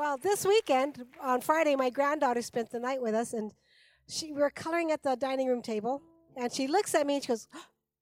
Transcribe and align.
Well, 0.00 0.16
this 0.16 0.46
weekend 0.46 1.04
on 1.20 1.42
Friday, 1.42 1.76
my 1.76 1.90
granddaughter 1.90 2.40
spent 2.40 2.70
the 2.70 2.80
night 2.80 3.02
with 3.02 3.14
us, 3.14 3.34
and 3.34 3.52
she 4.08 4.32
we 4.32 4.40
were 4.40 4.48
coloring 4.48 4.90
at 4.92 5.02
the 5.02 5.14
dining 5.14 5.46
room 5.46 5.60
table, 5.60 6.00
and 6.38 6.50
she 6.50 6.66
looks 6.68 6.94
at 6.94 7.06
me 7.06 7.16
and 7.16 7.22
she 7.22 7.28
goes, 7.28 7.48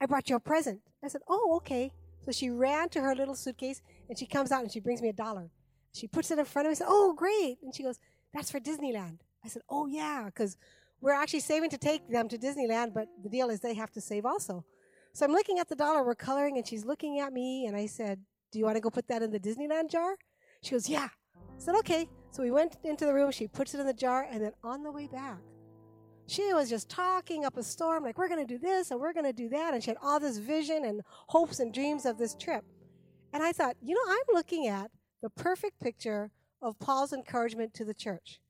"I 0.00 0.06
brought 0.06 0.30
you 0.30 0.36
a 0.36 0.40
present." 0.40 0.80
I 1.02 1.08
said, 1.08 1.22
"Oh, 1.26 1.56
okay." 1.56 1.92
So 2.24 2.30
she 2.30 2.50
ran 2.50 2.88
to 2.90 3.00
her 3.00 3.16
little 3.16 3.34
suitcase 3.34 3.82
and 4.08 4.16
she 4.16 4.26
comes 4.26 4.52
out 4.52 4.62
and 4.62 4.70
she 4.70 4.78
brings 4.78 5.02
me 5.02 5.08
a 5.08 5.12
dollar. 5.12 5.50
She 5.92 6.06
puts 6.06 6.30
it 6.30 6.38
in 6.38 6.44
front 6.44 6.66
of 6.66 6.68
me. 6.68 6.74
and 6.74 6.78
says, 6.78 6.86
"Oh, 6.88 7.14
great!" 7.14 7.58
And 7.64 7.74
she 7.74 7.82
goes, 7.82 7.98
"That's 8.32 8.52
for 8.52 8.60
Disneyland." 8.60 9.18
I 9.44 9.48
said, 9.48 9.62
"Oh 9.68 9.86
yeah," 9.88 10.26
because 10.26 10.56
we're 11.00 11.20
actually 11.20 11.40
saving 11.40 11.70
to 11.70 11.78
take 11.78 12.08
them 12.08 12.28
to 12.28 12.38
Disneyland, 12.38 12.94
but 12.94 13.08
the 13.20 13.28
deal 13.28 13.50
is 13.50 13.58
they 13.58 13.74
have 13.74 13.90
to 13.94 14.00
save 14.00 14.24
also. 14.24 14.64
So 15.14 15.26
I'm 15.26 15.32
looking 15.32 15.58
at 15.58 15.68
the 15.68 15.74
dollar. 15.74 16.04
We're 16.04 16.14
coloring, 16.14 16.58
and 16.58 16.64
she's 16.64 16.84
looking 16.84 17.18
at 17.18 17.32
me, 17.32 17.66
and 17.66 17.76
I 17.76 17.86
said, 17.86 18.24
"Do 18.52 18.60
you 18.60 18.66
want 18.66 18.76
to 18.76 18.80
go 18.86 18.88
put 18.88 19.08
that 19.08 19.24
in 19.24 19.32
the 19.32 19.40
Disneyland 19.40 19.90
jar?" 19.90 20.16
She 20.62 20.70
goes, 20.70 20.88
"Yeah." 20.88 21.08
Said, 21.58 21.74
"Okay." 21.76 22.08
So 22.30 22.42
we 22.42 22.50
went 22.50 22.76
into 22.84 23.04
the 23.04 23.14
room. 23.14 23.30
She 23.30 23.48
puts 23.48 23.74
it 23.74 23.80
in 23.80 23.86
the 23.86 23.92
jar, 23.92 24.26
and 24.30 24.42
then 24.42 24.52
on 24.62 24.82
the 24.82 24.92
way 24.92 25.06
back, 25.06 25.38
she 26.28 26.52
was 26.52 26.68
just 26.68 26.90
talking 26.90 27.44
up 27.44 27.56
a 27.56 27.62
storm, 27.62 28.04
like 28.04 28.18
we're 28.18 28.28
going 28.28 28.46
to 28.46 28.54
do 28.54 28.58
this 28.58 28.90
and 28.90 29.00
we're 29.00 29.14
going 29.14 29.24
to 29.24 29.32
do 29.32 29.48
that, 29.48 29.72
and 29.72 29.82
she 29.82 29.90
had 29.90 29.96
all 30.02 30.20
this 30.20 30.36
vision 30.36 30.84
and 30.84 31.00
hopes 31.28 31.58
and 31.58 31.72
dreams 31.72 32.04
of 32.04 32.18
this 32.18 32.34
trip. 32.34 32.64
And 33.32 33.42
I 33.42 33.52
thought, 33.52 33.76
you 33.82 33.94
know, 33.94 34.12
I'm 34.12 34.34
looking 34.34 34.68
at 34.68 34.90
the 35.22 35.30
perfect 35.30 35.80
picture 35.80 36.30
of 36.60 36.78
Paul's 36.78 37.12
encouragement 37.12 37.72
to 37.74 37.84
the 37.84 37.94
church. 37.94 38.40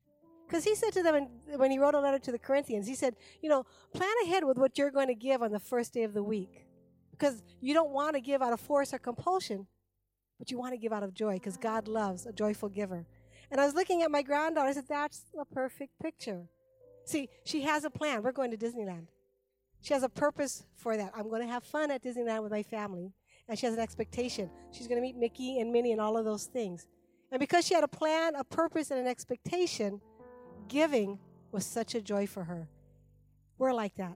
Because 0.45 0.63
he 0.63 0.75
said 0.75 0.91
to 0.93 1.03
them 1.03 1.27
when 1.55 1.71
he 1.71 1.79
wrote 1.79 1.93
a 1.93 1.99
letter 1.99 2.19
to 2.19 2.31
the 2.31 2.39
Corinthians, 2.39 2.87
he 2.87 2.95
said, 2.95 3.15
you 3.41 3.49
know, 3.49 3.65
plan 3.93 4.13
ahead 4.23 4.43
with 4.43 4.57
what 4.57 4.77
you're 4.77 4.91
going 4.91 5.07
to 5.07 5.15
give 5.15 5.41
on 5.41 5.51
the 5.51 5.59
first 5.59 5.93
day 5.93 6.03
of 6.03 6.13
the 6.13 6.23
week. 6.23 6.65
Because 7.11 7.43
you 7.61 7.73
don't 7.73 7.91
want 7.91 8.15
to 8.15 8.21
give 8.21 8.41
out 8.41 8.51
of 8.51 8.59
force 8.59 8.93
or 8.93 8.99
compulsion, 8.99 9.67
but 10.39 10.49
you 10.49 10.57
want 10.57 10.73
to 10.73 10.77
give 10.77 10.93
out 10.93 11.03
of 11.03 11.13
joy 11.13 11.33
because 11.33 11.57
God 11.57 11.87
loves 11.87 12.25
a 12.25 12.31
joyful 12.31 12.69
giver. 12.69 13.05
And 13.51 13.59
I 13.59 13.65
was 13.65 13.75
looking 13.75 14.01
at 14.01 14.09
my 14.09 14.21
granddaughter, 14.21 14.69
I 14.69 14.73
said, 14.73 14.85
that's 14.87 15.23
a 15.37 15.45
perfect 15.45 15.99
picture. 16.01 16.47
See, 17.05 17.29
she 17.43 17.61
has 17.63 17.83
a 17.83 17.89
plan. 17.89 18.23
We're 18.23 18.31
going 18.31 18.51
to 18.51 18.57
Disneyland. 18.57 19.07
She 19.81 19.93
has 19.93 20.03
a 20.03 20.09
purpose 20.09 20.65
for 20.75 20.97
that. 20.97 21.11
I'm 21.15 21.29
going 21.29 21.41
to 21.41 21.47
have 21.51 21.63
fun 21.63 21.91
at 21.91 22.03
Disneyland 22.03 22.43
with 22.43 22.51
my 22.51 22.63
family. 22.63 23.11
And 23.47 23.57
she 23.57 23.65
has 23.65 23.75
an 23.75 23.81
expectation. 23.81 24.49
She's 24.71 24.87
going 24.87 24.97
to 24.97 25.01
meet 25.01 25.15
Mickey 25.15 25.59
and 25.59 25.71
Minnie 25.71 25.91
and 25.91 25.99
all 26.01 26.17
of 26.17 26.25
those 26.25 26.45
things. 26.45 26.87
And 27.31 27.39
because 27.39 27.65
she 27.65 27.73
had 27.73 27.83
a 27.83 27.87
plan, 27.87 28.35
a 28.35 28.43
purpose, 28.43 28.91
and 28.91 28.99
an 28.99 29.07
expectation, 29.07 30.01
giving 30.67 31.19
was 31.51 31.65
such 31.65 31.95
a 31.95 32.01
joy 32.01 32.27
for 32.27 32.43
her. 32.43 32.67
We're 33.57 33.73
like 33.73 33.95
that. 33.95 34.15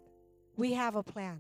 We 0.55 0.73
have 0.73 0.95
a 0.95 1.03
plan. 1.03 1.39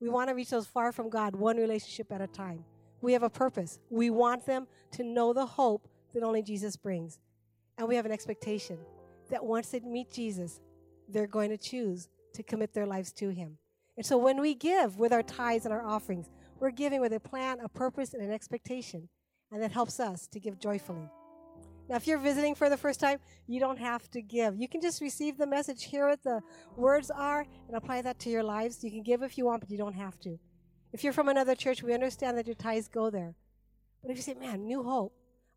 We 0.00 0.08
want 0.08 0.28
to 0.28 0.34
reach 0.34 0.50
those 0.50 0.66
far 0.66 0.92
from 0.92 1.10
God, 1.10 1.36
one 1.36 1.56
relationship 1.56 2.10
at 2.12 2.20
a 2.20 2.26
time. 2.26 2.64
We 3.00 3.12
have 3.12 3.22
a 3.22 3.30
purpose. 3.30 3.78
We 3.90 4.10
want 4.10 4.46
them 4.46 4.66
to 4.92 5.02
know 5.02 5.32
the 5.32 5.46
hope 5.46 5.88
that 6.14 6.22
only 6.22 6.42
Jesus 6.42 6.76
brings. 6.76 7.18
And 7.76 7.88
we 7.88 7.96
have 7.96 8.06
an 8.06 8.12
expectation 8.12 8.78
that 9.30 9.44
once 9.44 9.68
they 9.70 9.80
meet 9.80 10.10
Jesus, 10.10 10.60
they're 11.08 11.26
going 11.26 11.50
to 11.50 11.58
choose 11.58 12.08
to 12.34 12.42
commit 12.42 12.74
their 12.74 12.86
lives 12.86 13.12
to 13.14 13.30
Him. 13.30 13.58
And 13.96 14.04
so 14.04 14.16
when 14.16 14.40
we 14.40 14.54
give 14.54 14.98
with 14.98 15.12
our 15.12 15.22
tithes 15.22 15.64
and 15.64 15.72
our 15.72 15.84
offerings, 15.84 16.28
we're 16.60 16.70
giving 16.70 17.00
with 17.00 17.12
a 17.12 17.20
plan, 17.20 17.58
a 17.60 17.68
purpose, 17.68 18.14
and 18.14 18.22
an 18.22 18.32
expectation. 18.32 19.08
And 19.50 19.62
that 19.62 19.72
helps 19.72 19.98
us 20.00 20.26
to 20.28 20.40
give 20.40 20.58
joyfully. 20.58 21.08
Now, 21.88 21.96
if 21.96 22.06
you're 22.06 22.18
visiting 22.18 22.54
for 22.54 22.68
the 22.68 22.76
first 22.76 23.00
time, 23.00 23.18
you 23.46 23.60
don't 23.60 23.78
have 23.78 24.10
to 24.10 24.20
give. 24.20 24.56
You 24.56 24.68
can 24.68 24.80
just 24.80 25.00
receive 25.00 25.38
the 25.38 25.46
message, 25.46 25.84
hear 25.84 26.08
what 26.08 26.22
the 26.22 26.42
words 26.76 27.10
are, 27.10 27.46
and 27.66 27.76
apply 27.76 28.02
that 28.02 28.18
to 28.20 28.30
your 28.30 28.42
lives. 28.42 28.84
You 28.84 28.90
can 28.90 29.02
give 29.02 29.22
if 29.22 29.38
you 29.38 29.46
want, 29.46 29.60
but 29.60 29.70
you 29.70 29.78
don't 29.78 29.94
have 29.94 30.20
to. 30.20 30.38
If 30.92 31.04
you're 31.04 31.12
from 31.12 31.28
another 31.28 31.54
church, 31.54 31.82
we 31.82 31.94
understand 31.94 32.38
that 32.38 32.46
your 32.46 32.54
tithes 32.54 32.88
go 32.88 33.10
there. 33.10 33.34
But 34.02 34.10
if 34.10 34.16
you 34.16 34.22
say, 34.22 34.34
man, 34.34 34.66
new 34.66 34.82
hope, 34.82 35.12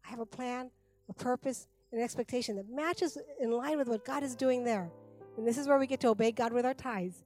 I 0.05 0.09
have 0.09 0.19
a 0.19 0.25
plan, 0.25 0.71
a 1.09 1.13
purpose, 1.13 1.67
an 1.91 1.99
expectation 1.99 2.55
that 2.57 2.69
matches 2.69 3.17
in 3.39 3.51
line 3.51 3.77
with 3.77 3.87
what 3.87 4.05
God 4.05 4.23
is 4.23 4.35
doing 4.35 4.63
there. 4.63 4.89
And 5.37 5.47
this 5.47 5.57
is 5.57 5.67
where 5.67 5.79
we 5.79 5.87
get 5.87 5.99
to 6.01 6.09
obey 6.09 6.31
God 6.31 6.51
with 6.53 6.65
our 6.65 6.73
tithes 6.73 7.23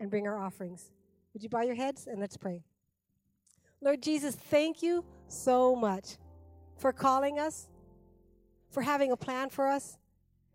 and 0.00 0.10
bring 0.10 0.26
our 0.26 0.38
offerings. 0.38 0.90
Would 1.32 1.42
you 1.42 1.48
bow 1.48 1.62
your 1.62 1.74
heads 1.74 2.06
and 2.06 2.18
let's 2.18 2.36
pray? 2.36 2.62
Lord 3.80 4.02
Jesus, 4.02 4.34
thank 4.34 4.82
you 4.82 5.04
so 5.28 5.76
much 5.76 6.16
for 6.78 6.92
calling 6.92 7.38
us 7.38 7.68
for 8.76 8.82
having 8.82 9.10
a 9.10 9.16
plan 9.16 9.48
for 9.48 9.66
us, 9.66 9.96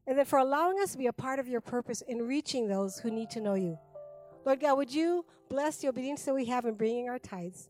and 0.05 0.15
then 0.15 0.25
for 0.25 0.37
allowing 0.37 0.79
us 0.79 0.91
to 0.91 0.97
be 0.99 1.07
a 1.07 1.13
part 1.13 1.39
of 1.39 1.47
your 1.47 1.59
purpose 1.59 2.01
in 2.01 2.19
reaching 2.19 2.67
those 2.67 2.99
who 2.99 3.09
need 3.09 3.31
to 3.31 3.41
know 3.41 3.55
you. 3.55 3.79
Lord 4.45 4.59
God, 4.59 4.77
would 4.77 4.93
you 4.93 5.25
bless 5.49 5.77
the 5.77 5.89
obedience 5.89 6.23
that 6.23 6.33
we 6.33 6.45
have 6.45 6.65
in 6.65 6.75
bringing 6.75 7.09
our 7.09 7.19
tithes? 7.19 7.69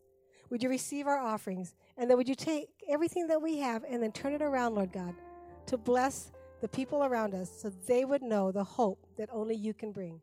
Would 0.50 0.62
you 0.62 0.68
receive 0.68 1.06
our 1.06 1.18
offerings? 1.18 1.74
And 1.96 2.08
then 2.08 2.16
would 2.16 2.28
you 2.28 2.34
take 2.34 2.68
everything 2.88 3.26
that 3.28 3.40
we 3.40 3.58
have 3.58 3.84
and 3.88 4.02
then 4.02 4.12
turn 4.12 4.32
it 4.32 4.42
around, 4.42 4.74
Lord 4.74 4.92
God, 4.92 5.14
to 5.66 5.76
bless 5.76 6.30
the 6.60 6.68
people 6.68 7.04
around 7.04 7.34
us 7.34 7.50
so 7.50 7.70
they 7.86 8.04
would 8.04 8.22
know 8.22 8.52
the 8.52 8.64
hope 8.64 9.06
that 9.16 9.28
only 9.32 9.56
you 9.56 9.74
can 9.74 9.92
bring. 9.92 10.20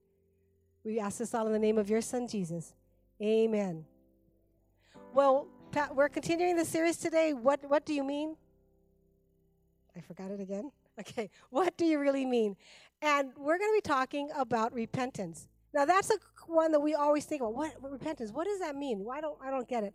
We 0.84 1.00
ask 1.00 1.18
this 1.20 1.34
all 1.34 1.46
in 1.48 1.54
the 1.54 1.60
name 1.60 1.78
of 1.78 1.90
your 1.90 2.02
Son, 2.02 2.28
Jesus. 2.28 2.74
Amen. 3.22 3.86
Well, 5.14 5.48
Pat, 5.72 5.96
we're 5.96 6.10
continuing 6.10 6.56
the 6.56 6.66
series 6.66 6.98
today. 6.98 7.34
What, 7.34 7.60
what 7.68 7.86
do 7.86 7.94
you 7.94 8.04
mean? 8.04 8.38
I 9.96 10.02
forgot 10.02 10.32
it 10.32 10.40
again. 10.40 10.72
Okay, 11.00 11.30
what 11.50 11.78
do 11.78 11.86
you 11.86 11.98
really 11.98 12.26
mean? 12.26 12.58
And 13.02 13.32
we're 13.38 13.58
going 13.58 13.72
to 13.72 13.78
be 13.78 13.88
talking 13.88 14.30
about 14.36 14.74
repentance. 14.74 15.48
Now 15.74 15.86
that's 15.86 16.10
a 16.10 16.16
one 16.48 16.72
that 16.72 16.80
we 16.80 16.96
always 16.96 17.26
think 17.26 17.42
about. 17.42 17.54
What, 17.54 17.74
what 17.80 17.92
repentance? 17.92 18.32
What 18.32 18.46
does 18.46 18.60
that 18.60 18.76
mean? 18.76 19.00
Why 19.00 19.22
don't 19.22 19.38
I 19.44 19.52
don't 19.52 19.68
get 19.68 19.84
it? 19.84 19.94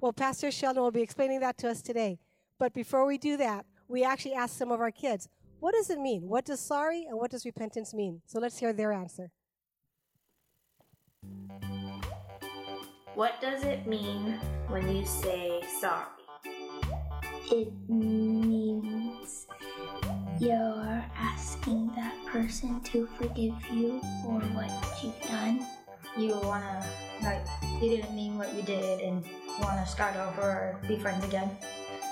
Well, 0.00 0.12
Pastor 0.12 0.50
Sheldon 0.50 0.82
will 0.82 0.90
be 0.90 1.02
explaining 1.02 1.40
that 1.40 1.56
to 1.58 1.70
us 1.70 1.80
today. 1.80 2.18
But 2.58 2.74
before 2.74 3.06
we 3.06 3.18
do 3.18 3.36
that, 3.36 3.64
we 3.88 4.04
actually 4.04 4.34
asked 4.34 4.58
some 4.58 4.70
of 4.70 4.80
our 4.80 4.90
kids, 4.90 5.28
what 5.60 5.74
does 5.74 5.90
it 5.90 5.98
mean? 5.98 6.22
What 6.22 6.44
does 6.44 6.60
sorry 6.60 7.06
and 7.08 7.18
what 7.18 7.30
does 7.30 7.44
repentance 7.44 7.94
mean? 7.94 8.20
So 8.26 8.38
let's 8.40 8.58
hear 8.58 8.72
their 8.72 8.92
answer. 8.92 9.30
What 13.14 13.40
does 13.40 13.62
it 13.64 13.86
mean 13.86 14.38
when 14.68 14.94
you 14.94 15.06
say 15.06 15.62
sorry? 15.80 16.06
It 17.50 17.72
means 17.88 19.46
you're 20.38 21.04
asking 21.16 21.24
that 21.24 21.35
person 22.36 22.78
to 22.82 23.08
forgive 23.16 23.54
you 23.72 23.98
for 24.22 24.40
what 24.52 24.70
you've 25.02 25.20
done. 25.22 25.66
You 26.18 26.38
wanna, 26.42 26.84
like, 27.22 27.46
you 27.80 27.88
didn't 27.88 28.14
mean 28.14 28.36
what 28.36 28.54
you 28.54 28.60
did 28.60 29.00
and 29.00 29.24
wanna 29.62 29.86
start 29.86 30.16
over 30.16 30.42
or 30.42 30.80
be 30.86 30.98
friends 30.98 31.24
again? 31.24 31.50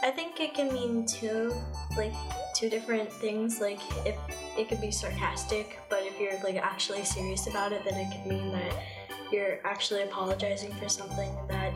I 0.02 0.10
think 0.10 0.40
it 0.40 0.54
can 0.54 0.72
mean 0.72 1.04
two, 1.04 1.52
like, 1.94 2.14
two 2.54 2.70
different 2.70 3.12
things. 3.12 3.60
Like, 3.60 3.80
if 4.06 4.16
it 4.56 4.70
could 4.70 4.80
be 4.80 4.90
sarcastic, 4.90 5.78
but 5.90 6.00
if 6.04 6.18
you're, 6.18 6.40
like, 6.42 6.56
actually 6.56 7.04
serious 7.04 7.46
about 7.46 7.72
it, 7.72 7.84
then 7.84 7.94
it 7.94 8.10
could 8.10 8.26
mean 8.26 8.50
that 8.52 8.74
you're 9.30 9.58
actually 9.64 10.04
apologizing 10.04 10.72
for 10.74 10.88
something 10.88 11.36
that 11.48 11.72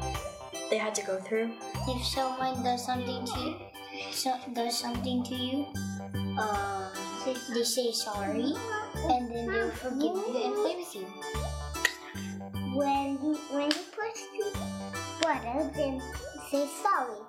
they 0.71 0.79
had 0.79 0.95
to 0.95 1.05
go 1.05 1.19
through. 1.21 1.51
If 1.87 2.03
someone 2.07 2.63
does 2.63 2.87
something 2.87 3.27
to 3.27 3.41
you, 3.41 3.57
so, 4.11 4.35
does 4.55 4.79
something 4.79 5.23
to 5.25 5.35
you, 5.35 5.67
uh, 6.39 6.88
they 7.35 7.63
say 7.63 7.93
sorry, 7.93 8.55
and 8.95 9.31
then 9.31 9.47
they'll 9.47 9.71
forgive 9.71 10.01
you 10.03 10.41
and 10.45 10.55
play 10.55 10.77
with 10.77 10.95
you. 10.95 11.07
When 12.75 13.19
you 13.23 13.35
when 13.51 13.71
you 13.71 13.83
push 13.93 14.21
to 14.35 14.45
butter, 15.21 15.71
then 15.75 16.03
say 16.51 16.67
sorry. 16.83 17.21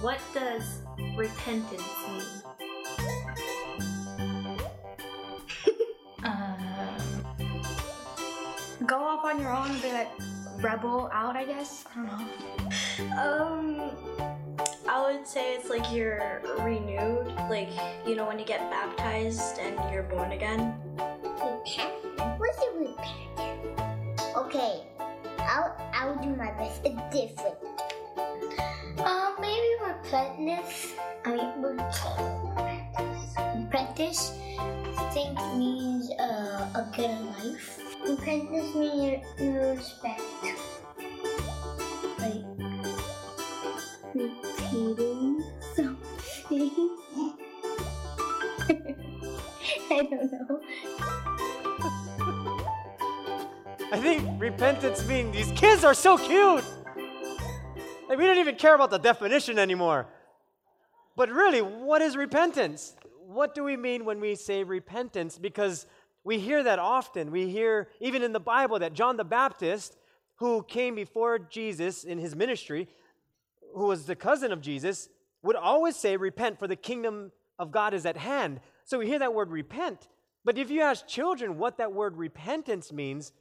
What 0.00 0.18
does 0.34 0.82
repentance 1.16 1.82
mean? 2.08 2.42
Go 8.86 8.96
off 8.96 9.24
on 9.24 9.40
your 9.40 9.54
own 9.54 9.70
and 9.70 9.80
be 9.82 9.92
like 9.92 10.10
rebel 10.60 11.08
out, 11.12 11.36
I 11.36 11.44
guess. 11.44 11.84
I 11.94 11.96
don't 11.96 12.06
know. 12.08 12.26
Um, 13.22 14.31
I 14.88 15.12
would 15.12 15.26
say 15.26 15.54
it's 15.54 15.70
like 15.70 15.92
you're 15.92 16.42
renewed. 16.60 17.28
Like, 17.48 17.70
you 18.06 18.16
know, 18.16 18.26
when 18.26 18.38
you 18.38 18.44
get 18.44 18.68
baptized 18.70 19.58
and 19.58 19.78
you're 19.92 20.02
born 20.02 20.32
again. 20.32 20.74
Repent? 20.96 21.92
What's 22.38 22.58
a 22.58 22.78
repent? 22.78 24.20
Okay, 24.36 24.82
I'll 25.38 25.76
I'll 25.94 26.16
do 26.22 26.34
my 26.34 26.50
best. 26.52 26.80
It's 26.84 27.00
different. 27.14 27.56
Um, 28.98 29.36
maybe 29.40 29.68
repentance. 29.86 30.94
I 31.24 31.30
mean, 31.30 31.62
repentance. 33.64 34.32
I 34.58 35.10
think 35.12 35.38
means 35.56 36.10
uh, 36.18 36.68
a 36.74 36.88
good 36.94 37.20
life. 37.38 37.78
Repentance 38.06 38.74
means 38.74 39.24
respect. 39.38 40.22
I 49.90 50.02
don't 50.08 50.32
know. 50.32 50.60
I 53.90 53.98
think 54.00 54.40
repentance 54.40 55.04
means 55.06 55.34
these 55.34 55.50
kids 55.58 55.82
are 55.84 55.94
so 55.94 56.16
cute. 56.16 56.64
Like 58.08 58.16
we 58.16 58.26
don't 58.26 58.38
even 58.38 58.54
care 58.54 58.74
about 58.74 58.90
the 58.90 58.98
definition 58.98 59.58
anymore. 59.58 60.06
But 61.16 61.30
really, 61.30 61.62
what 61.62 62.00
is 62.00 62.16
repentance? 62.16 62.94
What 63.26 63.54
do 63.54 63.64
we 63.64 63.76
mean 63.76 64.04
when 64.04 64.20
we 64.20 64.34
say 64.34 64.62
repentance? 64.62 65.38
Because 65.38 65.86
we 66.22 66.38
hear 66.38 66.62
that 66.62 66.78
often. 66.78 67.32
We 67.32 67.48
hear, 67.50 67.88
even 68.00 68.22
in 68.22 68.32
the 68.32 68.40
Bible, 68.40 68.78
that 68.78 68.94
John 68.94 69.16
the 69.16 69.24
Baptist, 69.24 69.96
who 70.36 70.62
came 70.62 70.94
before 70.94 71.38
Jesus 71.38 72.04
in 72.04 72.18
his 72.18 72.36
ministry, 72.36 72.88
who 73.74 73.86
was 73.86 74.06
the 74.06 74.16
cousin 74.16 74.52
of 74.52 74.60
Jesus, 74.60 75.08
would 75.42 75.56
always 75.56 75.96
say, 75.96 76.16
Repent, 76.16 76.58
for 76.58 76.66
the 76.66 76.76
kingdom 76.76 77.32
of 77.58 77.70
God 77.70 77.94
is 77.94 78.06
at 78.06 78.16
hand. 78.16 78.60
So 78.84 78.98
we 78.98 79.06
hear 79.06 79.18
that 79.20 79.34
word 79.34 79.50
repent. 79.50 80.08
But 80.44 80.58
if 80.58 80.70
you 80.70 80.82
ask 80.82 81.06
children 81.06 81.58
what 81.58 81.78
that 81.78 81.92
word 81.92 82.16
repentance 82.16 82.92
means, 82.92 83.32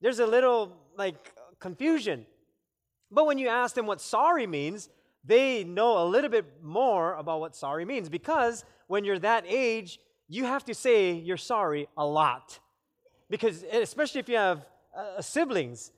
there's 0.00 0.18
a 0.18 0.26
little 0.26 0.76
like 0.96 1.32
confusion. 1.58 2.26
But 3.10 3.26
when 3.26 3.38
you 3.38 3.48
ask 3.48 3.74
them 3.74 3.86
what 3.86 4.00
sorry 4.00 4.46
means, 4.46 4.90
they 5.24 5.64
know 5.64 6.02
a 6.02 6.06
little 6.06 6.30
bit 6.30 6.62
more 6.62 7.14
about 7.14 7.40
what 7.40 7.54
sorry 7.54 7.84
means 7.84 8.08
because 8.08 8.64
when 8.88 9.04
you're 9.04 9.18
that 9.20 9.44
age, 9.46 10.00
you 10.28 10.44
have 10.44 10.64
to 10.64 10.74
say 10.74 11.12
you're 11.12 11.36
sorry 11.36 11.88
a 11.96 12.04
lot. 12.04 12.58
Because 13.30 13.64
especially 13.72 14.20
if 14.20 14.28
you 14.28 14.36
have 14.36 14.66
uh, 14.96 15.22
siblings 15.22 15.92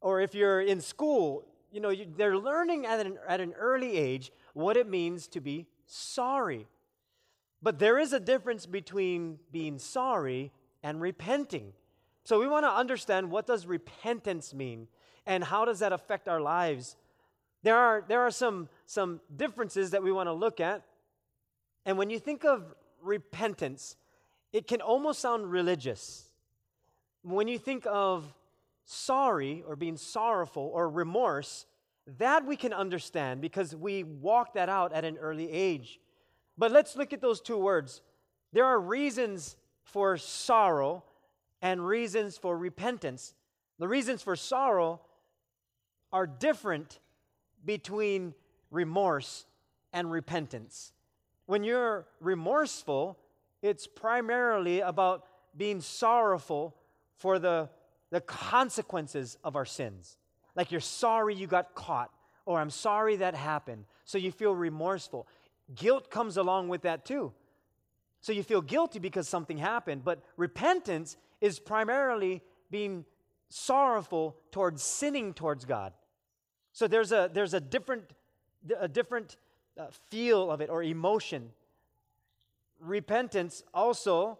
or 0.00 0.20
if 0.20 0.34
you're 0.34 0.60
in 0.60 0.80
school, 0.80 1.44
you 1.70 1.80
know, 1.80 1.90
you, 1.90 2.06
they're 2.16 2.38
learning 2.38 2.86
at 2.86 3.04
an, 3.04 3.18
at 3.28 3.40
an 3.40 3.52
early 3.52 3.96
age 3.96 4.32
what 4.54 4.76
it 4.76 4.88
means 4.88 5.28
to 5.28 5.40
be 5.40 5.66
sorry. 5.86 6.66
But 7.62 7.78
there 7.78 7.98
is 7.98 8.12
a 8.12 8.20
difference 8.20 8.66
between 8.66 9.38
being 9.52 9.78
sorry 9.78 10.52
and 10.82 11.00
repenting. 11.00 11.72
So 12.24 12.40
we 12.40 12.48
want 12.48 12.64
to 12.64 12.70
understand 12.70 13.30
what 13.30 13.46
does 13.46 13.66
repentance 13.66 14.54
mean 14.54 14.88
and 15.26 15.44
how 15.44 15.64
does 15.64 15.78
that 15.80 15.92
affect 15.92 16.28
our 16.28 16.40
lives? 16.40 16.96
There 17.62 17.76
are, 17.76 18.04
there 18.06 18.20
are 18.20 18.30
some, 18.30 18.68
some 18.86 19.20
differences 19.34 19.90
that 19.90 20.02
we 20.02 20.12
want 20.12 20.28
to 20.28 20.32
look 20.32 20.60
at. 20.60 20.82
And 21.86 21.98
when 21.98 22.10
you 22.10 22.18
think 22.18 22.44
of 22.44 22.74
repentance, 23.02 23.96
it 24.52 24.66
can 24.66 24.80
almost 24.80 25.20
sound 25.20 25.50
religious. 25.50 26.28
When 27.22 27.48
you 27.48 27.58
think 27.58 27.86
of 27.86 28.32
sorry 28.84 29.64
or 29.66 29.76
being 29.76 29.96
sorrowful 29.96 30.70
or 30.74 30.88
remorse, 30.88 31.66
that 32.18 32.46
we 32.46 32.56
can 32.56 32.72
understand 32.72 33.40
because 33.40 33.74
we 33.74 34.04
walk 34.04 34.54
that 34.54 34.68
out 34.68 34.92
at 34.92 35.04
an 35.04 35.16
early 35.18 35.50
age. 35.50 36.00
But 36.56 36.70
let's 36.70 36.96
look 36.96 37.12
at 37.12 37.20
those 37.20 37.40
two 37.40 37.56
words. 37.56 38.02
There 38.52 38.64
are 38.64 38.78
reasons 38.78 39.56
for 39.82 40.16
sorrow 40.16 41.04
and 41.62 41.84
reasons 41.86 42.36
for 42.36 42.56
repentance. 42.56 43.34
The 43.78 43.88
reasons 43.88 44.22
for 44.22 44.36
sorrow 44.36 45.00
are 46.12 46.26
different 46.26 47.00
between 47.64 48.34
remorse 48.70 49.46
and 49.92 50.10
repentance. 50.10 50.92
When 51.46 51.64
you're 51.64 52.06
remorseful, 52.20 53.18
it's 53.62 53.86
primarily 53.86 54.80
about 54.80 55.24
being 55.56 55.80
sorrowful 55.80 56.76
for 57.16 57.38
the, 57.38 57.70
the 58.10 58.20
consequences 58.20 59.38
of 59.42 59.56
our 59.56 59.64
sins. 59.64 60.18
Like 60.56 60.70
you're 60.70 60.80
sorry 60.80 61.34
you 61.34 61.46
got 61.46 61.74
caught, 61.74 62.10
or 62.46 62.60
I'm 62.60 62.70
sorry 62.70 63.16
that 63.16 63.34
happened. 63.34 63.84
So 64.04 64.18
you 64.18 64.30
feel 64.30 64.54
remorseful. 64.54 65.26
Guilt 65.74 66.10
comes 66.10 66.36
along 66.36 66.68
with 66.68 66.82
that 66.82 67.04
too. 67.04 67.32
So 68.20 68.32
you 68.32 68.42
feel 68.42 68.62
guilty 68.62 68.98
because 68.98 69.28
something 69.28 69.58
happened. 69.58 70.04
But 70.04 70.22
repentance 70.36 71.16
is 71.40 71.58
primarily 71.58 72.42
being 72.70 73.04
sorrowful 73.48 74.36
towards 74.50 74.82
sinning 74.82 75.34
towards 75.34 75.64
God. 75.64 75.92
So 76.72 76.88
there's 76.88 77.12
a, 77.12 77.30
there's 77.32 77.54
a 77.54 77.60
different, 77.60 78.04
a 78.78 78.88
different 78.88 79.36
uh, 79.78 79.86
feel 80.10 80.50
of 80.50 80.60
it 80.60 80.70
or 80.70 80.82
emotion. 80.82 81.50
Repentance 82.80 83.62
also, 83.72 84.38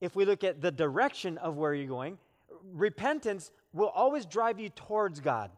if 0.00 0.16
we 0.16 0.24
look 0.24 0.42
at 0.42 0.60
the 0.60 0.70
direction 0.70 1.38
of 1.38 1.56
where 1.56 1.74
you're 1.74 1.86
going, 1.86 2.18
repentance 2.72 3.50
will 3.72 3.88
always 3.88 4.26
drive 4.26 4.58
you 4.58 4.68
towards 4.68 5.20
God. 5.20 5.50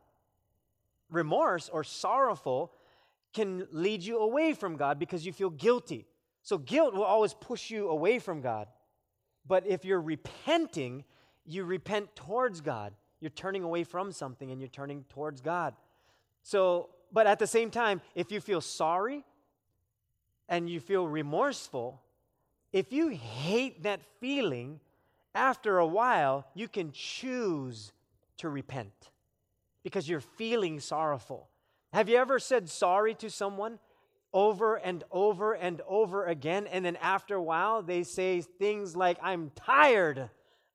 Remorse 1.11 1.69
or 1.69 1.85
sorrowful 1.85 2.73
can 3.33 3.67
lead 3.71 4.03
you 4.03 4.19
away 4.19 4.53
from 4.53 4.77
God 4.77 4.99
because 4.99 5.25
you 5.25 5.33
feel 5.33 5.51
guilty. 5.51 6.07
So 6.43 6.59
guilt 6.59 6.95
will 6.95 7.05
always 7.05 7.35
push 7.35 7.71
you 7.71 7.89
away 7.89 8.19
from 8.19 8.41
God. 8.41 8.67
But 9.47 9.67
if 9.67 9.85
you're 9.85 10.01
repenting, 10.01 11.05
you 11.45 11.65
repent 11.65 12.15
towards 12.15 12.61
God. 12.61 12.93
You're 13.21 13.31
turning 13.31 13.63
away 13.63 13.85
from 13.85 14.13
something 14.13 14.51
and 14.51 14.61
you're 14.61 14.69
turning 14.69 15.05
towards 15.09 15.41
God. 15.41 15.75
So, 16.43 16.91
but 17.13 17.27
at 17.27 17.39
the 17.39 17.47
same 17.47 17.71
time, 17.71 18.01
if 18.15 18.33
you 18.33 18.41
feel 18.41 18.61
sorry 18.61 19.25
and 20.49 20.69
you 20.69 20.81
feel 20.81 21.07
remorseful, 21.07 22.03
if 22.73 22.93
you 22.93 23.09
hate 23.09 23.85
that 23.85 24.01
feeling, 24.21 24.81
after 25.35 25.79
a 25.79 25.87
while, 25.87 26.47
you 26.55 26.69
can 26.69 26.93
choose 26.93 27.93
to 28.43 28.49
repent 28.49 29.11
because 29.83 30.09
you're 30.09 30.21
feeling 30.21 30.79
sorrowful. 30.81 31.49
Have 31.93 32.09
you 32.09 32.17
ever 32.17 32.39
said 32.39 32.69
sorry 32.69 33.15
to 33.17 33.31
someone 33.31 33.79
over 34.33 34.77
and 34.77 35.05
over 35.11 35.53
and 35.53 35.81
over 35.87 36.27
again, 36.27 36.67
and 36.67 36.85
then 36.85 36.97
after 36.97 37.35
a 37.35 37.43
while, 37.43 37.83
they 37.83 38.03
say 38.03 38.41
things 38.41 38.97
like, 38.97 39.19
I'm 39.23 39.51
tired 39.55 40.31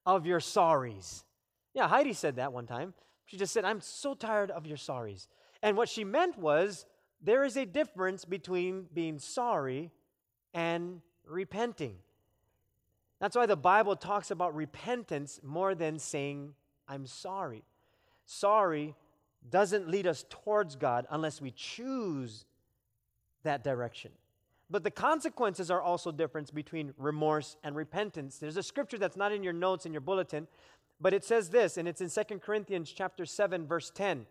of 0.05 0.25
your 0.25 0.39
sorries? 0.39 1.23
Yeah, 1.73 1.87
Heidi 1.87 2.13
said 2.13 2.37
that 2.37 2.53
one 2.53 2.67
time. 2.67 2.93
She 3.25 3.37
just 3.37 3.53
said, 3.53 3.65
I'm 3.65 3.81
so 3.81 4.13
tired 4.13 4.51
of 4.51 4.65
your 4.65 4.77
sorries. 4.77 5.27
And 5.61 5.75
what 5.75 5.89
she 5.89 6.03
meant 6.03 6.37
was 6.37 6.85
there 7.21 7.43
is 7.43 7.57
a 7.57 7.65
difference 7.65 8.25
between 8.25 8.85
being 8.93 9.19
sorry 9.19 9.91
and 10.53 11.01
repenting. 11.25 11.95
That's 13.19 13.35
why 13.35 13.47
the 13.47 13.57
Bible 13.57 13.95
talks 13.95 14.31
about 14.31 14.55
repentance 14.55 15.39
more 15.43 15.73
than 15.73 15.99
saying, 15.99 16.53
I'm 16.87 17.05
sorry. 17.05 17.63
Sorry 18.25 18.95
doesn't 19.49 19.87
lead 19.87 20.07
us 20.07 20.25
towards 20.29 20.75
God 20.75 21.05
unless 21.09 21.41
we 21.41 21.51
choose 21.51 22.45
that 23.43 23.63
direction. 23.63 24.11
But 24.69 24.83
the 24.83 24.91
consequences 24.91 25.71
are 25.71 25.81
also 25.81 26.11
different 26.11 26.53
between 26.53 26.93
remorse 26.97 27.55
and 27.63 27.75
repentance. 27.75 28.37
There's 28.37 28.57
a 28.57 28.63
scripture 28.63 28.97
that's 28.97 29.15
not 29.15 29.31
in 29.31 29.43
your 29.43 29.53
notes 29.53 29.85
in 29.85 29.93
your 29.93 30.01
bulletin, 30.01 30.47
but 30.99 31.13
it 31.13 31.23
says 31.23 31.49
this, 31.49 31.77
and 31.77 31.87
it's 31.87 32.01
in 32.01 32.09
2 32.09 32.39
Corinthians 32.39 32.91
chapter 32.91 33.25
7, 33.25 33.65
verse 33.65 33.89
10 33.91 34.25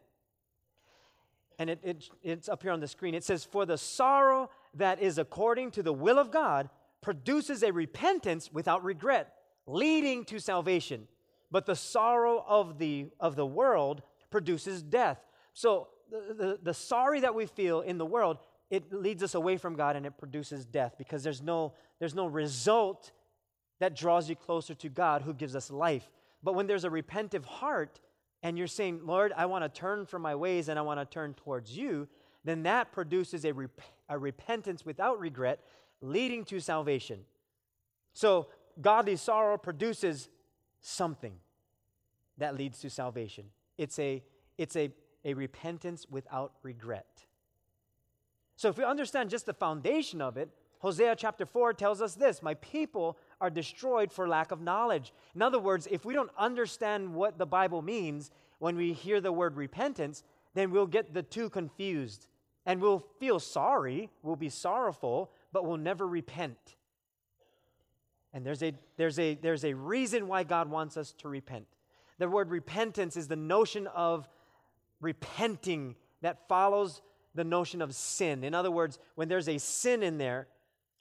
and 1.58 1.70
it, 1.70 1.80
it, 1.82 2.08
it's 2.22 2.48
up 2.48 2.62
here 2.62 2.72
on 2.72 2.80
the 2.80 2.88
screen. 2.88 3.14
It 3.14 3.24
says, 3.24 3.44
For 3.44 3.64
the 3.64 3.78
sorrow 3.78 4.50
that 4.74 5.00
is 5.00 5.18
according 5.18 5.70
to 5.72 5.82
the 5.82 5.92
will 5.92 6.18
of 6.18 6.30
God 6.30 6.68
produces 7.00 7.62
a 7.62 7.72
repentance 7.72 8.52
without 8.52 8.84
regret, 8.84 9.34
leading 9.66 10.24
to 10.26 10.38
salvation. 10.38 11.08
But 11.50 11.66
the 11.66 11.76
sorrow 11.76 12.44
of 12.46 12.78
the, 12.78 13.06
of 13.20 13.36
the 13.36 13.46
world 13.46 14.02
produces 14.30 14.82
death. 14.82 15.18
So 15.52 15.88
the, 16.10 16.34
the, 16.34 16.58
the 16.62 16.74
sorry 16.74 17.20
that 17.20 17.34
we 17.34 17.46
feel 17.46 17.80
in 17.80 17.98
the 17.98 18.06
world, 18.06 18.38
it 18.70 18.92
leads 18.92 19.22
us 19.22 19.34
away 19.34 19.56
from 19.56 19.76
God 19.76 19.96
and 19.96 20.04
it 20.06 20.18
produces 20.18 20.64
death 20.64 20.94
because 20.98 21.22
there's 21.22 21.42
no, 21.42 21.72
there's 21.98 22.14
no 22.14 22.26
result 22.26 23.12
that 23.78 23.94
draws 23.94 24.28
you 24.28 24.36
closer 24.36 24.74
to 24.74 24.88
God 24.88 25.22
who 25.22 25.34
gives 25.34 25.54
us 25.54 25.70
life. 25.70 26.10
But 26.42 26.54
when 26.54 26.66
there's 26.66 26.84
a 26.84 26.90
repentive 26.90 27.44
heart, 27.44 28.00
and 28.42 28.56
you're 28.56 28.66
saying, 28.66 29.00
Lord, 29.04 29.32
I 29.36 29.46
want 29.46 29.64
to 29.64 29.68
turn 29.68 30.06
from 30.06 30.22
my 30.22 30.34
ways 30.34 30.68
and 30.68 30.78
I 30.78 30.82
want 30.82 31.00
to 31.00 31.06
turn 31.06 31.34
towards 31.34 31.76
you, 31.76 32.06
then 32.44 32.62
that 32.62 32.92
produces 32.92 33.44
a, 33.44 33.52
rep- 33.52 33.80
a 34.08 34.18
repentance 34.18 34.84
without 34.84 35.18
regret, 35.18 35.60
leading 36.00 36.44
to 36.44 36.60
salvation. 36.60 37.20
So, 38.14 38.46
godly 38.80 39.16
sorrow 39.16 39.58
produces 39.58 40.28
something 40.86 41.34
that 42.38 42.56
leads 42.56 42.78
to 42.80 42.90
salvation. 42.90 43.46
It's 43.76 43.98
a, 43.98 44.22
it's 44.56 44.76
a, 44.76 44.90
a 45.24 45.34
repentance 45.34 46.06
without 46.08 46.52
regret. 46.62 47.26
So, 48.56 48.68
if 48.68 48.78
we 48.78 48.84
understand 48.84 49.30
just 49.30 49.46
the 49.46 49.52
foundation 49.52 50.22
of 50.22 50.36
it, 50.36 50.48
Hosea 50.78 51.16
chapter 51.16 51.44
4 51.44 51.74
tells 51.74 52.00
us 52.00 52.14
this 52.14 52.42
My 52.42 52.54
people 52.54 53.18
are 53.40 53.50
destroyed 53.50 54.12
for 54.12 54.28
lack 54.28 54.52
of 54.52 54.60
knowledge. 54.60 55.12
In 55.34 55.42
other 55.42 55.58
words, 55.58 55.88
if 55.90 56.04
we 56.04 56.14
don't 56.14 56.30
understand 56.38 57.14
what 57.14 57.36
the 57.36 57.46
Bible 57.46 57.82
means 57.82 58.30
when 58.58 58.76
we 58.76 58.92
hear 58.92 59.20
the 59.20 59.32
word 59.32 59.56
repentance, 59.56 60.22
then 60.54 60.70
we'll 60.70 60.86
get 60.86 61.12
the 61.12 61.22
two 61.22 61.50
confused 61.50 62.28
and 62.64 62.80
we'll 62.80 63.04
feel 63.20 63.38
sorry, 63.38 64.10
we'll 64.22 64.36
be 64.36 64.48
sorrowful, 64.48 65.30
but 65.52 65.66
we'll 65.66 65.76
never 65.76 66.06
repent. 66.06 66.76
And 68.36 68.44
there's 68.44 68.62
a, 68.62 68.74
there's, 68.98 69.18
a, 69.18 69.34
there's 69.36 69.64
a 69.64 69.72
reason 69.72 70.28
why 70.28 70.44
God 70.44 70.68
wants 70.68 70.98
us 70.98 71.14
to 71.20 71.28
repent. 71.28 71.64
The 72.18 72.28
word 72.28 72.50
repentance 72.50 73.16
is 73.16 73.28
the 73.28 73.34
notion 73.34 73.86
of 73.86 74.28
repenting 75.00 75.96
that 76.20 76.46
follows 76.46 77.00
the 77.34 77.44
notion 77.44 77.80
of 77.80 77.94
sin. 77.94 78.44
In 78.44 78.52
other 78.52 78.70
words, 78.70 78.98
when 79.14 79.28
there's 79.28 79.48
a 79.48 79.56
sin 79.56 80.02
in 80.02 80.18
there, 80.18 80.48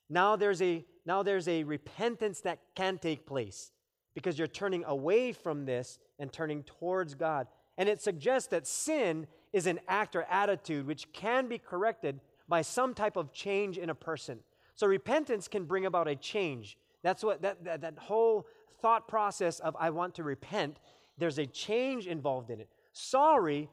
now 0.10 0.38
there's 0.38 0.62
a 0.62 0.86
now 1.06 1.24
there's 1.24 1.50
a 1.50 1.66
repentance 1.66 2.40
that 2.42 2.60
can 2.74 2.98
take 2.98 3.26
place 3.26 3.74
because 4.14 4.40
you're 4.40 4.48
turning 4.48 4.86
away 4.86 5.34
from 5.34 5.66
this 5.66 6.00
and 6.18 6.32
turning 6.32 6.64
towards 6.64 7.16
God. 7.16 7.48
And 7.78 7.90
it 7.90 8.02
suggests 8.02 8.48
that 8.50 8.66
sin 8.66 9.28
is 9.52 9.68
an 9.68 9.82
act 9.90 10.16
or 10.16 10.24
attitude 10.30 10.88
which 10.88 11.12
can 11.12 11.50
be 11.50 11.58
corrected 11.58 12.22
by 12.48 12.62
some 12.62 12.94
type 12.94 13.18
of 13.18 13.34
change 13.34 13.78
in 13.78 13.90
a 13.90 13.96
person. 13.96 14.40
So 14.76 14.88
repentance 14.88 15.50
can 15.50 15.66
bring 15.66 15.86
about 15.86 16.08
a 16.08 16.16
change. 16.16 16.78
That's 17.06 17.24
what 17.24 17.44
that, 17.44 17.64
that, 17.66 17.82
that 17.82 18.00
whole 18.00 18.48
thought 18.82 19.08
process 19.08 19.60
of 19.60 19.76
I 19.80 19.92
want 19.92 20.16
to 20.16 20.24
repent, 20.24 20.80
there's 21.20 21.38
a 21.38 21.46
change 21.46 22.08
involved 22.08 22.50
in 22.50 22.60
it. 22.60 22.68
Sorry, 22.94 23.70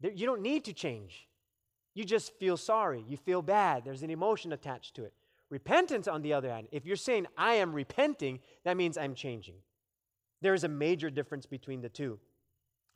you 0.00 0.24
don't 0.24 0.40
need 0.40 0.66
to 0.66 0.72
change. 0.72 1.26
You 1.94 2.04
just 2.04 2.32
feel 2.38 2.56
sorry. 2.56 3.04
You 3.08 3.16
feel 3.16 3.42
bad. 3.42 3.84
There's 3.84 4.04
an 4.04 4.10
emotion 4.10 4.52
attached 4.52 4.94
to 4.94 5.04
it. 5.04 5.12
Repentance, 5.50 6.06
on 6.06 6.22
the 6.22 6.32
other 6.32 6.48
hand, 6.48 6.68
if 6.70 6.86
you're 6.86 6.94
saying, 6.94 7.26
I 7.36 7.54
am 7.54 7.72
repenting, 7.72 8.38
that 8.62 8.76
means 8.76 8.96
I'm 8.96 9.16
changing. 9.16 9.56
There 10.40 10.54
is 10.54 10.62
a 10.62 10.68
major 10.68 11.10
difference 11.10 11.46
between 11.46 11.80
the 11.80 11.88
two. 11.88 12.20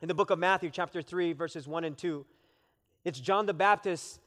In 0.01 0.07
the 0.07 0.13
book 0.13 0.29
of 0.29 0.39
Matthew, 0.39 0.69
chapter 0.69 1.01
3, 1.01 1.33
verses 1.33 1.67
1 1.67 1.83
and 1.83 1.97
2, 1.97 2.25
it's 3.03 3.19
John 3.19 3.45
the 3.45 3.53
Baptist 3.53 4.21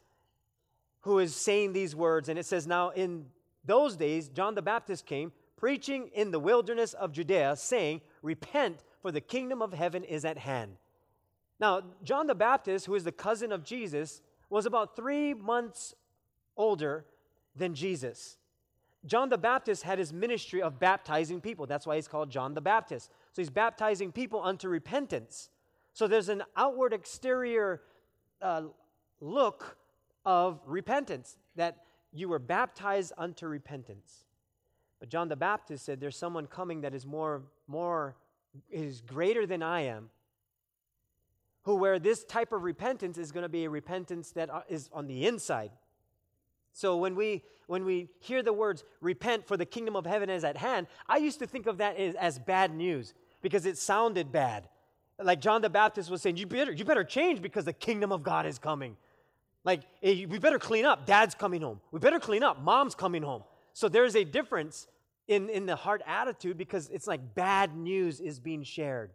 who 1.00 1.20
is 1.20 1.34
saying 1.34 1.72
these 1.72 1.96
words, 1.96 2.28
and 2.28 2.38
it 2.38 2.44
says, 2.44 2.66
Now 2.66 2.90
in 2.90 3.24
those 3.68 3.96
days, 3.96 4.28
John 4.28 4.54
the 4.54 4.62
Baptist 4.62 5.06
came 5.06 5.30
preaching 5.56 6.08
in 6.14 6.30
the 6.30 6.40
wilderness 6.40 6.94
of 6.94 7.12
Judea, 7.12 7.54
saying, 7.56 8.00
Repent, 8.22 8.82
for 9.02 9.12
the 9.12 9.20
kingdom 9.20 9.60
of 9.60 9.74
heaven 9.74 10.04
is 10.04 10.24
at 10.24 10.38
hand. 10.38 10.76
Now, 11.60 11.82
John 12.02 12.26
the 12.26 12.34
Baptist, 12.34 12.86
who 12.86 12.94
is 12.94 13.04
the 13.04 13.12
cousin 13.12 13.52
of 13.52 13.64
Jesus, 13.64 14.22
was 14.48 14.64
about 14.64 14.96
three 14.96 15.34
months 15.34 15.94
older 16.56 17.04
than 17.54 17.74
Jesus. 17.74 18.38
John 19.04 19.28
the 19.28 19.38
Baptist 19.38 19.82
had 19.82 19.98
his 19.98 20.12
ministry 20.12 20.62
of 20.62 20.80
baptizing 20.80 21.40
people. 21.40 21.66
That's 21.66 21.86
why 21.86 21.96
he's 21.96 22.08
called 22.08 22.30
John 22.30 22.54
the 22.54 22.60
Baptist. 22.60 23.10
So 23.32 23.42
he's 23.42 23.50
baptizing 23.50 24.12
people 24.12 24.42
unto 24.42 24.68
repentance. 24.68 25.50
So 25.92 26.08
there's 26.08 26.28
an 26.28 26.42
outward 26.56 26.94
exterior 26.94 27.82
uh, 28.40 28.62
look 29.20 29.76
of 30.24 30.60
repentance 30.66 31.36
that 31.56 31.84
you 32.12 32.28
were 32.28 32.38
baptized 32.38 33.12
unto 33.18 33.46
repentance. 33.46 34.24
But 35.00 35.08
John 35.08 35.28
the 35.28 35.36
Baptist 35.36 35.84
said, 35.84 36.00
There's 36.00 36.16
someone 36.16 36.46
coming 36.46 36.80
that 36.82 36.94
is 36.94 37.06
more, 37.06 37.42
more, 37.66 38.16
is 38.70 39.00
greater 39.00 39.46
than 39.46 39.62
I 39.62 39.82
am, 39.82 40.10
who, 41.62 41.76
where 41.76 41.98
this 41.98 42.24
type 42.24 42.52
of 42.52 42.62
repentance 42.62 43.18
is 43.18 43.30
going 43.30 43.42
to 43.42 43.48
be 43.48 43.64
a 43.64 43.70
repentance 43.70 44.32
that 44.32 44.50
uh, 44.50 44.62
on 44.92 45.06
the 45.06 45.26
inside. 45.26 45.70
So 46.72 46.96
when 46.96 47.14
we 47.14 47.42
when 47.66 47.84
we 47.84 48.08
hear 48.20 48.42
the 48.42 48.52
words 48.52 48.82
repent 49.02 49.46
for 49.46 49.58
the 49.58 49.66
kingdom 49.66 49.94
of 49.94 50.06
heaven 50.06 50.30
is 50.30 50.42
at 50.42 50.56
hand, 50.56 50.86
I 51.06 51.18
used 51.18 51.38
to 51.40 51.46
think 51.46 51.66
of 51.66 51.78
that 51.78 51.98
as, 51.98 52.14
as 52.14 52.38
bad 52.38 52.74
news 52.74 53.12
because 53.42 53.66
it 53.66 53.76
sounded 53.76 54.32
bad. 54.32 54.68
Like 55.22 55.40
John 55.40 55.60
the 55.60 55.68
Baptist 55.68 56.10
was 56.10 56.22
saying, 56.22 56.38
you 56.38 56.46
better, 56.46 56.72
you 56.72 56.86
better 56.86 57.04
change 57.04 57.42
because 57.42 57.66
the 57.66 57.74
kingdom 57.74 58.10
of 58.10 58.22
God 58.22 58.46
is 58.46 58.58
coming. 58.58 58.96
Like, 59.64 59.82
hey, 60.00 60.26
we 60.26 60.38
better 60.38 60.58
clean 60.58 60.84
up. 60.84 61.06
Dad's 61.06 61.34
coming 61.34 61.62
home. 61.62 61.80
We 61.90 61.98
better 61.98 62.20
clean 62.20 62.42
up. 62.42 62.62
Mom's 62.62 62.94
coming 62.94 63.22
home. 63.22 63.42
So 63.72 63.88
there's 63.88 64.16
a 64.16 64.24
difference 64.24 64.86
in, 65.26 65.48
in 65.50 65.66
the 65.66 65.76
heart 65.76 66.02
attitude 66.06 66.56
because 66.56 66.88
it's 66.88 67.06
like 67.06 67.34
bad 67.34 67.76
news 67.76 68.20
is 68.20 68.40
being 68.40 68.62
shared. 68.62 69.12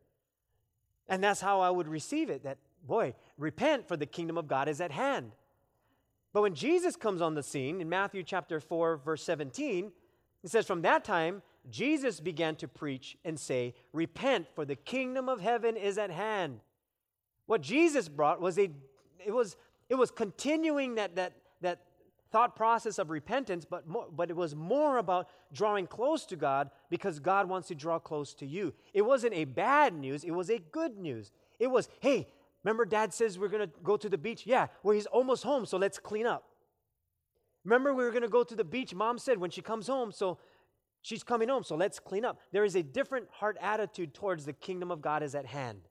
And 1.08 1.24
that's 1.24 1.42
how 1.42 1.60
I 1.60 1.70
would 1.70 1.88
receive 1.88 2.30
it 2.30 2.44
that, 2.44 2.58
boy, 2.86 3.16
repent 3.38 3.88
for 3.88 3.98
the 3.98 4.06
kingdom 4.06 4.38
of 4.38 4.48
God 4.48 4.70
is 4.70 4.80
at 4.80 4.92
hand. 4.92 5.32
But 6.34 6.42
when 6.42 6.56
Jesus 6.56 6.96
comes 6.96 7.22
on 7.22 7.36
the 7.36 7.44
scene 7.44 7.82
in 7.82 7.90
Matthew 7.90 8.24
chapter 8.24 8.60
4, 8.60 8.98
verse 8.98 9.24
17, 9.24 9.92
it 10.44 10.50
says, 10.50 10.66
From 10.66 10.82
that 10.82 11.04
time, 11.04 11.42
Jesus 11.70 12.20
began 12.20 12.56
to 12.58 12.68
preach 12.68 13.18
and 13.24 13.40
say, 13.40 13.76
Repent, 13.92 14.48
for 14.54 14.66
the 14.66 14.76
kingdom 14.76 15.30
of 15.30 15.42
heaven 15.42 15.78
is 15.78 15.98
at 15.98 16.12
hand. 16.12 16.60
What 17.46 17.62
Jesus 17.62 18.10
brought 18.10 18.42
was 18.42 18.58
a 18.58 18.70
it 19.26 19.32
was 19.32 19.56
it 19.90 19.96
was 19.96 20.12
continuing 20.12 20.96
that 20.96 21.16
that 21.16 21.34
that 21.62 21.82
thought 22.32 22.56
process 22.56 22.98
of 22.98 23.10
repentance, 23.10 23.64
but 23.64 23.88
more, 23.88 24.08
but 24.12 24.30
it 24.30 24.36
was 24.36 24.56
more 24.56 24.98
about 24.98 25.30
drawing 25.54 25.86
close 25.86 26.26
to 26.26 26.36
God 26.36 26.72
because 26.90 27.20
God 27.20 27.48
wants 27.48 27.68
to 27.68 27.76
draw 27.76 28.00
close 28.00 28.34
to 28.36 28.46
you. 28.46 28.74
It 28.94 29.04
wasn't 29.04 29.34
a 29.36 29.46
bad 29.46 29.94
news, 29.94 30.24
it 30.24 30.32
was 30.32 30.50
a 30.50 30.60
good 30.60 30.98
news. 30.98 31.32
It 31.60 31.68
was, 31.68 31.88
hey, 32.00 32.28
Remember, 32.64 32.86
dad 32.86 33.14
says 33.14 33.38
we're 33.38 33.50
going 33.50 33.68
to 33.68 33.74
go 33.84 33.98
to 33.98 34.08
the 34.08 34.18
beach? 34.18 34.44
Yeah, 34.46 34.68
well, 34.84 34.96
he's 34.96 35.06
almost 35.08 35.44
home, 35.44 35.66
so 35.66 35.78
let's 35.78 36.00
clean 36.00 36.26
up. 36.26 36.46
Remember, 37.66 37.94
we 37.94 38.04
were 38.04 38.12
going 38.12 38.24
to 38.24 38.30
go 38.30 38.44
to 38.44 38.56
the 38.56 38.64
beach. 38.64 38.94
Mom 38.94 39.18
said 39.18 39.38
when 39.38 39.50
she 39.50 39.62
comes 39.62 39.88
home, 39.88 40.12
so 40.12 40.38
she's 41.02 41.24
coming 41.24 41.50
home, 41.50 41.64
so 41.64 41.76
let's 41.76 42.00
clean 42.00 42.24
up. 42.24 42.40
There 42.52 42.64
is 42.64 42.76
a 42.76 42.84
different 42.84 43.28
heart 43.32 43.58
attitude 43.62 44.14
towards 44.14 44.46
the 44.46 44.54
kingdom 44.54 44.92
of 44.92 45.02
God 45.02 45.24
is 45.24 45.36
at 45.36 45.46
hand. 45.46 45.82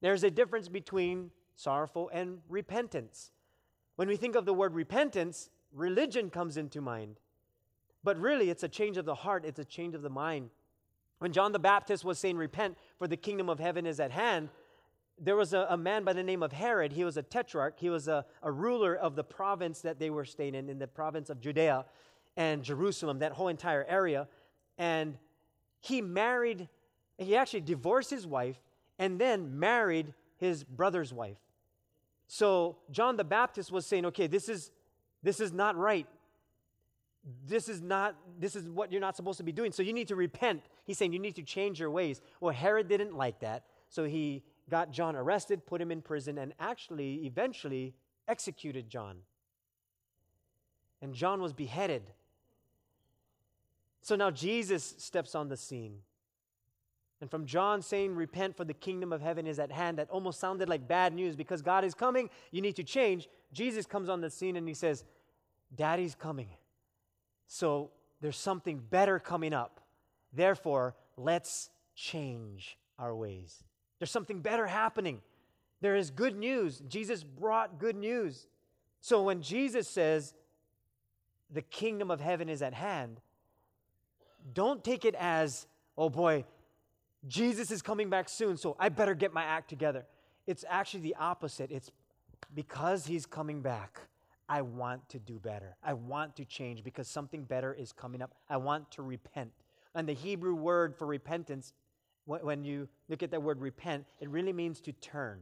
There's 0.00 0.24
a 0.24 0.30
difference 0.30 0.68
between 0.68 1.30
sorrowful 1.58 2.08
and 2.12 2.38
repentance. 2.48 3.32
When 3.96 4.08
we 4.08 4.16
think 4.16 4.36
of 4.36 4.46
the 4.46 4.54
word 4.54 4.74
repentance, 4.74 5.50
religion 5.72 6.30
comes 6.30 6.56
into 6.56 6.80
mind. 6.80 7.16
But 8.04 8.16
really, 8.16 8.48
it's 8.48 8.62
a 8.62 8.68
change 8.68 8.96
of 8.96 9.04
the 9.04 9.14
heart, 9.14 9.44
it's 9.44 9.58
a 9.58 9.64
change 9.64 9.94
of 9.94 10.02
the 10.02 10.08
mind. 10.08 10.50
When 11.18 11.32
John 11.32 11.50
the 11.50 11.58
Baptist 11.58 12.04
was 12.04 12.18
saying, 12.18 12.36
Repent, 12.36 12.78
for 12.96 13.08
the 13.08 13.16
kingdom 13.16 13.48
of 13.48 13.58
heaven 13.58 13.86
is 13.86 13.98
at 13.98 14.12
hand, 14.12 14.50
there 15.20 15.34
was 15.34 15.52
a, 15.52 15.66
a, 15.68 15.76
man 15.76 16.04
by 16.04 16.12
the 16.12 16.22
name 16.22 16.44
of 16.44 16.52
Herod. 16.52 16.92
He 16.92 17.02
was 17.02 17.16
a 17.16 17.22
tetrarch. 17.22 17.80
He 17.80 17.90
was 17.90 18.06
a, 18.06 18.24
a 18.40 18.52
ruler 18.52 18.94
of 18.94 19.16
the 19.16 19.24
province 19.24 19.80
that 19.80 19.98
they 19.98 20.10
were 20.10 20.24
staying 20.24 20.54
in, 20.54 20.68
in 20.68 20.78
the 20.78 20.86
province 20.86 21.28
of 21.28 21.40
Judea 21.40 21.86
and 22.36 22.62
Jerusalem, 22.62 23.18
that 23.18 23.32
whole 23.32 23.48
entire 23.48 23.84
area. 23.88 24.28
And 24.78 25.18
he 25.80 26.00
married, 26.00 26.68
he 27.18 27.34
actually 27.34 27.62
divorced 27.62 28.10
his 28.10 28.28
wife 28.28 28.60
and 28.96 29.20
then 29.20 29.58
married 29.58 30.14
his 30.36 30.62
brother's 30.62 31.12
wife. 31.12 31.38
So 32.28 32.76
John 32.90 33.16
the 33.16 33.24
Baptist 33.24 33.72
was 33.72 33.86
saying, 33.86 34.06
okay, 34.06 34.26
this 34.26 34.48
is, 34.48 34.70
this 35.22 35.40
is 35.40 35.52
not 35.52 35.76
right. 35.76 36.06
This 37.46 37.68
is 37.68 37.80
not, 37.80 38.16
this 38.38 38.54
is 38.54 38.68
what 38.68 38.92
you're 38.92 39.00
not 39.00 39.16
supposed 39.16 39.38
to 39.38 39.44
be 39.44 39.52
doing. 39.52 39.72
So 39.72 39.82
you 39.82 39.92
need 39.92 40.08
to 40.08 40.16
repent. 40.16 40.62
He's 40.84 40.98
saying 40.98 41.12
you 41.12 41.18
need 41.18 41.36
to 41.36 41.42
change 41.42 41.80
your 41.80 41.90
ways. 41.90 42.20
Well, 42.40 42.54
Herod 42.54 42.86
didn't 42.86 43.16
like 43.16 43.40
that. 43.40 43.64
So 43.88 44.04
he 44.04 44.44
got 44.70 44.92
John 44.92 45.16
arrested, 45.16 45.66
put 45.66 45.80
him 45.80 45.90
in 45.90 46.02
prison, 46.02 46.36
and 46.38 46.52
actually, 46.60 47.26
eventually, 47.26 47.94
executed 48.28 48.88
John. 48.90 49.16
And 51.00 51.14
John 51.14 51.40
was 51.40 51.54
beheaded. 51.54 52.02
So 54.02 54.16
now 54.16 54.30
Jesus 54.30 54.94
steps 54.98 55.34
on 55.34 55.48
the 55.48 55.56
scene. 55.56 56.00
And 57.20 57.30
from 57.30 57.46
John 57.46 57.82
saying, 57.82 58.14
Repent, 58.14 58.56
for 58.56 58.64
the 58.64 58.74
kingdom 58.74 59.12
of 59.12 59.20
heaven 59.20 59.46
is 59.46 59.58
at 59.58 59.72
hand, 59.72 59.98
that 59.98 60.08
almost 60.10 60.38
sounded 60.38 60.68
like 60.68 60.86
bad 60.86 61.12
news 61.12 61.34
because 61.34 61.62
God 61.62 61.84
is 61.84 61.94
coming, 61.94 62.30
you 62.52 62.62
need 62.62 62.76
to 62.76 62.84
change. 62.84 63.28
Jesus 63.52 63.86
comes 63.86 64.08
on 64.08 64.20
the 64.20 64.30
scene 64.30 64.56
and 64.56 64.68
he 64.68 64.74
says, 64.74 65.04
Daddy's 65.74 66.14
coming. 66.14 66.48
So 67.48 67.90
there's 68.20 68.36
something 68.36 68.78
better 68.78 69.18
coming 69.18 69.52
up. 69.52 69.80
Therefore, 70.32 70.94
let's 71.16 71.70
change 71.94 72.78
our 72.98 73.14
ways. 73.14 73.64
There's 73.98 74.10
something 74.10 74.40
better 74.40 74.66
happening. 74.66 75.20
There 75.80 75.96
is 75.96 76.10
good 76.10 76.36
news. 76.36 76.82
Jesus 76.88 77.24
brought 77.24 77.78
good 77.78 77.96
news. 77.96 78.46
So 79.00 79.22
when 79.22 79.42
Jesus 79.42 79.88
says, 79.88 80.34
the 81.50 81.62
kingdom 81.62 82.10
of 82.10 82.20
heaven 82.20 82.48
is 82.48 82.62
at 82.62 82.74
hand, 82.74 83.20
don't 84.52 84.84
take 84.84 85.04
it 85.04 85.14
as, 85.18 85.66
oh 85.96 86.10
boy, 86.10 86.44
Jesus 87.26 87.70
is 87.70 87.82
coming 87.82 88.10
back 88.10 88.28
soon, 88.28 88.56
so 88.56 88.76
I 88.78 88.88
better 88.88 89.14
get 89.14 89.32
my 89.32 89.42
act 89.42 89.68
together. 89.68 90.06
It's 90.46 90.64
actually 90.68 91.00
the 91.00 91.16
opposite. 91.18 91.70
It's 91.70 91.90
because 92.54 93.06
he's 93.06 93.26
coming 93.26 93.60
back, 93.60 94.00
I 94.48 94.62
want 94.62 95.08
to 95.10 95.18
do 95.18 95.38
better. 95.38 95.76
I 95.82 95.92
want 95.92 96.36
to 96.36 96.44
change 96.44 96.82
because 96.82 97.08
something 97.08 97.44
better 97.44 97.74
is 97.74 97.92
coming 97.92 98.22
up. 98.22 98.34
I 98.48 98.56
want 98.56 98.90
to 98.92 99.02
repent. 99.02 99.50
And 99.94 100.08
the 100.08 100.14
Hebrew 100.14 100.54
word 100.54 100.96
for 100.96 101.06
repentance 101.06 101.72
when 102.24 102.62
you 102.62 102.88
look 103.08 103.22
at 103.22 103.30
that 103.30 103.42
word 103.42 103.60
repent, 103.60 104.04
it 104.20 104.28
really 104.28 104.52
means 104.52 104.80
to 104.82 104.92
turn. 104.92 105.40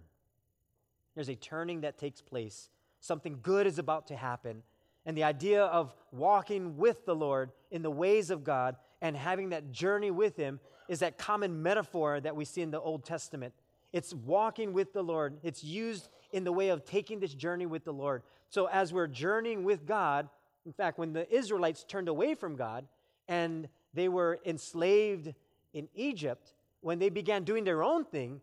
There's 1.14 1.28
a 1.28 1.35
turning 1.35 1.80
that 1.80 1.99
takes 1.99 2.21
place. 2.21 2.68
Something 3.00 3.38
good 3.42 3.66
is 3.66 3.78
about 3.78 4.06
to 4.09 4.16
happen. 4.16 4.62
And 5.04 5.16
the 5.16 5.25
idea 5.25 5.64
of 5.64 5.95
walking 6.12 6.76
with 6.76 7.04
the 7.04 7.14
Lord 7.14 7.50
in 7.71 7.83
the 7.83 7.90
ways 7.90 8.30
of 8.30 8.45
God 8.45 8.76
and 9.02 9.16
having 9.16 9.50
that 9.50 9.73
journey 9.73 10.11
with 10.11 10.37
Him 10.37 10.61
is 10.88 11.00
that 11.00 11.18
common 11.18 11.62
metaphor 11.62 12.20
that 12.20 12.36
we 12.36 12.44
see 12.44 12.62
in 12.62 12.70
the 12.70 12.80
Old 12.80 13.04
Testament. 13.04 13.54
It's 13.92 14.12
walking 14.12 14.72
with 14.72 14.92
the 14.92 15.02
Lord, 15.02 15.38
it's 15.42 15.64
used 15.64 16.08
in 16.32 16.44
the 16.44 16.52
way 16.52 16.68
of 16.68 16.84
taking 16.84 17.20
this 17.20 17.34
journey 17.34 17.66
with 17.66 17.84
the 17.84 17.92
Lord. 17.92 18.22
So, 18.48 18.66
as 18.66 18.92
we're 18.92 19.06
journeying 19.06 19.64
with 19.64 19.86
God, 19.86 20.28
in 20.64 20.72
fact, 20.72 20.98
when 20.98 21.12
the 21.12 21.32
Israelites 21.34 21.84
turned 21.84 22.08
away 22.08 22.34
from 22.34 22.56
God 22.56 22.86
and 23.28 23.68
they 23.94 24.08
were 24.08 24.38
enslaved 24.44 25.32
in 25.72 25.88
Egypt, 25.94 26.52
when 26.80 26.98
they 26.98 27.08
began 27.08 27.44
doing 27.44 27.64
their 27.64 27.82
own 27.82 28.04
thing, 28.04 28.40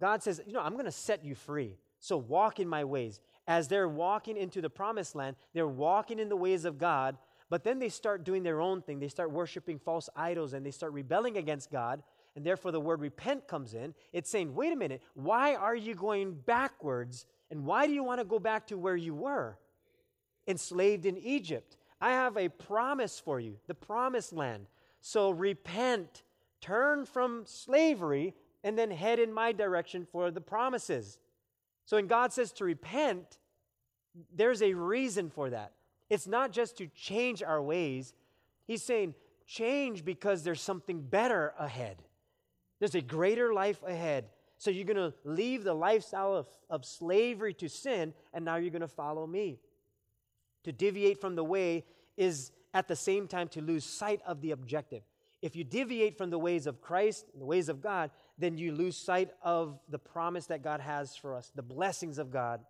God 0.00 0.22
says, 0.22 0.40
You 0.46 0.52
know, 0.52 0.60
I'm 0.60 0.74
going 0.74 0.84
to 0.84 0.92
set 0.92 1.24
you 1.24 1.34
free. 1.34 1.76
So 1.98 2.16
walk 2.16 2.58
in 2.58 2.68
my 2.68 2.84
ways. 2.84 3.20
As 3.46 3.68
they're 3.68 3.88
walking 3.88 4.36
into 4.36 4.60
the 4.60 4.70
promised 4.70 5.14
land, 5.14 5.36
they're 5.52 5.66
walking 5.66 6.18
in 6.18 6.28
the 6.28 6.36
ways 6.36 6.64
of 6.64 6.78
God, 6.78 7.16
but 7.52 7.64
then 7.64 7.78
they 7.78 7.90
start 7.90 8.24
doing 8.24 8.42
their 8.42 8.62
own 8.62 8.80
thing. 8.80 8.98
They 8.98 9.08
start 9.08 9.30
worshiping 9.30 9.78
false 9.78 10.08
idols 10.16 10.54
and 10.54 10.64
they 10.64 10.70
start 10.70 10.94
rebelling 10.94 11.36
against 11.36 11.70
God. 11.70 12.02
And 12.34 12.46
therefore, 12.46 12.72
the 12.72 12.80
word 12.80 13.02
repent 13.02 13.46
comes 13.46 13.74
in. 13.74 13.92
It's 14.10 14.30
saying, 14.30 14.54
wait 14.54 14.72
a 14.72 14.76
minute, 14.76 15.02
why 15.12 15.54
are 15.54 15.76
you 15.76 15.94
going 15.94 16.32
backwards? 16.32 17.26
And 17.50 17.66
why 17.66 17.86
do 17.86 17.92
you 17.92 18.02
want 18.04 18.20
to 18.20 18.24
go 18.24 18.38
back 18.38 18.68
to 18.68 18.78
where 18.78 18.96
you 18.96 19.14
were? 19.14 19.58
enslaved 20.46 21.04
in 21.04 21.18
Egypt. 21.18 21.76
I 22.00 22.12
have 22.12 22.38
a 22.38 22.48
promise 22.48 23.20
for 23.20 23.38
you, 23.38 23.58
the 23.66 23.74
promised 23.74 24.32
land. 24.32 24.66
So 25.02 25.28
repent, 25.30 26.22
turn 26.62 27.04
from 27.04 27.42
slavery, 27.44 28.32
and 28.64 28.78
then 28.78 28.90
head 28.90 29.18
in 29.18 29.30
my 29.30 29.52
direction 29.52 30.06
for 30.10 30.30
the 30.30 30.40
promises. 30.40 31.18
So 31.84 31.98
when 31.98 32.06
God 32.06 32.32
says 32.32 32.50
to 32.52 32.64
repent, 32.64 33.36
there's 34.34 34.62
a 34.62 34.72
reason 34.72 35.28
for 35.28 35.50
that. 35.50 35.74
It's 36.12 36.26
not 36.26 36.52
just 36.52 36.76
to 36.76 36.88
change 36.88 37.42
our 37.42 37.62
ways. 37.62 38.12
He's 38.66 38.82
saying, 38.82 39.14
change 39.46 40.04
because 40.04 40.42
there's 40.42 40.60
something 40.60 41.00
better 41.00 41.54
ahead. 41.58 42.02
There's 42.80 42.94
a 42.94 43.00
greater 43.00 43.54
life 43.54 43.82
ahead. 43.82 44.26
So 44.58 44.70
you're 44.70 44.84
going 44.84 44.96
to 45.10 45.14
leave 45.24 45.64
the 45.64 45.72
lifestyle 45.72 46.36
of, 46.36 46.48
of 46.68 46.84
slavery 46.84 47.54
to 47.54 47.68
sin, 47.70 48.12
and 48.34 48.44
now 48.44 48.56
you're 48.56 48.70
going 48.70 48.82
to 48.82 48.88
follow 48.88 49.26
me. 49.26 49.58
To 50.64 50.72
deviate 50.72 51.18
from 51.18 51.34
the 51.34 51.44
way 51.44 51.86
is 52.18 52.52
at 52.74 52.88
the 52.88 52.96
same 52.96 53.26
time 53.26 53.48
to 53.48 53.62
lose 53.62 53.82
sight 53.82 54.20
of 54.26 54.42
the 54.42 54.50
objective. 54.50 55.04
If 55.40 55.56
you 55.56 55.64
deviate 55.64 56.18
from 56.18 56.28
the 56.28 56.38
ways 56.38 56.66
of 56.66 56.82
Christ, 56.82 57.24
the 57.38 57.46
ways 57.46 57.70
of 57.70 57.80
God, 57.80 58.10
then 58.36 58.58
you 58.58 58.72
lose 58.72 58.98
sight 58.98 59.30
of 59.42 59.80
the 59.88 59.98
promise 59.98 60.44
that 60.48 60.62
God 60.62 60.82
has 60.82 61.16
for 61.16 61.34
us, 61.34 61.50
the 61.54 61.62
blessings 61.62 62.18
of 62.18 62.30
God. 62.30 62.60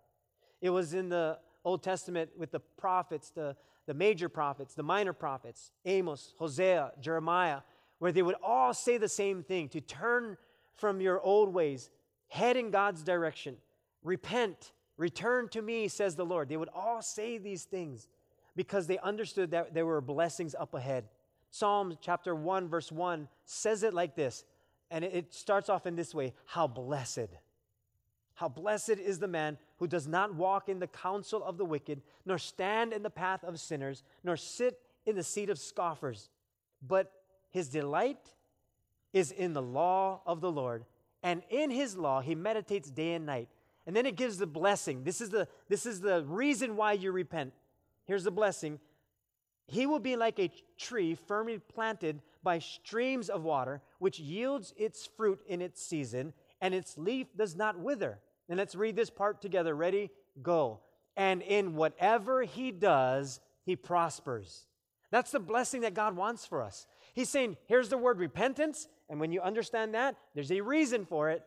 It 0.61 0.69
was 0.69 0.93
in 0.93 1.09
the 1.09 1.39
Old 1.65 1.83
Testament 1.83 2.31
with 2.37 2.51
the 2.51 2.59
prophets, 2.59 3.29
the, 3.29 3.55
the 3.85 3.93
major 3.93 4.29
prophets, 4.29 4.73
the 4.73 4.83
minor 4.83 5.13
prophets, 5.13 5.71
Amos, 5.85 6.33
Hosea, 6.37 6.91
Jeremiah, 6.99 7.61
where 7.99 8.11
they 8.11 8.21
would 8.21 8.35
all 8.43 8.73
say 8.73 8.97
the 8.97 9.09
same 9.09 9.43
thing 9.43 9.69
to 9.69 9.81
turn 9.81 10.37
from 10.75 10.99
your 10.99 11.21
old 11.21 11.53
ways, 11.53 11.89
head 12.27 12.57
in 12.57 12.71
God's 12.71 13.03
direction, 13.03 13.55
repent, 14.03 14.73
return 14.97 15.47
to 15.49 15.61
me, 15.61 15.87
says 15.87 16.15
the 16.15 16.25
Lord. 16.25 16.49
They 16.49 16.57
would 16.57 16.69
all 16.73 17.01
say 17.01 17.37
these 17.37 17.63
things 17.63 18.07
because 18.55 18.87
they 18.87 18.97
understood 18.99 19.51
that 19.51 19.73
there 19.73 19.85
were 19.85 20.01
blessings 20.01 20.55
up 20.57 20.73
ahead. 20.73 21.05
Psalm 21.51 21.97
chapter 22.01 22.35
1, 22.35 22.67
verse 22.67 22.91
1 22.91 23.27
says 23.45 23.83
it 23.83 23.93
like 23.93 24.15
this, 24.15 24.43
and 24.89 25.03
it 25.03 25.33
starts 25.33 25.69
off 25.69 25.85
in 25.85 25.95
this 25.95 26.13
way 26.13 26.33
How 26.45 26.67
blessed! 26.67 27.29
How 28.35 28.49
blessed 28.49 28.89
is 28.89 29.19
the 29.19 29.27
man 29.27 29.57
who 29.83 29.87
does 29.87 30.07
not 30.07 30.33
walk 30.33 30.69
in 30.69 30.79
the 30.79 30.87
counsel 30.87 31.43
of 31.43 31.57
the 31.57 31.65
wicked, 31.65 32.01
nor 32.25 32.37
stand 32.37 32.93
in 32.93 33.03
the 33.03 33.09
path 33.09 33.43
of 33.43 33.59
sinners, 33.59 34.01
nor 34.23 34.37
sit 34.37 34.79
in 35.05 35.13
the 35.13 35.23
seat 35.23 35.49
of 35.49 35.59
scoffers. 35.59 36.29
But 36.81 37.11
his 37.49 37.67
delight 37.67 38.33
is 39.11 39.29
in 39.29 39.51
the 39.51 39.61
law 39.61 40.21
of 40.25 40.39
the 40.39 40.49
Lord, 40.49 40.85
and 41.21 41.41
in 41.49 41.69
his 41.69 41.97
law 41.97 42.21
he 42.21 42.33
meditates 42.33 42.89
day 42.89 43.11
and 43.11 43.25
night. 43.25 43.49
And 43.85 43.93
then 43.93 44.05
it 44.05 44.15
gives 44.15 44.37
the 44.37 44.47
blessing. 44.47 45.03
This 45.03 45.19
is 45.19 45.31
the, 45.31 45.49
this 45.67 45.85
is 45.85 45.99
the 45.99 46.23
reason 46.23 46.77
why 46.77 46.93
you 46.93 47.11
repent. 47.11 47.51
Here's 48.05 48.23
the 48.23 48.31
blessing 48.31 48.79
He 49.67 49.85
will 49.85 49.99
be 49.99 50.15
like 50.15 50.39
a 50.39 50.49
tree 50.77 51.13
firmly 51.13 51.59
planted 51.59 52.21
by 52.41 52.59
streams 52.59 53.29
of 53.29 53.43
water, 53.43 53.81
which 53.99 54.17
yields 54.17 54.73
its 54.77 55.05
fruit 55.05 55.41
in 55.45 55.61
its 55.61 55.85
season, 55.85 56.31
and 56.61 56.73
its 56.73 56.97
leaf 56.97 57.27
does 57.35 57.57
not 57.57 57.77
wither. 57.77 58.19
And 58.49 58.57
let's 58.57 58.75
read 58.75 58.95
this 58.95 59.09
part 59.09 59.41
together. 59.41 59.75
Ready? 59.75 60.11
Go. 60.41 60.81
And 61.15 61.41
in 61.41 61.75
whatever 61.75 62.43
he 62.43 62.71
does, 62.71 63.39
he 63.65 63.75
prospers. 63.75 64.65
That's 65.11 65.31
the 65.31 65.39
blessing 65.39 65.81
that 65.81 65.93
God 65.93 66.15
wants 66.15 66.45
for 66.45 66.63
us. 66.63 66.87
He's 67.13 67.29
saying, 67.29 67.57
here's 67.67 67.89
the 67.89 67.97
word 67.97 68.17
repentance. 68.19 68.87
And 69.09 69.19
when 69.19 69.31
you 69.31 69.41
understand 69.41 69.93
that, 69.93 70.15
there's 70.33 70.51
a 70.51 70.61
reason 70.61 71.05
for 71.05 71.29
it. 71.29 71.43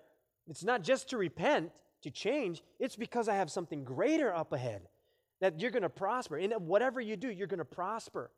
It's 0.49 0.63
not 0.65 0.83
just 0.83 1.11
to 1.11 1.19
repent, 1.19 1.73
to 2.03 2.11
change, 2.11 2.63
it's 2.79 2.95
because 2.95 3.29
I 3.29 3.35
have 3.35 3.51
something 3.51 3.83
greater 3.83 4.33
up 4.33 4.53
ahead 4.53 4.83
that 5.41 5.61
you're 5.61 5.73
going 5.73 5.83
to 5.83 5.89
prosper. 5.89 6.39
In 6.39 6.53
whatever 6.53 7.01
you 7.01 7.17
do, 7.17 7.29
you're 7.29 7.49
going 7.49 7.59
to 7.59 7.65
prosper. 7.65 8.31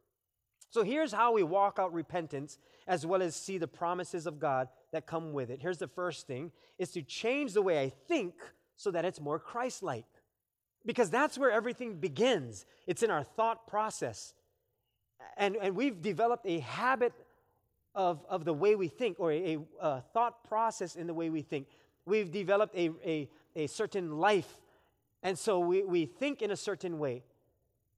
So 0.71 0.83
here's 0.83 1.13
how 1.13 1.33
we 1.33 1.43
walk 1.43 1.79
out 1.79 1.93
repentance 1.93 2.59
as 2.87 3.07
well 3.07 3.23
as 3.23 3.35
see 3.35 3.59
the 3.59 3.69
promises 3.69 4.27
of 4.27 4.39
God 4.39 4.69
that 4.93 5.07
come 5.07 5.33
with 5.33 5.51
it. 5.51 5.61
Here's 5.61 5.79
the 5.79 5.88
first 5.88 6.27
thing 6.27 6.53
is 6.79 6.90
to 6.92 7.03
change 7.03 7.53
the 7.53 7.62
way 7.62 7.83
I 7.83 7.88
think 7.88 8.35
so 8.77 8.90
that 8.90 9.05
it's 9.05 9.21
more 9.21 9.38
Christ-like. 9.38 10.07
Because 10.87 11.11
that's 11.11 11.37
where 11.37 11.51
everything 11.51 11.97
begins. 11.97 12.64
It's 12.87 13.03
in 13.03 13.11
our 13.11 13.25
thought 13.25 13.66
process. 13.66 14.33
And, 15.37 15.57
and 15.57 15.75
we've 15.75 16.01
developed 16.01 16.47
a 16.47 16.61
habit 16.61 17.12
of, 17.95 18.25
of 18.29 18.45
the 18.45 18.55
way 18.55 18.77
we 18.77 18.88
think 18.88 19.19
or 19.19 19.33
a, 19.33 19.59
a 19.81 20.01
thought 20.12 20.45
process 20.45 20.97
in 20.97 21.07
the 21.07 21.14
way 21.14 21.31
we 21.31 21.42
think. 21.42 21.66
We've 22.07 22.31
developed 22.31 22.75
a, 22.77 22.90
a, 23.05 23.29
a 23.57 23.66
certain 23.66 24.19
life 24.19 24.59
and 25.23 25.38
so 25.38 25.59
we, 25.59 25.83
we 25.83 26.07
think 26.07 26.42
in 26.42 26.51
a 26.51 26.57
certain 26.57 26.99
way. 26.99 27.23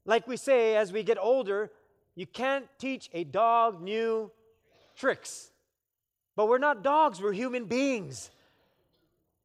Like 0.05 0.27
we 0.27 0.37
say, 0.37 0.77
as 0.77 0.93
we 0.93 1.03
get 1.03 1.19
older, 1.21 1.71
you 2.21 2.27
can't 2.27 2.67
teach 2.79 3.09
a 3.15 3.25
dog 3.25 3.81
new 3.81 4.31
tricks. 4.95 5.51
But 6.37 6.49
we're 6.49 6.59
not 6.59 6.85
dogs, 6.85 7.19
we're 7.19 7.33
human 7.33 7.65
beings. 7.65 8.31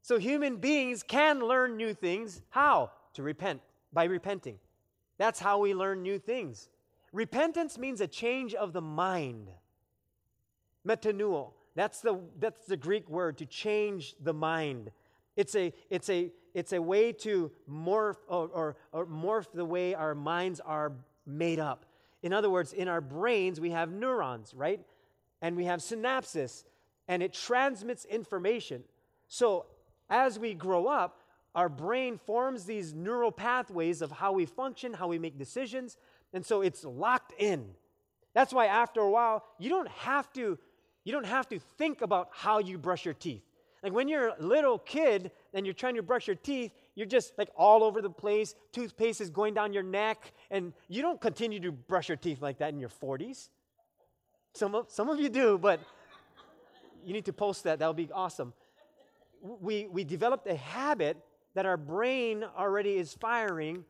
So 0.01 0.19
human 0.19 0.57
beings 0.57 1.01
can 1.01 1.39
learn 1.39 1.77
new 1.77 1.93
things. 1.93 2.41
How? 2.49 2.91
To 3.13 3.23
repent, 3.23 3.61
by 3.93 4.03
repenting. 4.03 4.59
That's 5.17 5.39
how 5.39 5.59
we 5.59 5.73
learn 5.73 6.03
new 6.03 6.19
things. 6.19 6.67
Repentance 7.13 7.77
means 7.77 8.01
a 8.01 8.07
change 8.07 8.53
of 8.53 8.73
the 8.73 8.81
mind. 8.81 9.47
Metanoia. 10.85 11.53
That's 11.75 12.01
the, 12.01 12.19
that's 12.39 12.65
the 12.65 12.75
Greek 12.75 13.09
word 13.09 13.37
to 13.37 13.45
change 13.45 14.15
the 14.21 14.33
mind. 14.33 14.91
It's 15.37 15.55
a, 15.55 15.71
it's 15.89 16.09
a, 16.09 16.29
it's 16.53 16.73
a 16.73 16.81
way 16.81 17.13
to 17.13 17.51
morph 17.71 18.17
or, 18.27 18.49
or, 18.49 18.75
or 18.91 19.05
morph 19.05 19.47
the 19.53 19.63
way 19.63 19.95
our 19.95 20.13
minds 20.13 20.59
are 20.59 20.91
made 21.25 21.59
up. 21.59 21.85
In 22.25 22.33
other 22.33 22.49
words, 22.49 22.73
in 22.73 22.87
our 22.87 23.01
brains, 23.01 23.61
we 23.61 23.69
have 23.69 23.91
neurons, 23.91 24.51
right? 24.55 24.81
And 25.43 25.55
we 25.55 25.65
have 25.65 25.79
synapses, 25.79 26.63
and 27.07 27.21
it 27.21 27.33
transmits 27.33 28.03
information. 28.05 28.83
So 29.27 29.67
as 30.09 30.39
we 30.39 30.55
grow 30.55 30.87
up, 30.87 31.21
our 31.53 31.69
brain 31.69 32.17
forms 32.17 32.65
these 32.65 32.95
neural 32.95 33.31
pathways 33.31 34.01
of 34.01 34.11
how 34.11 34.31
we 34.31 34.47
function, 34.47 34.91
how 34.91 35.07
we 35.07 35.19
make 35.19 35.37
decisions, 35.37 35.97
and 36.33 36.43
so 36.43 36.63
it's 36.63 36.83
locked 36.83 37.31
in. 37.37 37.69
That's 38.33 38.51
why 38.51 38.65
after 38.65 39.01
a 39.01 39.09
while, 39.11 39.43
you 39.59 39.69
don't 39.69 39.89
have 39.89 40.33
to 40.33 40.57
you 41.03 41.11
don't 41.11 41.27
have 41.27 41.47
to 41.49 41.59
think 41.77 42.01
about 42.01 42.29
how 42.31 42.57
you 42.57 42.79
brush 42.79 43.05
your 43.05 43.13
teeth. 43.13 43.43
Like 43.83 43.93
when 43.93 44.07
you're 44.07 44.29
a 44.29 44.35
little 44.39 44.79
kid 44.79 45.29
and 45.53 45.63
you're 45.63 45.75
trying 45.75 45.97
to 45.97 46.01
brush 46.01 46.25
your 46.25 46.35
teeth, 46.37 46.71
you're 46.95 47.05
just 47.05 47.37
like 47.37 47.49
all 47.55 47.83
over 47.83 48.01
the 48.01 48.09
place. 48.09 48.55
Toothpaste 48.71 49.21
is 49.21 49.29
going 49.29 49.53
down 49.53 49.73
your 49.73 49.83
neck, 49.83 50.31
and 50.49 50.73
you 50.87 51.01
don't 51.01 51.19
continue 51.19 51.59
to 51.59 51.71
brush 51.71 52.07
your 52.09 52.17
teeth 52.17 52.41
like 52.41 52.59
that 52.59 52.73
in 52.73 52.79
your 52.79 52.89
40s. 52.89 53.49
Some 54.53 54.73
of, 54.73 54.89
some 54.89 55.09
of 55.09 55.19
you 55.19 55.27
do, 55.27 55.57
but 55.57 55.81
you 57.03 57.13
need 57.13 57.25
to 57.25 57.33
post 57.33 57.65
that. 57.65 57.79
That 57.79 57.87
would 57.87 57.97
be 57.97 58.09
awesome. 58.13 58.53
We, 59.41 59.87
we 59.87 60.05
developed 60.05 60.47
a 60.47 60.55
habit 60.55 61.17
that 61.53 61.65
our 61.65 61.77
brain 61.77 62.45
already 62.57 62.95
is 62.95 63.13
firing 63.13 63.83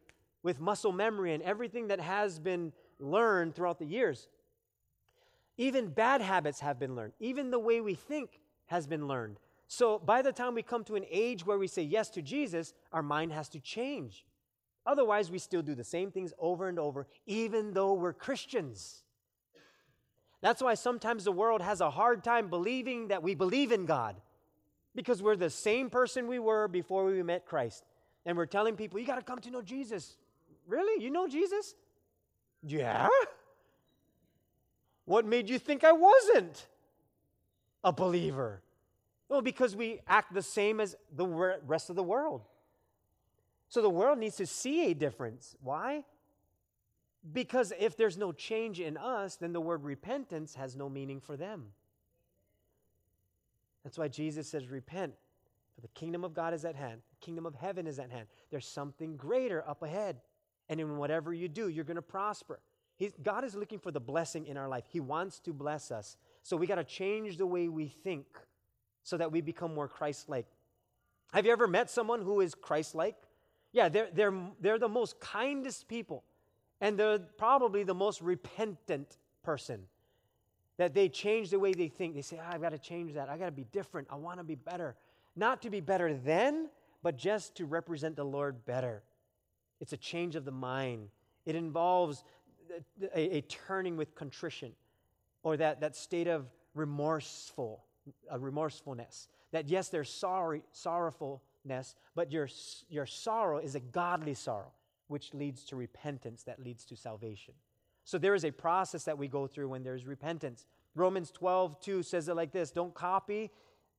with 0.43 0.59
muscle 0.59 0.91
memory 0.91 1.33
and 1.33 1.43
everything 1.43 1.87
that 1.87 1.99
has 1.99 2.39
been 2.39 2.73
learned 2.99 3.55
throughout 3.55 3.79
the 3.79 3.85
years. 3.85 4.27
Even 5.57 5.87
bad 5.87 6.21
habits 6.21 6.59
have 6.59 6.79
been 6.79 6.95
learned. 6.95 7.13
Even 7.19 7.51
the 7.51 7.59
way 7.59 7.79
we 7.81 7.93
think 7.93 8.39
has 8.65 8.87
been 8.87 9.07
learned. 9.07 9.39
So 9.67 9.99
by 9.99 10.21
the 10.21 10.31
time 10.31 10.53
we 10.53 10.61
come 10.61 10.83
to 10.85 10.95
an 10.95 11.05
age 11.09 11.45
where 11.45 11.57
we 11.57 11.67
say 11.67 11.81
yes 11.81 12.09
to 12.11 12.21
Jesus, 12.21 12.73
our 12.91 13.01
mind 13.01 13.31
has 13.31 13.49
to 13.49 13.59
change. 13.59 14.25
Otherwise, 14.85 15.31
we 15.31 15.39
still 15.39 15.63
do 15.63 15.73
the 15.73 15.83
same 15.83 16.11
things 16.11 16.31
over 16.37 16.67
and 16.67 16.77
over, 16.77 17.07
even 17.25 17.73
though 17.73 17.93
we're 17.93 18.13
Christians. 18.13 19.03
That's 20.41 20.61
why 20.61 20.75
sometimes 20.75 21.23
the 21.23 21.31
world 21.31 21.63
has 21.63 21.81
a 21.81 21.89
hard 21.89 22.23
time 22.23 22.49
believing 22.49 23.07
that 23.07 23.23
we 23.23 23.33
believe 23.33 23.71
in 23.71 23.85
God 23.85 24.15
because 24.93 25.23
we're 25.23 25.35
the 25.35 25.49
same 25.49 25.89
person 25.89 26.27
we 26.27 26.37
were 26.37 26.67
before 26.67 27.05
we 27.05 27.23
met 27.23 27.45
Christ. 27.45 27.83
And 28.27 28.37
we're 28.37 28.45
telling 28.45 28.75
people, 28.75 28.99
you 28.99 29.07
got 29.07 29.15
to 29.15 29.23
come 29.23 29.39
to 29.39 29.49
know 29.49 29.63
Jesus. 29.63 30.17
Really? 30.67 31.03
You 31.03 31.09
know 31.09 31.27
Jesus? 31.27 31.73
Yeah. 32.63 33.07
What 35.05 35.25
made 35.25 35.49
you 35.49 35.59
think 35.59 35.83
I 35.83 35.91
wasn't 35.91 36.67
a 37.83 37.91
believer? 37.91 38.61
Well, 39.29 39.41
because 39.41 39.75
we 39.75 40.01
act 40.07 40.33
the 40.33 40.41
same 40.41 40.79
as 40.79 40.95
the 41.15 41.25
rest 41.25 41.89
of 41.89 41.95
the 41.95 42.03
world. 42.03 42.41
So 43.69 43.81
the 43.81 43.89
world 43.89 44.19
needs 44.19 44.35
to 44.37 44.45
see 44.45 44.91
a 44.91 44.93
difference. 44.93 45.55
Why? 45.61 46.03
Because 47.33 47.73
if 47.79 47.97
there's 47.97 48.17
no 48.17 48.31
change 48.31 48.79
in 48.79 48.97
us, 48.97 49.35
then 49.35 49.51
the 49.51 49.61
word 49.61 49.83
repentance 49.83 50.55
has 50.55 50.75
no 50.75 50.89
meaning 50.89 51.19
for 51.19 51.35
them. 51.35 51.71
That's 53.83 53.97
why 53.97 54.07
Jesus 54.07 54.47
says, 54.47 54.67
Repent, 54.67 55.13
for 55.73 55.81
the 55.81 55.87
kingdom 55.89 56.23
of 56.23 56.33
God 56.33 56.53
is 56.53 56.65
at 56.65 56.75
hand, 56.75 57.01
the 57.09 57.25
kingdom 57.25 57.45
of 57.45 57.55
heaven 57.55 57.87
is 57.87 57.99
at 57.99 58.11
hand. 58.11 58.27
There's 58.51 58.67
something 58.67 59.17
greater 59.17 59.67
up 59.67 59.81
ahead. 59.81 60.21
And 60.69 60.79
in 60.79 60.97
whatever 60.97 61.33
you 61.33 61.47
do, 61.47 61.69
you're 61.69 61.83
going 61.83 61.95
to 61.95 62.01
prosper. 62.01 62.59
He's, 62.95 63.11
God 63.21 63.43
is 63.43 63.55
looking 63.55 63.77
for 63.77 63.91
the 63.91 63.99
blessing 63.99 64.47
in 64.47 64.57
our 64.57 64.67
life. 64.67 64.85
He 64.87 64.99
wants 64.99 65.39
to 65.41 65.53
bless 65.53 65.91
us. 65.91 66.17
So 66.43 66.57
we 66.57 66.65
got 66.65 66.75
to 66.75 66.83
change 66.83 67.37
the 67.37 67.45
way 67.45 67.67
we 67.67 67.87
think 67.87 68.25
so 69.05 69.15
that 69.17 69.31
we 69.31 69.39
become 69.39 69.73
more 69.73 69.87
Christ 69.87 70.27
like. 70.27 70.47
Have 71.31 71.45
you 71.45 71.51
ever 71.51 71.67
met 71.67 71.89
someone 71.89 72.21
who 72.21 72.41
is 72.41 72.55
Christ 72.55 72.95
like? 72.95 73.15
Yeah, 73.71 73.87
they're, 73.87 74.09
they're, 74.13 74.33
they're 74.59 74.79
the 74.79 74.89
most 74.89 75.19
kindest 75.19 75.87
people. 75.87 76.23
And 76.81 76.99
they're 76.99 77.19
probably 77.19 77.83
the 77.83 77.93
most 77.93 78.21
repentant 78.21 79.17
person. 79.43 79.83
That 80.77 80.93
they 80.93 81.07
change 81.07 81.51
the 81.51 81.59
way 81.59 81.71
they 81.71 81.87
think. 81.87 82.15
They 82.15 82.21
say, 82.21 82.39
oh, 82.41 82.49
I've 82.51 82.61
got 82.61 82.71
to 82.71 82.79
change 82.79 83.13
that. 83.13 83.29
I've 83.29 83.39
got 83.39 83.45
to 83.45 83.51
be 83.51 83.67
different. 83.71 84.07
I 84.11 84.15
want 84.15 84.39
to 84.39 84.43
be 84.43 84.55
better. 84.55 84.95
Not 85.35 85.61
to 85.61 85.69
be 85.69 85.81
better 85.81 86.13
then, 86.13 86.69
but 87.03 87.15
just 87.15 87.55
to 87.57 87.65
represent 87.65 88.15
the 88.15 88.25
Lord 88.25 88.65
better. 88.65 89.03
It's 89.79 89.93
a 89.93 89.97
change 89.97 90.35
of 90.35 90.45
the 90.45 90.51
mind. 90.51 91.09
It 91.45 91.55
involves 91.55 92.23
a, 93.13 93.37
a 93.37 93.41
turning 93.41 93.97
with 93.97 94.15
contrition 94.15 94.71
or 95.43 95.57
that, 95.57 95.81
that 95.81 95.95
state 95.95 96.27
of 96.27 96.47
remorseful, 96.73 97.84
uh, 98.31 98.39
remorsefulness. 98.39 99.27
That 99.51 99.69
yes, 99.69 99.89
there's 99.89 100.09
sorry, 100.09 100.63
sorrowfulness, 100.71 101.95
but 102.15 102.31
your, 102.31 102.47
your 102.89 103.05
sorrow 103.05 103.59
is 103.59 103.75
a 103.75 103.79
godly 103.79 104.33
sorrow, 104.33 104.71
which 105.07 105.33
leads 105.33 105.63
to 105.65 105.75
repentance, 105.75 106.43
that 106.43 106.63
leads 106.63 106.85
to 106.85 106.95
salvation. 106.95 107.53
So 108.03 108.17
there 108.17 108.35
is 108.35 108.45
a 108.45 108.51
process 108.51 109.03
that 109.05 109.17
we 109.17 109.27
go 109.27 109.47
through 109.47 109.69
when 109.69 109.83
there's 109.83 110.05
repentance. 110.05 110.65
Romans 110.93 111.31
12, 111.31 111.79
2 111.79 112.03
says 112.03 112.29
it 112.29 112.35
like 112.35 112.51
this 112.51 112.71
Don't 112.71 112.93
copy 112.93 113.51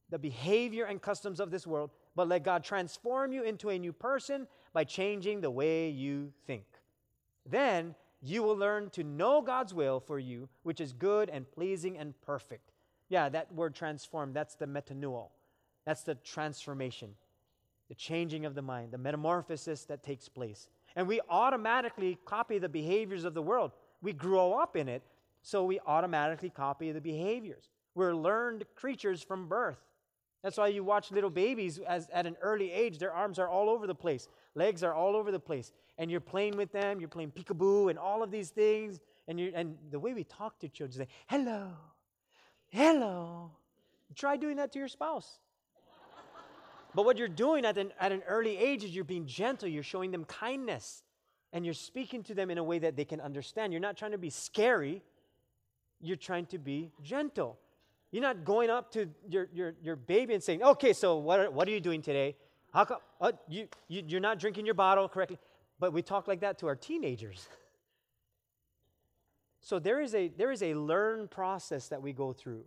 the 0.08 0.18
behavior 0.18 0.84
and 0.84 1.02
customs 1.02 1.40
of 1.40 1.50
this 1.50 1.66
world, 1.66 1.90
but 2.14 2.28
let 2.28 2.44
God 2.44 2.62
transform 2.62 3.32
you 3.32 3.42
into 3.42 3.70
a 3.70 3.78
new 3.78 3.92
person 3.92 4.46
by 4.72 4.84
changing 4.84 5.40
the 5.40 5.50
way 5.50 5.88
you 5.88 6.32
think. 6.46 6.64
Then 7.44 7.94
you 8.22 8.42
will 8.42 8.56
learn 8.56 8.90
to 8.90 9.04
know 9.04 9.42
God's 9.42 9.74
will 9.74 10.00
for 10.00 10.18
you, 10.18 10.48
which 10.62 10.80
is 10.80 10.92
good 10.92 11.28
and 11.28 11.50
pleasing 11.50 11.98
and 11.98 12.14
perfect. 12.22 12.70
Yeah, 13.08 13.28
that 13.28 13.54
word 13.54 13.74
transform, 13.74 14.32
that's 14.32 14.54
the 14.54 14.66
metanoia. 14.66 15.28
That's 15.84 16.02
the 16.02 16.16
transformation, 16.16 17.14
the 17.88 17.94
changing 17.94 18.44
of 18.44 18.54
the 18.54 18.62
mind, 18.62 18.92
the 18.92 18.98
metamorphosis 18.98 19.84
that 19.84 20.02
takes 20.02 20.28
place. 20.28 20.68
And 20.96 21.06
we 21.06 21.20
automatically 21.30 22.18
copy 22.24 22.58
the 22.58 22.68
behaviors 22.68 23.24
of 23.24 23.34
the 23.34 23.42
world. 23.42 23.72
We 24.02 24.12
grow 24.12 24.54
up 24.54 24.76
in 24.76 24.88
it, 24.88 25.02
so 25.42 25.64
we 25.64 25.78
automatically 25.86 26.50
copy 26.50 26.90
the 26.90 27.00
behaviors. 27.00 27.70
We're 27.94 28.14
learned 28.14 28.64
creatures 28.74 29.22
from 29.22 29.46
birth. 29.46 29.78
That's 30.42 30.58
why 30.58 30.68
you 30.68 30.84
watch 30.84 31.10
little 31.10 31.30
babies 31.30 31.78
as, 31.78 32.08
at 32.12 32.26
an 32.26 32.36
early 32.42 32.70
age, 32.70 32.98
their 32.98 33.12
arms 33.12 33.38
are 33.38 33.48
all 33.48 33.68
over 33.68 33.86
the 33.86 33.94
place, 33.94 34.28
legs 34.54 34.82
are 34.82 34.94
all 34.94 35.16
over 35.16 35.30
the 35.30 35.40
place. 35.40 35.72
And 35.98 36.10
you're 36.10 36.20
playing 36.20 36.56
with 36.56 36.72
them, 36.72 37.00
you're 37.00 37.08
playing 37.08 37.32
peekaboo 37.32 37.90
and 37.90 37.98
all 37.98 38.22
of 38.22 38.30
these 38.30 38.50
things. 38.50 39.00
And, 39.28 39.40
you 39.40 39.52
and 39.54 39.76
the 39.90 39.98
way 39.98 40.14
we 40.14 40.24
talk 40.24 40.58
to 40.60 40.68
children, 40.68 40.98
say, 40.98 41.08
hello, 41.26 41.70
hello. 42.76 43.50
Try 44.14 44.36
doing 44.36 44.56
that 44.56 44.72
to 44.72 44.78
your 44.78 44.88
spouse. 44.88 45.38
but 46.94 47.04
what 47.04 47.18
you're 47.18 47.28
doing 47.28 47.64
at 47.64 47.78
an, 47.78 47.92
at 48.00 48.12
an 48.12 48.22
early 48.28 48.56
age 48.56 48.84
is 48.84 48.94
you're 48.94 49.04
being 49.04 49.26
gentle, 49.26 49.68
you're 49.68 49.82
showing 49.82 50.10
them 50.10 50.24
kindness, 50.24 51.02
and 51.52 51.64
you're 51.64 51.74
speaking 51.74 52.22
to 52.24 52.34
them 52.34 52.50
in 52.50 52.58
a 52.58 52.64
way 52.64 52.78
that 52.78 52.96
they 52.96 53.04
can 53.04 53.20
understand. 53.20 53.72
You're 53.72 53.80
not 53.80 53.96
trying 53.96 54.12
to 54.12 54.18
be 54.18 54.30
scary, 54.30 55.02
you're 56.00 56.16
trying 56.16 56.46
to 56.46 56.58
be 56.58 56.92
gentle. 57.02 57.58
You're 58.12 58.22
not 58.22 58.44
going 58.44 58.70
up 58.70 58.92
to 58.92 59.08
your, 59.28 59.48
your, 59.52 59.74
your 59.82 59.96
baby 59.96 60.34
and 60.34 60.42
saying, 60.42 60.62
okay, 60.62 60.92
so 60.92 61.16
what 61.16 61.40
are, 61.40 61.50
what 61.50 61.66
are 61.68 61.72
you 61.72 61.80
doing 61.80 62.02
today? 62.02 62.36
How 62.72 62.84
come 62.84 62.98
uh, 63.20 63.32
you, 63.48 63.68
you, 63.88 64.02
you're 64.06 64.20
not 64.20 64.38
drinking 64.38 64.64
your 64.64 64.74
bottle 64.74 65.08
correctly? 65.08 65.38
But 65.78 65.92
we 65.92 66.02
talk 66.02 66.28
like 66.28 66.40
that 66.40 66.58
to 66.58 66.66
our 66.68 66.76
teenagers. 66.76 67.48
so 69.66 69.80
there 69.80 70.00
is, 70.00 70.14
a, 70.14 70.28
there 70.28 70.52
is 70.52 70.62
a 70.62 70.74
learned 70.74 71.28
process 71.28 71.88
that 71.88 72.00
we 72.00 72.12
go 72.12 72.32
through. 72.32 72.62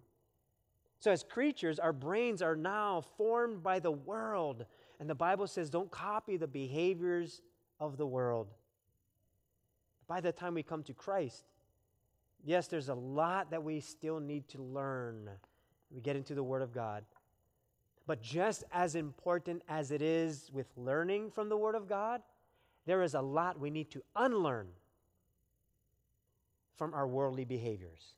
So, 1.00 1.12
as 1.12 1.24
creatures, 1.24 1.80
our 1.80 1.94
brains 1.94 2.42
are 2.42 2.58
now 2.58 3.06
formed 3.16 3.64
by 3.64 3.80
the 3.80 3.90
world. 3.90 4.66
And 5.00 5.10
the 5.10 5.16
Bible 5.16 5.48
says, 5.48 5.70
don't 5.70 5.90
copy 5.90 6.36
the 6.36 6.46
behaviors 6.46 7.42
of 7.80 7.96
the 7.96 8.06
world. 8.06 8.50
By 10.10 10.20
the 10.20 10.34
time 10.34 10.56
we 10.56 10.62
come 10.62 10.84
to 10.84 10.94
Christ, 10.94 11.46
yes, 12.44 12.68
there's 12.68 12.90
a 12.90 12.96
lot 12.96 13.50
that 13.52 13.64
we 13.64 13.80
still 13.80 14.20
need 14.20 14.50
to 14.50 14.62
learn. 14.62 15.30
We 15.92 16.02
get 16.02 16.18
into 16.18 16.36
the 16.36 16.44
Word 16.44 16.62
of 16.62 16.74
God. 16.74 17.06
But 18.08 18.22
just 18.22 18.66
as 18.74 18.96
important 18.96 19.62
as 19.70 19.92
it 19.92 20.02
is 20.02 20.52
with 20.52 20.68
learning 20.76 21.32
from 21.32 21.48
the 21.48 21.56
Word 21.56 21.76
of 21.76 21.88
God, 21.88 22.22
there 22.86 23.04
is 23.04 23.14
a 23.14 23.22
lot 23.22 23.58
we 23.58 23.70
need 23.70 23.90
to 23.92 24.04
unlearn 24.18 24.68
from 26.80 26.96
our 26.96 27.06
worldly 27.06 27.46
behaviors. 27.46 28.15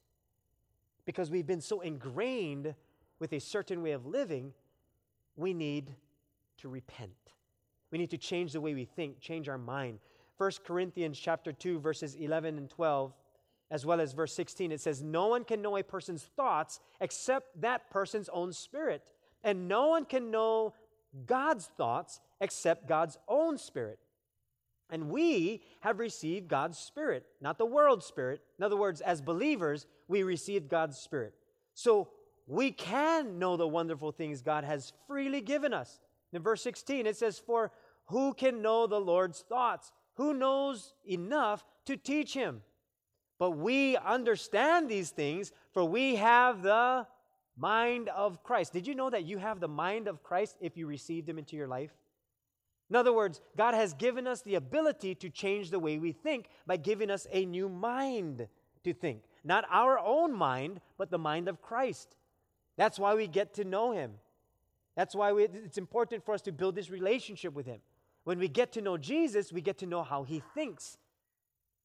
Because 1.03 1.29
we've 1.29 1.47
been 1.47 1.59
so 1.59 1.81
ingrained 1.81 2.73
with 3.19 3.33
a 3.33 3.39
certain 3.39 3.83
way 3.83 3.91
of 3.91 4.05
living, 4.05 4.53
we 5.35 5.53
need 5.53 5.93
to 6.59 6.69
repent. 6.69 7.11
We 7.91 7.97
need 7.97 8.11
to 8.11 8.17
change 8.17 8.53
the 8.53 8.61
way 8.61 8.73
we 8.73 8.85
think, 8.85 9.19
change 9.19 9.49
our 9.49 9.57
mind. 9.57 9.99
1 10.37 10.51
Corinthians 10.65 11.19
chapter 11.19 11.51
2 11.51 11.79
verses 11.79 12.15
11 12.15 12.57
and 12.57 12.69
12 12.69 13.13
as 13.69 13.85
well 13.85 14.01
as 14.01 14.11
verse 14.11 14.33
16 14.33 14.71
it 14.71 14.81
says 14.81 15.03
no 15.03 15.27
one 15.27 15.43
can 15.43 15.61
know 15.61 15.77
a 15.77 15.83
person's 15.83 16.23
thoughts 16.23 16.79
except 16.99 17.61
that 17.61 17.91
person's 17.91 18.27
own 18.33 18.51
spirit 18.51 19.03
and 19.43 19.67
no 19.67 19.89
one 19.89 20.03
can 20.03 20.31
know 20.31 20.73
God's 21.25 21.65
thoughts 21.65 22.19
except 22.39 22.87
God's 22.87 23.17
own 23.27 23.57
spirit. 23.57 23.99
And 24.91 25.09
we 25.09 25.63
have 25.79 25.99
received 25.99 26.49
God's 26.49 26.77
Spirit, 26.77 27.25
not 27.39 27.57
the 27.57 27.65
world's 27.65 28.05
Spirit. 28.05 28.41
In 28.59 28.65
other 28.65 28.75
words, 28.75 28.99
as 28.99 29.21
believers, 29.21 29.87
we 30.09 30.21
received 30.23 30.69
God's 30.69 30.97
Spirit. 30.97 31.33
So 31.73 32.09
we 32.45 32.71
can 32.71 33.39
know 33.39 33.55
the 33.55 33.67
wonderful 33.67 34.11
things 34.11 34.41
God 34.41 34.65
has 34.65 34.91
freely 35.07 35.39
given 35.39 35.73
us. 35.73 36.01
In 36.33 36.41
verse 36.41 36.61
16, 36.61 37.05
it 37.05 37.15
says, 37.15 37.39
For 37.39 37.71
who 38.07 38.33
can 38.33 38.61
know 38.61 38.85
the 38.85 38.99
Lord's 38.99 39.39
thoughts? 39.47 39.93
Who 40.15 40.33
knows 40.33 40.93
enough 41.05 41.65
to 41.85 41.95
teach 41.95 42.33
him? 42.33 42.61
But 43.39 43.51
we 43.51 43.95
understand 43.97 44.89
these 44.89 45.09
things, 45.09 45.51
for 45.73 45.85
we 45.85 46.17
have 46.17 46.61
the 46.61 47.07
mind 47.57 48.09
of 48.09 48.43
Christ. 48.43 48.73
Did 48.73 48.85
you 48.85 48.93
know 48.93 49.09
that 49.09 49.23
you 49.23 49.37
have 49.37 49.59
the 49.59 49.67
mind 49.67 50.07
of 50.07 50.21
Christ 50.21 50.57
if 50.59 50.77
you 50.77 50.85
received 50.85 51.29
him 51.29 51.37
into 51.37 51.55
your 51.55 51.67
life? 51.67 51.91
In 52.91 52.97
other 52.97 53.13
words, 53.13 53.39
God 53.55 53.73
has 53.73 53.93
given 53.93 54.27
us 54.27 54.41
the 54.41 54.55
ability 54.55 55.15
to 55.15 55.29
change 55.29 55.69
the 55.69 55.79
way 55.79 55.97
we 55.97 56.11
think 56.11 56.49
by 56.67 56.75
giving 56.75 57.09
us 57.09 57.25
a 57.31 57.45
new 57.45 57.69
mind 57.69 58.49
to 58.83 58.93
think. 58.93 59.23
Not 59.45 59.63
our 59.71 59.97
own 59.97 60.33
mind, 60.33 60.81
but 60.97 61.09
the 61.09 61.17
mind 61.17 61.47
of 61.47 61.61
Christ. 61.61 62.17
That's 62.75 62.99
why 62.99 63.15
we 63.15 63.27
get 63.27 63.53
to 63.53 63.63
know 63.63 63.93
Him. 63.93 64.15
That's 64.97 65.15
why 65.15 65.31
we, 65.31 65.45
it's 65.45 65.77
important 65.77 66.25
for 66.25 66.33
us 66.33 66.41
to 66.41 66.51
build 66.51 66.75
this 66.75 66.89
relationship 66.89 67.53
with 67.53 67.65
Him. 67.65 67.79
When 68.25 68.39
we 68.39 68.49
get 68.49 68.73
to 68.73 68.81
know 68.81 68.97
Jesus, 68.97 69.53
we 69.53 69.61
get 69.61 69.77
to 69.77 69.85
know 69.85 70.03
how 70.03 70.23
He 70.23 70.43
thinks. 70.53 70.97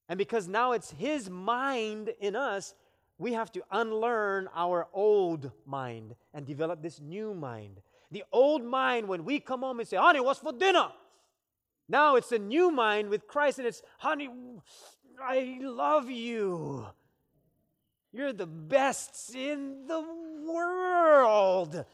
And 0.09 0.17
because 0.17 0.49
now 0.49 0.73
it's 0.73 0.91
His 0.91 1.29
mind 1.29 2.09
in 2.19 2.35
us, 2.35 2.75
we 3.17 3.31
have 3.31 3.49
to 3.53 3.63
unlearn 3.71 4.49
our 4.53 4.89
old 4.91 5.51
mind 5.65 6.15
and 6.33 6.45
develop 6.45 6.81
this 6.81 6.99
new 6.99 7.33
mind. 7.33 7.79
The 8.11 8.23
old 8.31 8.63
mind, 8.63 9.07
when 9.07 9.25
we 9.25 9.39
come 9.39 9.61
home 9.61 9.79
and 9.79 9.87
say, 9.87 9.97
honey, 9.97 10.19
what's 10.19 10.39
for 10.39 10.53
dinner? 10.53 10.87
Now 11.89 12.15
it's 12.15 12.31
a 12.31 12.39
new 12.39 12.71
mind 12.71 13.09
with 13.09 13.27
Christ, 13.27 13.59
and 13.59 13.67
it's, 13.67 13.81
honey, 13.97 14.29
I 15.21 15.59
love 15.61 16.09
you. 16.09 16.85
You're 18.11 18.33
the 18.33 18.47
best 18.47 19.35
in 19.35 19.87
the 19.87 20.03
world. 20.45 21.85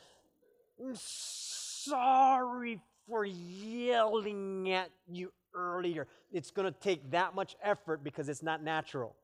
I'm 0.80 0.94
sorry 0.96 2.80
for 3.08 3.26
yelling 3.26 4.72
at 4.72 4.90
you 5.08 5.32
earlier. 5.54 6.08
It's 6.32 6.52
going 6.52 6.72
to 6.72 6.80
take 6.80 7.12
that 7.12 7.36
much 7.36 7.56
effort 7.62 8.04
because 8.04 8.30
it's 8.30 8.44
not 8.44 8.64
natural. 8.64 9.16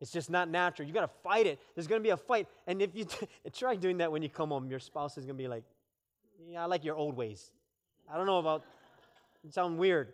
It's 0.00 0.12
just 0.12 0.30
not 0.30 0.48
natural. 0.48 0.86
You 0.86 0.94
got 0.94 1.00
to 1.00 1.20
fight 1.22 1.46
it. 1.46 1.58
There's 1.74 1.86
going 1.86 2.00
to 2.00 2.04
be 2.04 2.10
a 2.10 2.16
fight. 2.16 2.46
And 2.66 2.80
if 2.80 2.94
you 2.94 3.04
t- 3.04 3.26
try 3.52 3.74
doing 3.74 3.98
that 3.98 4.12
when 4.12 4.22
you 4.22 4.28
come 4.28 4.50
home, 4.50 4.70
your 4.70 4.78
spouse 4.78 5.18
is 5.18 5.24
going 5.24 5.36
to 5.36 5.42
be 5.42 5.48
like, 5.48 5.64
yeah, 6.46 6.62
I 6.62 6.66
like 6.66 6.84
your 6.84 6.96
old 6.96 7.16
ways. 7.16 7.50
I 8.10 8.16
don't 8.16 8.26
know 8.26 8.38
about, 8.38 8.64
it 9.44 9.52
sounds 9.52 9.78
weird. 9.78 10.12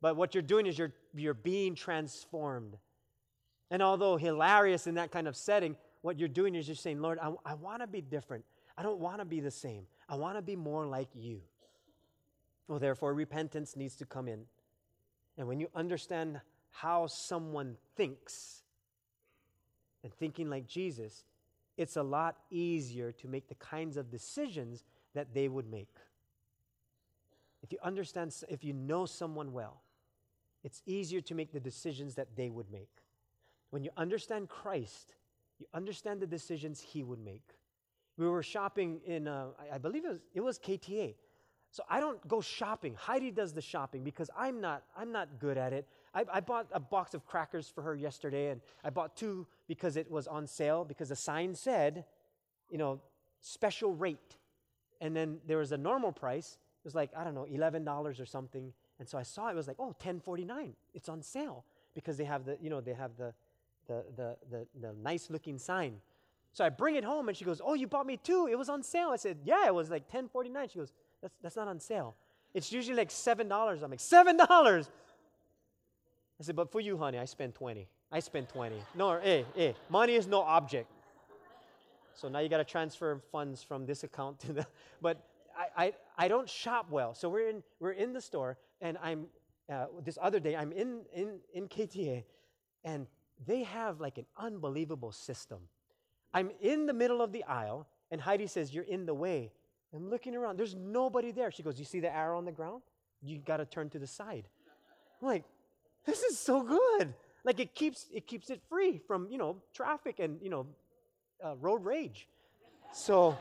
But 0.00 0.16
what 0.16 0.34
you're 0.34 0.42
doing 0.42 0.66
is 0.66 0.78
you're, 0.78 0.92
you're 1.14 1.34
being 1.34 1.74
transformed. 1.74 2.76
And 3.70 3.82
although 3.82 4.16
hilarious 4.16 4.86
in 4.86 4.94
that 4.94 5.10
kind 5.10 5.28
of 5.28 5.36
setting, 5.36 5.76
what 6.02 6.18
you're 6.18 6.28
doing 6.28 6.54
is 6.54 6.68
you're 6.68 6.74
saying, 6.74 7.00
Lord, 7.00 7.18
I, 7.20 7.32
I 7.44 7.54
want 7.54 7.82
to 7.82 7.86
be 7.86 8.00
different. 8.00 8.44
I 8.76 8.82
don't 8.82 8.98
want 8.98 9.18
to 9.18 9.24
be 9.24 9.40
the 9.40 9.50
same. 9.50 9.86
I 10.08 10.16
want 10.16 10.36
to 10.36 10.42
be 10.42 10.56
more 10.56 10.86
like 10.86 11.08
you. 11.14 11.40
Well, 12.68 12.78
therefore, 12.78 13.12
repentance 13.14 13.76
needs 13.76 13.96
to 13.96 14.06
come 14.06 14.28
in. 14.28 14.44
And 15.36 15.48
when 15.48 15.60
you 15.60 15.68
understand 15.74 16.40
how 16.70 17.06
someone 17.06 17.76
thinks 17.96 18.62
and 20.02 20.12
thinking 20.14 20.48
like 20.48 20.66
Jesus, 20.66 21.24
it's 21.76 21.96
a 21.96 22.02
lot 22.02 22.36
easier 22.50 23.12
to 23.12 23.28
make 23.28 23.48
the 23.48 23.54
kinds 23.56 23.96
of 23.96 24.10
decisions 24.10 24.84
that 25.18 25.34
they 25.34 25.48
would 25.48 25.68
make. 25.68 25.94
If 27.64 27.72
you 27.72 27.78
understand, 27.82 28.32
if 28.48 28.62
you 28.62 28.72
know 28.72 29.04
someone 29.04 29.52
well, 29.52 29.82
it's 30.62 30.80
easier 30.86 31.20
to 31.22 31.34
make 31.34 31.52
the 31.52 31.58
decisions 31.58 32.14
that 32.14 32.36
they 32.36 32.50
would 32.50 32.70
make. 32.70 33.02
When 33.70 33.82
you 33.82 33.90
understand 33.96 34.48
Christ, 34.48 35.16
you 35.58 35.66
understand 35.74 36.20
the 36.20 36.26
decisions 36.26 36.80
he 36.80 37.02
would 37.02 37.18
make. 37.18 37.42
We 38.16 38.28
were 38.28 38.44
shopping 38.44 39.00
in, 39.04 39.26
uh, 39.26 39.48
I, 39.72 39.78
believe 39.78 40.04
it 40.04 40.08
was, 40.08 40.20
it 40.34 40.40
was 40.40 40.56
KTA. 40.56 41.14
So 41.72 41.82
I 41.90 41.98
don't 41.98 42.26
go 42.28 42.40
shopping. 42.40 42.94
Heidi 42.94 43.32
does 43.32 43.52
the 43.52 43.60
shopping 43.60 44.04
because 44.04 44.30
I'm 44.38 44.60
not, 44.60 44.84
I'm 44.96 45.10
not 45.10 45.40
good 45.40 45.58
at 45.58 45.72
it. 45.72 45.88
I, 46.14 46.24
I 46.32 46.40
bought 46.40 46.68
a 46.72 46.80
box 46.80 47.12
of 47.12 47.26
crackers 47.26 47.68
for 47.68 47.82
her 47.82 47.96
yesterday, 47.96 48.50
and 48.50 48.60
I 48.84 48.90
bought 48.90 49.16
two 49.16 49.48
because 49.66 49.96
it 49.96 50.08
was 50.08 50.28
on 50.28 50.46
sale, 50.46 50.84
because 50.84 51.08
the 51.08 51.16
sign 51.16 51.56
said, 51.56 52.04
you 52.70 52.78
know, 52.78 53.00
special 53.40 53.94
rate. 53.94 54.37
And 55.00 55.14
then 55.14 55.38
there 55.46 55.58
was 55.58 55.72
a 55.72 55.76
normal 55.76 56.12
price. 56.12 56.58
It 56.82 56.84
was 56.84 56.94
like, 56.94 57.10
I 57.16 57.24
don't 57.24 57.34
know, 57.34 57.46
$11 57.50 58.20
or 58.20 58.26
something. 58.26 58.72
And 58.98 59.08
so 59.08 59.18
I 59.18 59.22
saw 59.22 59.48
it, 59.48 59.52
it 59.52 59.56
was 59.56 59.68
like, 59.68 59.76
oh, 59.78 59.86
1049. 59.86 60.74
It's 60.94 61.08
on 61.08 61.22
sale 61.22 61.64
because 61.94 62.16
they 62.16 62.24
have 62.24 62.44
the, 62.44 62.56
you 62.60 62.70
know, 62.70 62.80
they 62.80 62.94
have 62.94 63.16
the, 63.16 63.32
the, 63.86 64.04
the, 64.16 64.36
the, 64.50 64.66
the 64.80 64.92
nice 65.02 65.30
looking 65.30 65.58
sign. 65.58 66.00
So 66.52 66.64
I 66.64 66.68
bring 66.70 66.96
it 66.96 67.04
home 67.04 67.28
and 67.28 67.36
she 67.36 67.44
goes, 67.44 67.60
oh, 67.64 67.74
you 67.74 67.86
bought 67.86 68.06
me 68.06 68.16
two. 68.16 68.48
It 68.50 68.58
was 68.58 68.68
on 68.68 68.82
sale. 68.82 69.10
I 69.10 69.16
said, 69.16 69.38
yeah, 69.44 69.66
it 69.66 69.74
was 69.74 69.90
like 69.90 70.02
1049. 70.02 70.68
She 70.68 70.78
goes, 70.78 70.92
that's, 71.22 71.34
that's 71.42 71.56
not 71.56 71.68
on 71.68 71.78
sale. 71.78 72.16
It's 72.54 72.72
usually 72.72 72.96
like 72.96 73.10
$7. 73.10 73.40
I'm 73.82 73.90
like, 73.90 73.98
$7? 73.98 74.88
I 76.40 76.44
said, 76.44 76.56
but 76.56 76.70
for 76.70 76.80
you, 76.80 76.96
honey, 76.96 77.18
I 77.18 77.24
spent 77.24 77.54
20. 77.54 77.86
I 78.10 78.20
spent 78.20 78.48
20. 78.48 78.76
No, 78.94 79.18
hey, 79.18 79.44
hey, 79.54 79.74
money 79.90 80.14
is 80.14 80.26
no 80.26 80.40
object. 80.40 80.90
So 82.18 82.28
now 82.28 82.40
you 82.40 82.48
got 82.48 82.56
to 82.58 82.64
transfer 82.64 83.22
funds 83.30 83.62
from 83.62 83.86
this 83.86 84.02
account 84.02 84.40
to 84.40 84.52
the, 84.52 84.66
but 85.00 85.24
I, 85.56 85.84
I, 85.84 85.92
I 86.16 86.28
don't 86.28 86.48
shop 86.48 86.86
well. 86.90 87.14
So 87.14 87.28
we're 87.28 87.48
in, 87.48 87.62
we're 87.78 87.92
in 87.92 88.12
the 88.12 88.20
store 88.20 88.58
and 88.80 88.98
I'm, 89.00 89.26
uh, 89.72 89.86
this 90.04 90.18
other 90.20 90.40
day, 90.40 90.56
I'm 90.56 90.72
in, 90.72 91.02
in, 91.14 91.38
in 91.54 91.68
KTA 91.68 92.24
and 92.84 93.06
they 93.46 93.62
have 93.62 94.00
like 94.00 94.18
an 94.18 94.26
unbelievable 94.36 95.12
system. 95.12 95.58
I'm 96.34 96.50
in 96.60 96.86
the 96.86 96.92
middle 96.92 97.22
of 97.22 97.30
the 97.30 97.44
aisle 97.44 97.86
and 98.10 98.20
Heidi 98.20 98.48
says, 98.48 98.74
you're 98.74 98.84
in 98.84 99.06
the 99.06 99.14
way. 99.14 99.52
I'm 99.94 100.10
looking 100.10 100.34
around. 100.34 100.58
There's 100.58 100.74
nobody 100.74 101.30
there. 101.30 101.52
She 101.52 101.62
goes, 101.62 101.78
you 101.78 101.84
see 101.84 102.00
the 102.00 102.12
arrow 102.12 102.36
on 102.36 102.44
the 102.44 102.52
ground? 102.52 102.82
You 103.22 103.38
got 103.38 103.58
to 103.58 103.64
turn 103.64 103.90
to 103.90 103.98
the 104.00 104.08
side. 104.08 104.48
I'm 105.22 105.28
like, 105.28 105.44
this 106.04 106.22
is 106.24 106.36
so 106.36 106.62
good. 106.64 107.14
Like 107.44 107.60
it 107.60 107.74
keeps 107.74 108.06
it 108.12 108.26
keeps 108.26 108.50
it 108.50 108.60
free 108.68 109.00
from 109.06 109.28
you 109.30 109.38
know 109.38 109.56
traffic 109.72 110.18
and 110.18 110.38
you 110.42 110.50
know 110.50 110.66
uh, 111.44 111.56
road 111.56 111.84
rage. 111.84 112.28
So, 112.92 113.36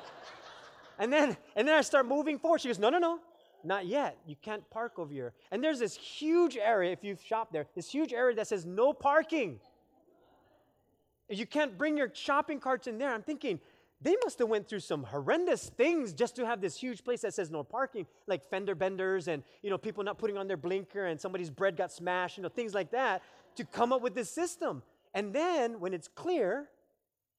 and 1.00 1.12
then 1.12 1.38
and 1.56 1.68
then 1.68 1.76
I 1.76 1.82
start 1.82 2.08
moving 2.08 2.38
forward. 2.40 2.62
She 2.62 2.70
goes, 2.70 2.80
no, 2.80 2.90
no, 2.90 3.00
no, 3.00 3.20
not 3.64 3.86
yet. 3.86 4.18
You 4.26 4.36
can't 4.42 4.68
park 4.70 5.00
over 5.00 5.12
here. 5.12 5.34
And 5.52 5.64
there's 5.64 5.80
this 5.80 5.96
huge 5.96 6.58
area 6.58 6.92
if 6.92 7.04
you've 7.04 7.22
shopped 7.22 7.54
there. 7.54 7.66
This 7.76 7.90
huge 7.90 8.14
area 8.14 8.36
that 8.36 8.48
says 8.48 8.66
no 8.66 8.94
parking. 8.94 9.60
You 11.30 11.46
can't 11.46 11.78
bring 11.78 11.98
your 11.98 12.10
shopping 12.14 12.60
carts 12.60 12.88
in 12.88 12.98
there. 12.98 13.14
I'm 13.14 13.24
thinking 13.24 13.60
they 14.02 14.16
must 14.24 14.40
have 14.40 14.48
went 14.48 14.70
through 14.70 14.82
some 14.82 15.04
horrendous 15.04 15.70
things 15.70 16.14
just 16.14 16.36
to 16.36 16.46
have 16.46 16.62
this 16.62 16.78
huge 16.78 17.04
place 17.04 17.22
that 17.22 17.34
says 17.34 17.50
no 17.50 17.64
parking 17.64 18.06
like 18.28 18.44
fender 18.44 18.76
benders 18.76 19.28
and 19.28 19.44
you 19.64 19.70
know 19.70 19.78
people 19.78 20.04
not 20.04 20.18
putting 20.18 20.38
on 20.38 20.48
their 20.48 20.58
blinker 20.58 21.08
and 21.08 21.20
somebody's 21.20 21.50
bread 21.50 21.76
got 21.76 21.92
smashed 21.92 22.38
you 22.38 22.44
know 22.44 22.50
things 22.50 22.74
like 22.74 22.92
that 22.92 23.24
to 23.56 23.66
come 23.66 23.92
up 23.92 24.02
with 24.02 24.14
this 24.14 24.30
system 24.30 24.84
and 25.14 25.34
then 25.34 25.80
when 25.80 25.94
it's 25.94 26.08
clear 26.08 26.70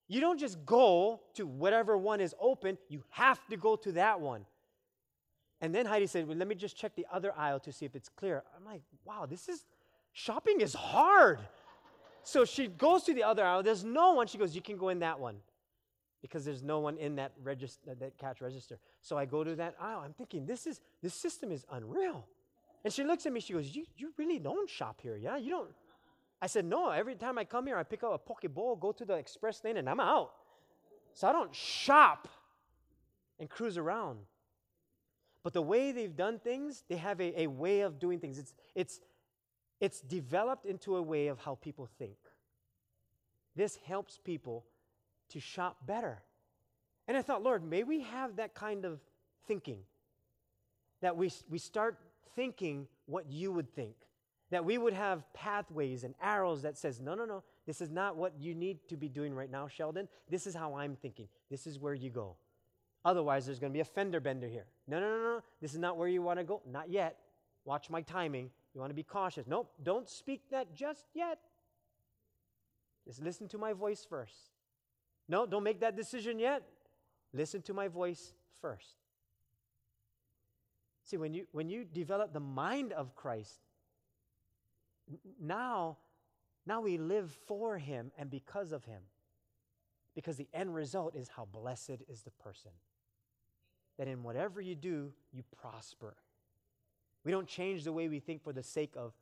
you 0.09 0.21
don't 0.21 0.39
just 0.39 0.65
go 0.67 1.21
to 1.35 1.47
whatever 1.47 1.97
one 1.97 2.21
is 2.21 2.35
open 2.41 2.77
you 2.89 3.03
have 3.11 3.41
to 3.49 3.57
go 3.57 3.77
to 3.77 3.93
that 3.93 4.21
one 4.21 4.45
and 5.61 5.75
then 5.75 5.87
heidi 5.87 6.07
said 6.07 6.27
well, 6.27 6.37
let 6.37 6.49
me 6.49 6.55
just 6.55 6.77
check 6.77 6.95
the 6.97 7.07
other 7.13 7.33
aisle 7.37 7.61
to 7.61 7.73
see 7.73 7.85
if 7.85 7.95
it's 7.95 8.09
clear 8.09 8.43
i'm 8.57 8.65
like 8.65 8.83
wow 9.05 9.27
this 9.27 9.49
is 9.49 9.65
shopping 10.13 10.61
is 10.61 10.75
hard 10.75 11.39
so 12.23 12.45
she 12.45 12.67
goes 12.67 13.05
to 13.05 13.15
the 13.15 13.23
other 13.23 13.45
aisle 13.45 13.63
there's 13.63 13.85
no 13.85 14.13
one 14.13 14.27
she 14.27 14.39
goes 14.39 14.55
you 14.55 14.63
can 14.63 14.77
go 14.77 14.89
in 14.89 14.99
that 14.99 15.19
one 15.19 15.37
because 16.21 16.45
there's 16.45 16.63
no 16.63 16.81
one 16.81 16.97
in 16.99 17.17
that 17.17 17.33
register 17.43 17.95
that 17.95 18.41
register. 18.41 18.79
So 19.01 19.17
I 19.17 19.25
go 19.25 19.45
to 19.45 19.55
that 19.57 19.75
aisle. 19.81 20.03
I'm 20.05 20.13
thinking 20.13 20.47
this 20.47 20.67
is 20.67 20.81
this 21.03 21.15
system 21.15 21.53
is 21.53 21.65
unreal. 21.71 22.27
And 22.85 22.93
she 22.93 23.05
looks 23.05 23.27
at 23.27 23.33
me. 23.33 23.41
She 23.41 23.53
goes, 23.53 23.75
"You 23.75 23.85
you 23.97 24.13
really 24.17 24.39
don't 24.39 24.69
shop 24.69 25.01
here, 25.01 25.17
yeah? 25.17 25.37
You 25.37 25.51
don't." 25.51 25.71
I 26.41 26.47
said, 26.47 26.65
"No. 26.65 26.91
Every 26.91 27.15
time 27.15 27.39
I 27.39 27.45
come 27.45 27.67
here, 27.67 27.77
I 27.77 27.83
pick 27.83 28.03
up 28.03 28.13
a 28.13 28.19
poke 28.19 28.53
bowl, 28.53 28.77
go 28.77 28.93
to 28.93 29.05
the 29.05 29.15
express 29.15 29.63
lane, 29.65 29.77
and 29.77 29.89
I'm 29.89 30.01
out. 30.01 30.33
So 31.15 31.29
I 31.29 31.33
don't 31.33 31.55
shop 31.55 32.29
and 33.39 33.49
cruise 33.49 33.77
around." 33.77 34.19
But 35.43 35.53
the 35.53 35.63
way 35.63 35.93
they've 35.93 36.15
done 36.15 36.39
things, 36.39 36.85
they 36.89 36.97
have 36.97 37.21
a, 37.21 37.43
a 37.43 37.47
way 37.47 37.81
of 37.81 37.99
doing 37.99 38.21
things. 38.21 38.39
It's 38.39 38.55
it's 38.75 39.01
it's 39.81 40.01
developed 40.01 40.67
into 40.67 40.97
a 40.97 41.03
way 41.03 41.29
of 41.29 41.39
how 41.39 41.55
people 41.55 41.89
think. 41.99 42.17
This 43.55 43.77
helps 43.85 44.19
people 44.19 44.65
to 45.31 45.41
shop 45.41 45.79
better. 45.87 46.23
And 47.07 47.17
I 47.17 47.23
thought, 47.23 47.43
Lord, 47.43 47.65
may 47.65 47.83
we 47.83 48.03
have 48.03 48.37
that 48.37 48.55
kind 48.55 48.85
of 48.85 49.01
thinking. 49.47 49.79
That 51.01 51.17
we, 51.17 51.33
we 51.49 51.59
start 51.59 51.97
thinking 52.35 52.87
what 53.07 53.31
you 53.31 53.51
would 53.53 53.73
think. 53.75 53.95
That 54.51 54.65
we 54.65 54.79
would 54.79 54.95
have 54.95 55.31
pathways 55.35 56.05
and 56.05 56.15
arrows 56.23 56.63
that 56.63 56.79
says, 56.79 57.01
no, 57.01 57.15
no, 57.15 57.27
no, 57.27 57.43
this 57.67 57.81
is 57.83 57.91
not 57.91 58.17
what 58.17 58.33
you 58.39 58.55
need 58.55 58.79
to 58.89 58.97
be 58.97 59.09
doing 59.09 59.35
right 59.35 59.51
now, 59.51 59.69
Sheldon. 59.69 60.09
This 60.31 60.47
is 60.47 60.55
how 60.55 60.77
I'm 60.77 60.97
thinking. 60.97 61.29
This 61.51 61.67
is 61.67 61.79
where 61.79 61.93
you 61.93 62.09
go. 62.09 62.37
Otherwise, 63.05 63.47
there's 63.47 63.59
going 63.59 63.73
to 63.73 63.77
be 63.77 63.81
a 63.81 63.85
fender 63.85 64.21
bender 64.21 64.49
here. 64.49 64.65
No, 64.87 65.01
no, 65.01 65.09
no, 65.09 65.23
no. 65.23 65.41
This 65.61 65.73
is 65.73 65.79
not 65.79 65.97
where 65.97 66.09
you 66.09 66.23
want 66.23 66.39
to 66.39 66.45
go. 66.45 66.63
Not 66.67 66.91
yet. 66.91 67.19
Watch 67.65 67.91
my 67.91 68.01
timing. 68.01 68.51
You 68.75 68.81
want 68.81 68.91
to 68.91 68.95
be 68.95 69.03
cautious. 69.03 69.47
Nope, 69.47 69.71
don't 69.83 70.09
speak 70.09 70.43
that 70.51 70.75
just 70.75 71.07
yet. 71.15 71.39
Just 73.07 73.23
listen 73.23 73.49
to 73.49 73.59
my 73.59 73.73
voice 73.73 74.07
first. 74.09 74.51
No, 75.29 75.47
don't 75.47 75.63
make 75.63 75.81
that 75.81 75.97
decision 75.97 76.39
yet. 76.39 76.63
Listen 77.33 77.61
to 77.63 77.75
my 77.75 77.89
voice 77.89 78.33
first. 78.61 78.97
See, 81.05 81.17
when 81.17 81.33
you, 81.35 81.47
when 81.53 81.69
you 81.69 81.85
develop 81.85 82.33
the 82.33 82.41
mind 82.41 82.93
of 82.93 83.15
Christ, 83.15 83.61
now, 85.41 85.99
now 86.67 86.81
we 86.81 86.99
live 86.99 87.37
for 87.47 87.79
him 87.79 88.11
and 88.19 88.31
because 88.31 88.73
of 88.73 88.85
him. 88.85 89.03
Because 90.15 90.37
the 90.37 90.49
end 90.53 90.75
result 90.75 91.15
is 91.15 91.29
how 91.29 91.45
blessed 91.45 92.03
is 92.09 92.23
the 92.23 92.31
person. 92.33 92.73
That 93.99 94.09
in 94.09 94.23
whatever 94.23 94.61
you 94.61 94.75
do, 94.75 95.13
you 95.33 95.43
prosper. 95.61 96.17
We 97.25 97.33
don't 97.33 97.47
change 97.47 97.85
the 97.85 97.93
way 97.93 98.09
we 98.09 98.21
think 98.21 98.43
for 98.43 98.53
the 98.53 98.63
sake 98.63 98.95
of 98.97 99.13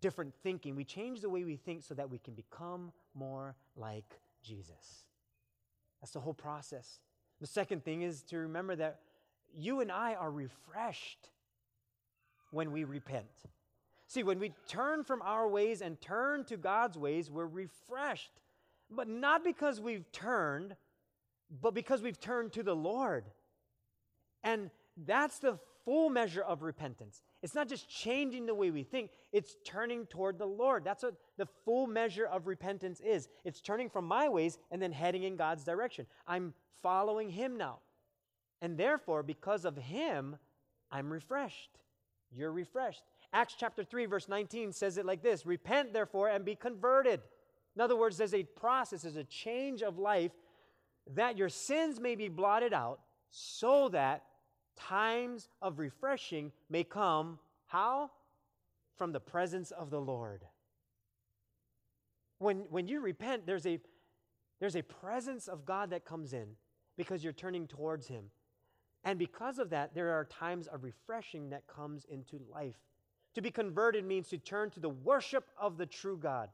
different 0.00 0.34
thinking. 0.42 0.74
We 0.74 0.84
change 0.84 1.20
the 1.20 1.30
way 1.30 1.44
we 1.44 1.56
think 1.56 1.82
so 1.82 1.94
that 1.94 2.10
we 2.10 2.18
can 2.18 2.34
become 2.34 2.92
more 3.14 3.54
like 3.76 4.18
Jesus. 4.42 5.04
That's 6.00 6.12
the 6.12 6.20
whole 6.20 6.34
process. 6.34 7.00
The 7.40 7.46
second 7.46 7.84
thing 7.84 8.02
is 8.02 8.22
to 8.24 8.38
remember 8.38 8.76
that 8.76 9.00
you 9.54 9.80
and 9.80 9.90
I 9.90 10.14
are 10.14 10.30
refreshed 10.30 11.30
when 12.50 12.72
we 12.72 12.84
repent. 12.84 13.26
See, 14.08 14.22
when 14.22 14.38
we 14.38 14.52
turn 14.68 15.02
from 15.02 15.20
our 15.22 15.48
ways 15.48 15.82
and 15.82 16.00
turn 16.00 16.44
to 16.44 16.56
God's 16.56 16.96
ways, 16.96 17.30
we're 17.30 17.46
refreshed. 17.46 18.30
But 18.90 19.08
not 19.08 19.42
because 19.42 19.80
we've 19.80 20.10
turned, 20.12 20.76
but 21.60 21.74
because 21.74 22.02
we've 22.02 22.20
turned 22.20 22.52
to 22.52 22.62
the 22.62 22.76
Lord. 22.76 23.24
And 24.44 24.70
that's 24.96 25.40
the 25.40 25.58
full 25.84 26.08
measure 26.08 26.42
of 26.42 26.62
repentance. 26.62 27.22
It's 27.42 27.54
not 27.54 27.68
just 27.68 27.88
changing 27.88 28.46
the 28.46 28.54
way 28.54 28.70
we 28.70 28.82
think, 28.82 29.10
it's 29.32 29.56
turning 29.64 30.06
toward 30.06 30.38
the 30.38 30.46
Lord. 30.46 30.84
That's 30.84 31.02
what 31.02 31.14
the 31.36 31.46
full 31.64 31.86
measure 31.86 32.26
of 32.26 32.46
repentance 32.46 33.00
is. 33.00 33.28
It's 33.44 33.60
turning 33.60 33.88
from 33.88 34.04
my 34.04 34.28
ways 34.28 34.58
and 34.70 34.80
then 34.80 34.92
heading 34.92 35.24
in 35.24 35.36
God's 35.36 35.64
direction. 35.64 36.06
I'm 36.26 36.54
following 36.82 37.30
Him 37.30 37.56
now. 37.56 37.78
And 38.62 38.76
therefore, 38.76 39.22
because 39.22 39.64
of 39.64 39.76
Him, 39.76 40.36
I'm 40.90 41.12
refreshed. 41.12 41.78
You're 42.32 42.52
refreshed. 42.52 43.02
Acts 43.32 43.54
chapter 43.58 43.84
3, 43.84 44.06
verse 44.06 44.28
19 44.28 44.72
says 44.72 44.98
it 44.98 45.06
like 45.06 45.22
this 45.22 45.46
Repent, 45.46 45.92
therefore, 45.92 46.28
and 46.28 46.44
be 46.44 46.54
converted. 46.54 47.20
In 47.74 47.82
other 47.82 47.96
words, 47.96 48.16
there's 48.16 48.34
a 48.34 48.44
process, 48.44 49.02
there's 49.02 49.16
a 49.16 49.24
change 49.24 49.82
of 49.82 49.98
life 49.98 50.32
that 51.14 51.36
your 51.36 51.48
sins 51.48 52.00
may 52.00 52.14
be 52.14 52.28
blotted 52.28 52.72
out 52.72 53.00
so 53.30 53.88
that 53.90 54.24
times 54.76 55.48
of 55.62 55.78
refreshing 55.78 56.52
may 56.70 56.84
come. 56.84 57.38
How? 57.66 58.10
From 58.96 59.12
the 59.12 59.20
presence 59.20 59.70
of 59.70 59.90
the 59.90 60.00
Lord. 60.00 60.44
When, 62.38 62.64
when 62.70 62.88
you 62.88 63.00
repent, 63.00 63.46
there's 63.46 63.66
a, 63.66 63.78
there's 64.60 64.76
a 64.76 64.82
presence 64.82 65.48
of 65.48 65.64
God 65.64 65.90
that 65.90 66.04
comes 66.04 66.32
in 66.32 66.48
because 66.96 67.22
you're 67.22 67.32
turning 67.32 67.66
towards 67.66 68.08
Him. 68.08 68.24
And 69.04 69.18
because 69.18 69.58
of 69.58 69.70
that, 69.70 69.94
there 69.94 70.12
are 70.12 70.24
times 70.24 70.66
of 70.66 70.82
refreshing 70.82 71.50
that 71.50 71.66
comes 71.66 72.04
into 72.10 72.40
life. 72.52 72.76
To 73.36 73.42
be 73.42 73.50
converted 73.50 74.04
means 74.04 74.28
to 74.28 74.38
turn 74.38 74.70
to 74.70 74.80
the 74.80 74.88
worship 74.88 75.44
of 75.56 75.78
the 75.78 75.86
true 75.86 76.16
God. 76.16 76.48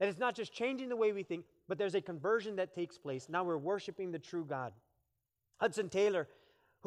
That 0.00 0.08
it's 0.08 0.18
not 0.18 0.34
just 0.34 0.52
changing 0.52 0.88
the 0.88 0.96
way 0.96 1.12
we 1.12 1.22
think, 1.22 1.44
but 1.68 1.78
there's 1.78 1.94
a 1.94 2.00
conversion 2.00 2.56
that 2.56 2.74
takes 2.74 2.98
place. 2.98 3.28
Now 3.28 3.44
we're 3.44 3.56
worshiping 3.56 4.10
the 4.10 4.18
true 4.18 4.44
God. 4.44 4.72
Hudson 5.58 5.88
Taylor 5.88 6.26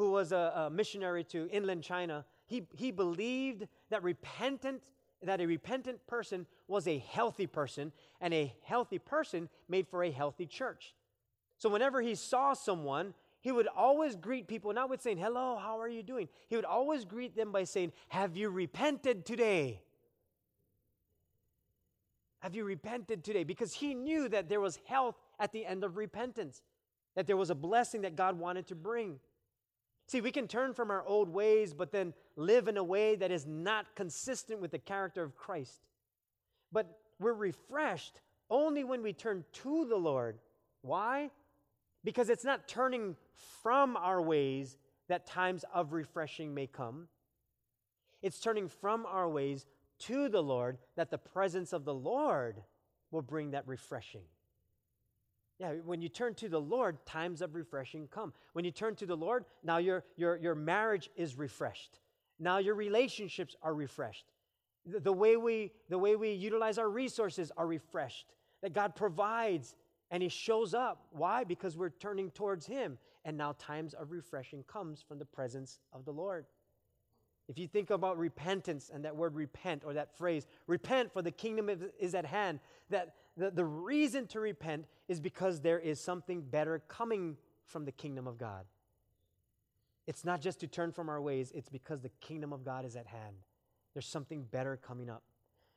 who 0.00 0.10
was 0.12 0.32
a, 0.32 0.52
a 0.56 0.70
missionary 0.70 1.22
to 1.24 1.48
inland 1.50 1.82
China, 1.82 2.24
he, 2.46 2.66
he 2.74 2.90
believed 2.90 3.68
that 3.90 4.02
repentant 4.02 4.82
that 5.22 5.42
a 5.42 5.46
repentant 5.46 6.06
person 6.06 6.46
was 6.66 6.88
a 6.88 6.98
healthy 6.98 7.46
person, 7.46 7.92
and 8.22 8.32
a 8.32 8.54
healthy 8.62 8.98
person 8.98 9.50
made 9.68 9.86
for 9.86 10.02
a 10.02 10.10
healthy 10.10 10.46
church. 10.46 10.94
So 11.58 11.68
whenever 11.68 12.00
he 12.00 12.14
saw 12.14 12.54
someone, 12.54 13.12
he 13.40 13.52
would 13.52 13.68
always 13.68 14.16
greet 14.16 14.48
people, 14.48 14.72
not 14.72 14.90
with 14.90 15.00
saying, 15.00 15.18
Hello, 15.18 15.58
how 15.60 15.80
are 15.80 15.88
you 15.88 16.02
doing? 16.02 16.28
He 16.48 16.56
would 16.56 16.64
always 16.64 17.04
greet 17.04 17.34
them 17.34 17.52
by 17.52 17.64
saying, 17.64 17.92
Have 18.08 18.36
you 18.36 18.50
repented 18.50 19.24
today? 19.24 19.80
Have 22.40 22.54
you 22.54 22.64
repented 22.64 23.24
today? 23.24 23.44
Because 23.44 23.72
he 23.72 23.94
knew 23.94 24.28
that 24.28 24.48
there 24.48 24.60
was 24.60 24.78
health 24.86 25.16
at 25.38 25.52
the 25.52 25.64
end 25.64 25.84
of 25.84 25.96
repentance, 25.96 26.62
that 27.14 27.26
there 27.26 27.36
was 27.36 27.50
a 27.50 27.54
blessing 27.54 28.02
that 28.02 28.16
God 28.16 28.38
wanted 28.38 28.66
to 28.68 28.74
bring. 28.74 29.20
See, 30.06 30.20
we 30.20 30.32
can 30.32 30.48
turn 30.48 30.74
from 30.74 30.90
our 30.90 31.06
old 31.06 31.28
ways, 31.28 31.72
but 31.72 31.92
then 31.92 32.14
live 32.36 32.66
in 32.66 32.76
a 32.76 32.84
way 32.84 33.14
that 33.16 33.30
is 33.30 33.46
not 33.46 33.94
consistent 33.94 34.60
with 34.60 34.70
the 34.70 34.78
character 34.78 35.22
of 35.22 35.36
Christ. 35.36 35.80
But 36.72 36.98
we're 37.18 37.34
refreshed 37.34 38.20
only 38.50 38.84
when 38.84 39.02
we 39.02 39.12
turn 39.12 39.44
to 39.52 39.84
the 39.84 39.96
Lord. 39.96 40.38
Why? 40.82 41.30
Because 42.04 42.30
it's 42.30 42.44
not 42.44 42.66
turning 42.66 43.16
from 43.62 43.96
our 43.96 44.22
ways 44.22 44.78
that 45.08 45.26
times 45.26 45.64
of 45.74 45.92
refreshing 45.92 46.54
may 46.54 46.66
come. 46.66 47.08
It's 48.22 48.40
turning 48.40 48.68
from 48.68 49.06
our 49.06 49.28
ways 49.28 49.66
to 50.00 50.28
the 50.28 50.42
Lord 50.42 50.78
that 50.96 51.10
the 51.10 51.18
presence 51.18 51.72
of 51.72 51.84
the 51.84 51.94
Lord 51.94 52.62
will 53.10 53.22
bring 53.22 53.50
that 53.50 53.66
refreshing. 53.66 54.22
Yeah, 55.58 55.72
when 55.84 56.00
you 56.00 56.08
turn 56.08 56.34
to 56.36 56.48
the 56.48 56.60
Lord, 56.60 57.04
times 57.04 57.42
of 57.42 57.54
refreshing 57.54 58.08
come. 58.10 58.32
When 58.54 58.64
you 58.64 58.70
turn 58.70 58.94
to 58.96 59.06
the 59.06 59.16
Lord, 59.16 59.44
now 59.62 59.76
your, 59.76 60.04
your, 60.16 60.38
your 60.38 60.54
marriage 60.54 61.10
is 61.16 61.36
refreshed. 61.36 62.00
Now 62.38 62.58
your 62.58 62.74
relationships 62.74 63.54
are 63.62 63.74
refreshed. 63.74 64.24
The, 64.86 65.00
the, 65.00 65.12
way 65.12 65.36
we, 65.36 65.72
the 65.90 65.98
way 65.98 66.16
we 66.16 66.32
utilize 66.32 66.78
our 66.78 66.88
resources 66.88 67.52
are 67.58 67.66
refreshed. 67.66 68.32
That 68.62 68.72
God 68.72 68.94
provides 68.94 69.74
and 70.10 70.22
He 70.22 70.28
shows 70.28 70.74
up. 70.74 71.06
Why? 71.10 71.44
Because 71.44 71.76
we're 71.76 71.90
turning 71.90 72.30
towards 72.30 72.66
Him. 72.66 72.98
And 73.24 73.36
now 73.36 73.54
times 73.58 73.94
of 73.94 74.12
refreshing 74.12 74.64
comes 74.64 75.02
from 75.02 75.18
the 75.18 75.24
presence 75.24 75.78
of 75.92 76.04
the 76.04 76.12
Lord. 76.12 76.46
If 77.48 77.58
you 77.58 77.66
think 77.66 77.90
about 77.90 78.16
repentance 78.16 78.90
and 78.94 79.04
that 79.04 79.16
word 79.16 79.34
repent 79.34 79.82
or 79.84 79.94
that 79.94 80.16
phrase, 80.16 80.46
repent 80.68 81.12
for 81.12 81.20
the 81.20 81.32
kingdom 81.32 81.68
is 81.98 82.14
at 82.14 82.24
hand, 82.24 82.60
that 82.90 83.14
the, 83.36 83.50
the 83.50 83.64
reason 83.64 84.26
to 84.28 84.40
repent 84.40 84.86
is 85.08 85.18
because 85.18 85.60
there 85.60 85.80
is 85.80 86.00
something 86.00 86.42
better 86.42 86.80
coming 86.86 87.36
from 87.64 87.84
the 87.84 87.92
kingdom 87.92 88.26
of 88.26 88.38
God. 88.38 88.64
It's 90.06 90.24
not 90.24 90.40
just 90.40 90.60
to 90.60 90.66
turn 90.66 90.92
from 90.92 91.08
our 91.08 91.20
ways, 91.20 91.52
it's 91.54 91.68
because 91.68 92.00
the 92.00 92.10
kingdom 92.20 92.52
of 92.52 92.64
God 92.64 92.84
is 92.84 92.96
at 92.96 93.06
hand. 93.06 93.36
There's 93.94 94.06
something 94.06 94.42
better 94.42 94.76
coming 94.76 95.10
up. 95.10 95.22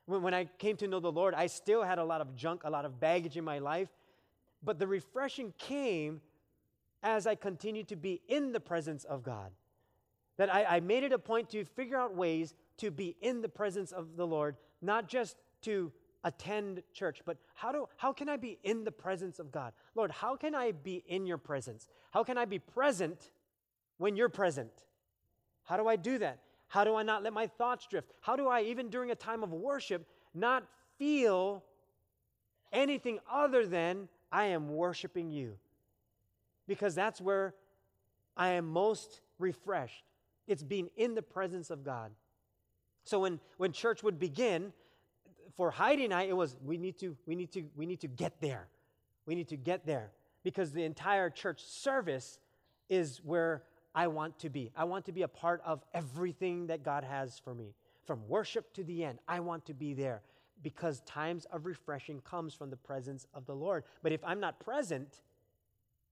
When, 0.06 0.22
when 0.22 0.34
I 0.34 0.46
came 0.46 0.78
to 0.78 0.88
know 0.88 1.00
the 1.00 1.12
Lord, 1.12 1.34
I 1.34 1.48
still 1.48 1.84
had 1.84 1.98
a 1.98 2.04
lot 2.04 2.22
of 2.22 2.36
junk, 2.36 2.62
a 2.66 2.70
lot 2.70 2.86
of 2.86 3.00
baggage 3.00 3.38
in 3.38 3.44
my 3.44 3.60
life, 3.60 3.90
but 4.64 4.80
the 4.80 4.88
refreshing 4.88 5.54
came 5.58 6.22
as 7.02 7.28
I 7.28 7.36
continued 7.36 7.90
to 7.90 7.96
be 7.96 8.22
in 8.28 8.54
the 8.54 8.60
presence 8.60 9.04
of 9.04 9.24
God. 9.24 9.52
That 10.38 10.54
I, 10.54 10.64
I 10.66 10.80
made 10.80 11.04
it 11.04 11.12
a 11.12 11.20
point 11.20 11.50
to 11.50 11.66
figure 11.66 11.98
out 11.98 12.16
ways 12.16 12.56
to 12.78 12.90
be 12.90 13.16
in 13.22 13.42
the 13.42 13.50
presence 13.50 13.92
of 13.92 14.16
the 14.16 14.26
Lord, 14.26 14.56
not 14.82 15.08
just 15.08 15.36
to 15.64 15.92
attend 16.24 16.82
church, 16.94 17.22
but 17.26 17.38
how, 17.54 17.72
do, 17.72 17.88
how 17.98 18.14
can 18.14 18.30
I 18.30 18.38
be 18.38 18.58
in 18.64 18.84
the 18.84 18.92
presence 18.92 19.40
of 19.40 19.52
God? 19.52 19.74
Lord, 19.94 20.10
how 20.10 20.36
can 20.36 20.56
I 20.56 20.72
be 20.72 21.04
in 21.08 21.26
your 21.26 21.38
presence? 21.38 21.88
How 22.12 22.24
can 22.24 22.38
I 22.38 22.46
be 22.46 22.60
present 22.60 23.32
when 23.98 24.16
you're 24.16 24.30
present? 24.30 24.72
How 25.64 25.78
do 25.78 25.88
I 25.88 25.98
do 25.98 26.18
that? 26.20 26.40
How 26.68 26.84
do 26.84 26.96
I 26.96 27.04
not 27.04 27.24
let 27.24 27.34
my 27.34 27.48
thoughts 27.48 27.86
drift? 27.88 28.12
How 28.22 28.36
do 28.36 28.48
I, 28.48 28.62
even 28.64 28.90
during 28.90 29.12
a 29.12 29.16
time 29.16 29.44
of 29.44 29.52
worship, 29.52 30.08
not 30.34 30.64
feel 30.98 31.64
anything 32.72 33.20
other 33.32 33.68
than 33.68 34.08
I 34.34 34.46
am 34.46 34.70
worshiping 34.70 35.30
you? 35.30 35.54
Because 36.68 36.96
that's 36.96 37.22
where 37.22 37.54
I 38.36 38.50
am 38.50 38.66
most 38.66 39.22
refreshed. 39.38 40.04
It's 40.48 40.64
being 40.64 40.90
in 40.98 41.14
the 41.14 41.22
presence 41.22 41.70
of 41.70 41.84
God. 41.84 42.12
So 43.04 43.20
when, 43.20 43.40
when 43.58 43.72
church 43.72 44.02
would 44.02 44.20
begin, 44.20 44.74
for 45.56 45.70
Heidi 45.70 46.06
and 46.06 46.14
I, 46.14 46.24
it 46.24 46.36
was 46.36 46.58
we 46.66 46.78
need 46.78 46.98
to, 47.00 47.16
we 47.28 47.36
need 47.36 47.52
to, 47.52 47.64
we 47.76 47.86
need 47.86 48.02
to 48.02 48.08
get 48.08 48.42
there. 48.42 48.68
We 49.28 49.36
need 49.36 49.50
to 49.50 49.58
get 49.58 49.86
there. 49.86 50.10
Because 50.44 50.72
the 50.72 50.84
entire 50.84 51.30
church 51.30 51.64
service 51.64 52.40
is 52.90 53.22
where 53.24 53.64
I 53.94 54.08
want 54.08 54.40
to 54.40 54.50
be. 54.50 54.72
I 54.76 54.86
want 54.86 55.06
to 55.06 55.12
be 55.12 55.22
a 55.22 55.28
part 55.28 55.62
of 55.64 55.86
everything 55.94 56.68
that 56.68 56.84
God 56.84 57.04
has 57.04 57.38
for 57.38 57.54
me. 57.54 57.76
From 58.06 58.28
worship 58.28 58.74
to 58.74 58.84
the 58.84 59.06
end, 59.06 59.20
I 59.28 59.42
want 59.42 59.68
to 59.68 59.74
be 59.74 59.94
there 59.94 60.24
because 60.64 61.02
times 61.02 61.46
of 61.52 61.66
refreshing 61.66 62.22
comes 62.22 62.54
from 62.54 62.70
the 62.70 62.78
presence 62.78 63.28
of 63.34 63.46
the 63.46 63.54
Lord. 63.54 63.84
But 64.02 64.12
if 64.12 64.24
I'm 64.24 64.40
not 64.40 64.60
present 64.60 65.22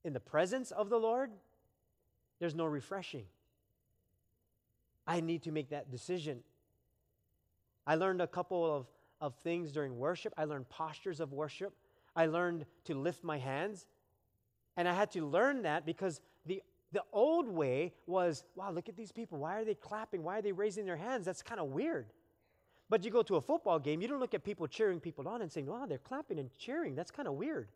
in 0.04 0.14
the 0.14 0.20
presence 0.20 0.72
of 0.72 0.90
the 0.90 0.98
Lord, 0.98 1.32
there's 2.40 2.56
no 2.56 2.66
refreshing. 2.66 3.26
I 5.08 5.22
need 5.22 5.44
to 5.44 5.52
make 5.52 5.70
that 5.70 5.90
decision. 5.90 6.40
I 7.88 7.96
learned 7.96 8.22
a 8.22 8.28
couple 8.28 8.76
of, 8.76 8.88
of 9.20 9.36
things 9.44 9.72
during 9.72 9.98
worship. 9.98 10.34
I 10.38 10.46
learned 10.46 10.70
postures 10.70 11.20
of 11.20 11.34
worship. 11.34 11.74
I 12.16 12.26
learned 12.26 12.66
to 12.86 12.96
lift 12.96 13.24
my 13.24 13.38
hands. 13.38 13.88
And 14.78 14.88
I 14.88 14.94
had 14.94 15.12
to 15.12 15.26
learn 15.26 15.64
that 15.64 15.86
because 15.86 16.22
the, 16.46 16.62
the 16.92 17.04
old 17.12 17.48
way 17.48 17.94
was 18.06 18.44
wow, 18.56 18.72
look 18.72 18.90
at 18.90 18.96
these 18.96 19.12
people. 19.12 19.40
Why 19.40 19.60
are 19.60 19.66
they 19.66 19.76
clapping? 19.76 20.24
Why 20.24 20.40
are 20.40 20.42
they 20.42 20.52
raising 20.52 20.86
their 20.86 20.98
hands? 20.98 21.26
That's 21.26 21.42
kind 21.42 21.60
of 21.60 21.68
weird. 21.68 22.08
But 22.92 23.06
you 23.06 23.10
go 23.10 23.24
to 23.24 23.38
a 23.38 23.42
football 23.42 23.80
game, 23.80 24.02
you 24.02 24.10
don't 24.10 24.20
look 24.20 24.34
at 24.34 24.44
people 24.44 24.68
cheering 24.68 25.00
people 25.00 25.26
on 25.26 25.42
and 25.42 25.50
saying, 25.50 25.66
wow, 25.66 25.86
they're 25.88 25.98
clapping 25.98 26.38
and 26.38 26.50
cheering. 26.58 26.94
That's 26.94 27.10
kind 27.10 27.26
of 27.26 27.36
weird. 27.36 27.70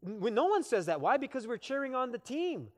When 0.00 0.34
no 0.34 0.46
one 0.46 0.62
says 0.62 0.86
that. 0.86 1.02
Why? 1.02 1.18
Because 1.18 1.46
we're 1.46 1.58
cheering 1.58 1.94
on 1.94 2.10
the 2.10 2.18
team. 2.18 2.68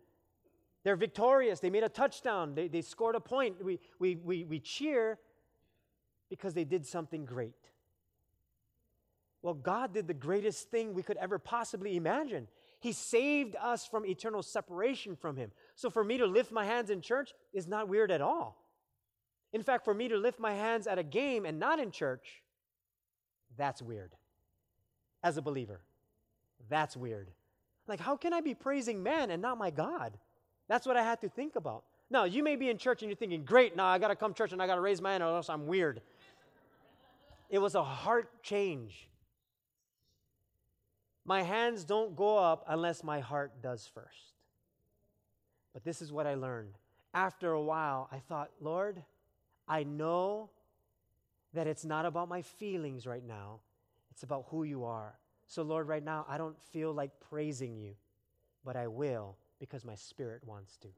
They're 0.83 0.97
victorious. 0.97 1.61
They 1.61 1.71
made 1.71 1.85
a 1.85 1.89
touchdown. 1.89 2.57
They, 2.57 2.67
they 2.67 2.83
scored 2.83 3.15
a 3.15 3.21
point. 3.21 3.65
We, 3.65 3.79
we, 4.01 4.17
we, 4.17 4.43
we 4.43 4.59
cheer 4.59 5.21
because 6.29 6.55
they 6.55 6.65
did 6.65 6.85
something 6.85 7.25
great. 7.25 7.55
Well, 9.43 9.55
God 9.55 9.95
did 9.95 10.09
the 10.09 10.15
greatest 10.15 10.73
thing 10.73 10.93
we 10.93 11.05
could 11.05 11.19
ever 11.19 11.39
possibly 11.39 11.97
imagine. 11.97 12.49
He 12.81 12.91
saved 12.91 13.55
us 13.63 13.87
from 13.87 14.05
eternal 14.05 14.43
separation 14.43 15.15
from 15.15 15.37
Him. 15.37 15.53
So 15.77 15.89
for 15.89 16.03
me 16.03 16.19
to 16.19 16.27
lift 16.27 16.51
my 16.51 16.65
hands 16.65 16.91
in 16.91 17.01
church 17.01 17.33
is 17.53 17.69
not 17.69 17.89
weird 17.89 18.11
at 18.11 18.21
all. 18.21 18.62
In 19.53 19.63
fact, 19.63 19.85
for 19.85 19.95
me 19.95 20.09
to 20.09 20.17
lift 20.17 20.39
my 20.39 20.55
hands 20.55 20.87
at 20.87 20.99
a 20.99 21.03
game 21.03 21.45
and 21.45 21.59
not 21.59 21.79
in 21.79 21.91
church, 21.91 22.43
that's 23.57 23.83
weird. 23.83 24.13
As 25.23 25.37
a 25.37 25.43
believer, 25.43 25.81
that's 26.69 26.97
weird. 26.97 27.31
Like, 27.87 28.01
how 28.01 28.17
can 28.17 28.33
I 28.33 28.41
be 28.41 28.55
praising 28.55 29.03
man 29.03 29.31
and 29.31 29.43
not 29.43 29.59
my 29.59 29.71
God? 29.71 30.19
That's 30.69 30.87
what 30.87 30.97
I 30.97 31.03
had 31.03 31.21
to 31.21 31.29
think 31.29 31.57
about. 31.57 31.85
Now, 32.11 32.25
you 32.25 32.43
may 32.43 32.57
be 32.57 32.71
in 32.71 32.79
church 32.79 33.03
and 33.03 33.11
you're 33.11 33.17
thinking, 33.17 33.45
great, 33.45 33.77
now 33.77 33.87
I 33.87 33.99
got 33.99 34.09
to 34.09 34.17
come 34.17 34.35
church 34.35 34.53
and 34.53 34.63
I 34.63 34.67
got 34.67 34.77
to 34.77 34.81
raise 34.81 35.01
my 35.01 35.13
hand 35.13 35.23
or 35.23 35.35
else 35.35 35.49
I'm 35.49 35.67
weird. 35.67 36.01
It 37.51 37.59
was 37.59 37.75
a 37.75 37.83
heart 37.83 38.43
change. 38.43 39.09
My 41.25 41.43
hands 41.43 41.85
don't 41.85 42.17
go 42.17 42.39
up 42.39 42.65
unless 42.69 43.05
my 43.05 43.21
heart 43.21 43.63
does 43.63 43.89
first. 43.95 44.35
But 45.73 45.85
this 45.85 46.03
is 46.03 46.13
what 46.13 46.27
I 46.27 46.35
learned. 46.35 46.75
After 47.15 47.53
a 47.53 47.63
while, 47.63 48.09
I 48.11 48.19
thought, 48.19 48.51
Lord, 48.61 49.03
I 49.69 49.85
know 49.85 50.51
that 51.55 51.67
it's 51.67 51.85
not 51.85 52.07
about 52.07 52.29
my 52.29 52.43
feelings 52.43 53.07
right 53.07 53.27
now, 53.27 53.61
it's 54.11 54.23
about 54.23 54.47
who 54.49 54.65
you 54.65 54.85
are. 54.85 55.19
So, 55.47 55.63
Lord, 55.63 55.87
right 55.87 56.03
now, 56.03 56.25
I 56.29 56.39
don't 56.39 56.59
feel 56.71 56.93
like 56.93 57.11
praising 57.29 57.77
you, 57.77 57.95
but 58.65 58.75
I 58.75 58.87
will 58.87 59.37
because 59.61 59.85
my 59.85 59.95
spirit 59.95 60.43
wants 60.47 60.77
to. 60.79 60.89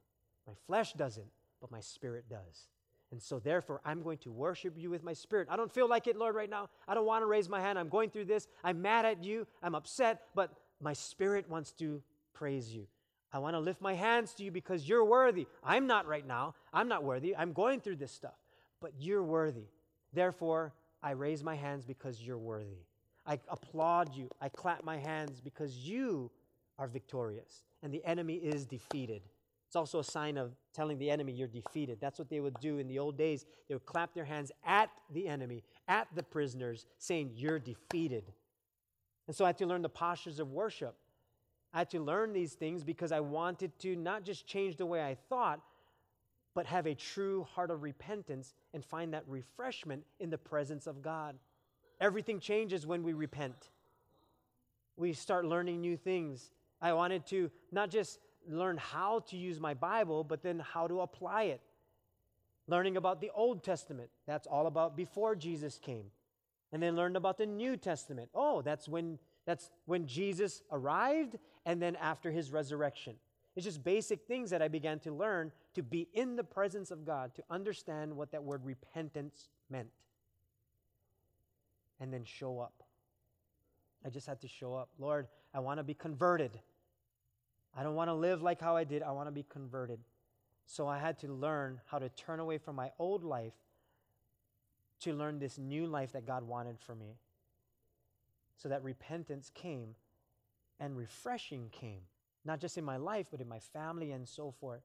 My 0.47 0.53
flesh 0.65 0.93
doesn't, 0.93 1.27
but 1.59 1.71
my 1.71 1.81
spirit 1.81 2.25
does. 2.29 2.69
And 3.11 3.21
so, 3.21 3.39
therefore, 3.39 3.81
I'm 3.83 4.01
going 4.01 4.17
to 4.19 4.31
worship 4.31 4.75
you 4.77 4.89
with 4.89 5.03
my 5.03 5.13
spirit. 5.13 5.47
I 5.51 5.57
don't 5.57 5.71
feel 5.71 5.89
like 5.89 6.07
it, 6.07 6.15
Lord, 6.15 6.35
right 6.35 6.49
now. 6.49 6.69
I 6.87 6.93
don't 6.93 7.05
want 7.05 7.21
to 7.21 7.27
raise 7.27 7.49
my 7.49 7.59
hand. 7.59 7.77
I'm 7.77 7.89
going 7.89 8.09
through 8.09 8.25
this. 8.25 8.47
I'm 8.63 8.81
mad 8.81 9.05
at 9.05 9.23
you. 9.23 9.45
I'm 9.61 9.75
upset, 9.75 10.21
but 10.35 10.51
my 10.79 10.93
spirit 10.93 11.49
wants 11.49 11.71
to 11.73 12.01
praise 12.33 12.73
you. 12.73 12.87
I 13.31 13.39
want 13.39 13.55
to 13.55 13.59
lift 13.59 13.81
my 13.81 13.93
hands 13.93 14.33
to 14.35 14.43
you 14.43 14.51
because 14.51 14.87
you're 14.87 15.03
worthy. 15.03 15.47
I'm 15.61 15.87
not 15.87 16.07
right 16.07 16.25
now. 16.25 16.55
I'm 16.73 16.87
not 16.87 17.03
worthy. 17.03 17.35
I'm 17.35 17.51
going 17.51 17.81
through 17.81 17.97
this 17.97 18.11
stuff, 18.13 18.37
but 18.85 18.93
you're 18.99 19.23
worthy. 19.23 19.65
Therefore, 20.13 20.71
I 21.01 21.11
raise 21.11 21.43
my 21.43 21.55
hands 21.55 21.85
because 21.85 22.21
you're 22.21 22.37
worthy. 22.37 22.85
I 23.25 23.39
applaud 23.49 24.13
you. 24.13 24.29
I 24.39 24.47
clap 24.49 24.83
my 24.83 24.97
hands 24.97 25.41
because 25.41 25.75
you 25.75 26.29
are 26.77 26.87
victorious 26.87 27.63
and 27.81 27.91
the 27.91 28.05
enemy 28.05 28.35
is 28.35 28.63
defeated. 28.67 29.23
It's 29.65 29.75
also 29.75 29.97
a 29.97 30.03
sign 30.03 30.37
of 30.37 30.51
telling 30.71 30.99
the 30.99 31.09
enemy 31.09 31.33
you're 31.33 31.47
defeated. 31.47 31.97
That's 31.99 32.19
what 32.19 32.29
they 32.29 32.39
would 32.39 32.59
do 32.59 32.77
in 32.77 32.87
the 32.87 32.99
old 32.99 33.17
days. 33.17 33.47
They 33.67 33.73
would 33.73 33.87
clap 33.87 34.13
their 34.13 34.23
hands 34.23 34.51
at 34.63 34.91
the 35.11 35.27
enemy, 35.27 35.63
at 35.87 36.07
the 36.13 36.21
prisoners, 36.21 36.85
saying, 36.99 37.31
You're 37.33 37.57
defeated. 37.57 38.33
And 39.25 39.35
so 39.35 39.45
I 39.45 39.47
had 39.47 39.57
to 39.57 39.65
learn 39.65 39.81
the 39.81 39.89
postures 39.89 40.39
of 40.39 40.51
worship. 40.51 40.95
I 41.73 41.79
had 41.79 41.89
to 41.89 41.99
learn 41.99 42.33
these 42.33 42.53
things 42.53 42.83
because 42.83 43.11
I 43.11 43.21
wanted 43.21 43.79
to 43.79 43.95
not 43.95 44.23
just 44.23 44.45
change 44.45 44.77
the 44.77 44.85
way 44.85 45.03
I 45.03 45.15
thought, 45.27 45.59
but 46.55 46.65
have 46.65 46.87
a 46.87 46.95
true 46.95 47.45
heart 47.53 47.69
of 47.69 47.83
repentance 47.83 48.55
and 48.73 48.83
find 48.83 49.13
that 49.13 49.23
refreshment 49.27 50.03
in 50.19 50.31
the 50.31 50.37
presence 50.37 50.87
of 50.87 51.03
God. 51.03 51.35
Everything 52.01 52.39
changes 52.39 52.87
when 52.87 53.03
we 53.03 53.13
repent. 53.13 53.69
We 54.97 55.13
start 55.13 55.45
learning 55.45 55.81
new 55.81 55.97
things. 55.97 56.49
I 56.81 56.93
wanted 56.93 57.27
to 57.27 57.51
not 57.71 57.89
just 57.91 58.19
learn 58.47 58.77
how 58.77 59.19
to 59.19 59.37
use 59.37 59.59
my 59.59 59.73
Bible, 59.73 60.23
but 60.23 60.41
then 60.41 60.59
how 60.59 60.87
to 60.87 61.01
apply 61.01 61.43
it. 61.43 61.61
Learning 62.67 62.97
about 62.97 63.21
the 63.21 63.29
Old 63.35 63.63
Testament, 63.63 64.09
that's 64.25 64.47
all 64.47 64.65
about 64.65 64.95
before 64.97 65.35
Jesus 65.35 65.77
came. 65.77 66.05
and 66.71 66.83
then 66.83 66.95
learned 66.95 67.15
about 67.15 67.37
the 67.37 67.45
New 67.45 67.77
Testament. 67.77 68.29
Oh, 68.33 68.61
that's 68.61 68.89
when 68.89 69.17
that's 69.45 69.69
when 69.85 70.07
Jesus 70.07 70.61
arrived 70.71 71.37
and 71.65 71.81
then 71.81 71.95
after 71.95 72.31
his 72.31 72.51
resurrection. 72.51 73.15
It's 73.55 73.65
just 73.65 73.83
basic 73.83 74.27
things 74.27 74.49
that 74.49 74.61
I 74.61 74.67
began 74.67 74.99
to 74.99 75.13
learn 75.13 75.51
to 75.75 75.83
be 75.83 76.09
in 76.13 76.35
the 76.35 76.43
presence 76.43 76.91
of 76.91 77.05
God, 77.05 77.33
to 77.35 77.43
understand 77.49 78.15
what 78.15 78.31
that 78.31 78.43
word 78.43 78.65
repentance 78.65 79.49
meant. 79.69 79.87
And 81.99 82.13
then 82.13 82.25
show 82.25 82.59
up. 82.59 82.83
I 84.05 84.09
just 84.09 84.27
had 84.27 84.41
to 84.41 84.47
show 84.47 84.73
up. 84.73 84.89
Lord, 84.99 85.27
I 85.53 85.59
want 85.59 85.79
to 85.79 85.83
be 85.83 85.93
converted. 85.93 86.59
I 87.75 87.83
don't 87.83 87.95
want 87.95 88.09
to 88.09 88.13
live 88.13 88.41
like 88.41 88.59
how 88.59 88.75
I 88.75 88.83
did. 88.83 89.01
I 89.01 89.11
want 89.11 89.27
to 89.27 89.31
be 89.31 89.45
converted. 89.47 89.99
So 90.65 90.87
I 90.87 90.99
had 90.99 91.19
to 91.19 91.27
learn 91.27 91.79
how 91.85 91.99
to 91.99 92.09
turn 92.09 92.39
away 92.39 92.57
from 92.57 92.75
my 92.75 92.91
old 92.99 93.23
life 93.23 93.53
to 95.01 95.13
learn 95.13 95.39
this 95.39 95.57
new 95.57 95.85
life 95.85 96.11
that 96.13 96.25
God 96.25 96.43
wanted 96.43 96.79
for 96.79 96.95
me. 96.95 97.17
So 98.57 98.69
that 98.69 98.83
repentance 98.83 99.51
came 99.53 99.95
and 100.79 100.97
refreshing 100.97 101.69
came, 101.71 102.01
not 102.45 102.59
just 102.59 102.77
in 102.77 102.85
my 102.85 102.97
life, 102.97 103.27
but 103.31 103.41
in 103.41 103.47
my 103.47 103.59
family 103.59 104.11
and 104.11 104.27
so 104.27 104.51
forth. 104.51 104.83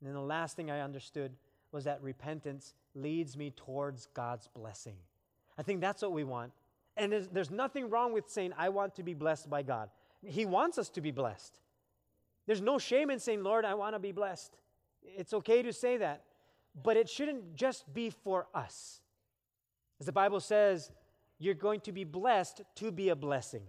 And 0.00 0.08
then 0.08 0.14
the 0.14 0.20
last 0.20 0.56
thing 0.56 0.70
I 0.70 0.80
understood 0.80 1.32
was 1.72 1.84
that 1.84 2.02
repentance 2.02 2.74
leads 2.94 3.36
me 3.36 3.50
towards 3.50 4.06
God's 4.14 4.48
blessing. 4.48 4.96
I 5.58 5.62
think 5.62 5.80
that's 5.80 6.02
what 6.02 6.12
we 6.12 6.24
want. 6.24 6.52
And 6.96 7.12
there's, 7.12 7.28
there's 7.28 7.50
nothing 7.50 7.90
wrong 7.90 8.12
with 8.12 8.28
saying, 8.28 8.52
I 8.56 8.68
want 8.68 8.94
to 8.96 9.02
be 9.02 9.14
blessed 9.14 9.50
by 9.50 9.62
God. 9.62 9.90
He 10.24 10.46
wants 10.46 10.78
us 10.78 10.88
to 10.90 11.00
be 11.00 11.10
blessed. 11.10 11.58
There's 12.46 12.60
no 12.60 12.78
shame 12.78 13.10
in 13.10 13.18
saying, 13.18 13.42
Lord, 13.42 13.64
I 13.64 13.74
want 13.74 13.94
to 13.94 13.98
be 13.98 14.12
blessed. 14.12 14.56
It's 15.02 15.34
okay 15.34 15.62
to 15.62 15.72
say 15.72 15.96
that, 15.98 16.22
but 16.82 16.96
it 16.96 17.08
shouldn't 17.08 17.56
just 17.56 17.92
be 17.92 18.10
for 18.10 18.46
us. 18.54 19.00
As 20.00 20.06
the 20.06 20.12
Bible 20.12 20.40
says, 20.40 20.90
you're 21.38 21.54
going 21.54 21.80
to 21.80 21.92
be 21.92 22.04
blessed 22.04 22.62
to 22.76 22.90
be 22.92 23.08
a 23.08 23.16
blessing. 23.16 23.62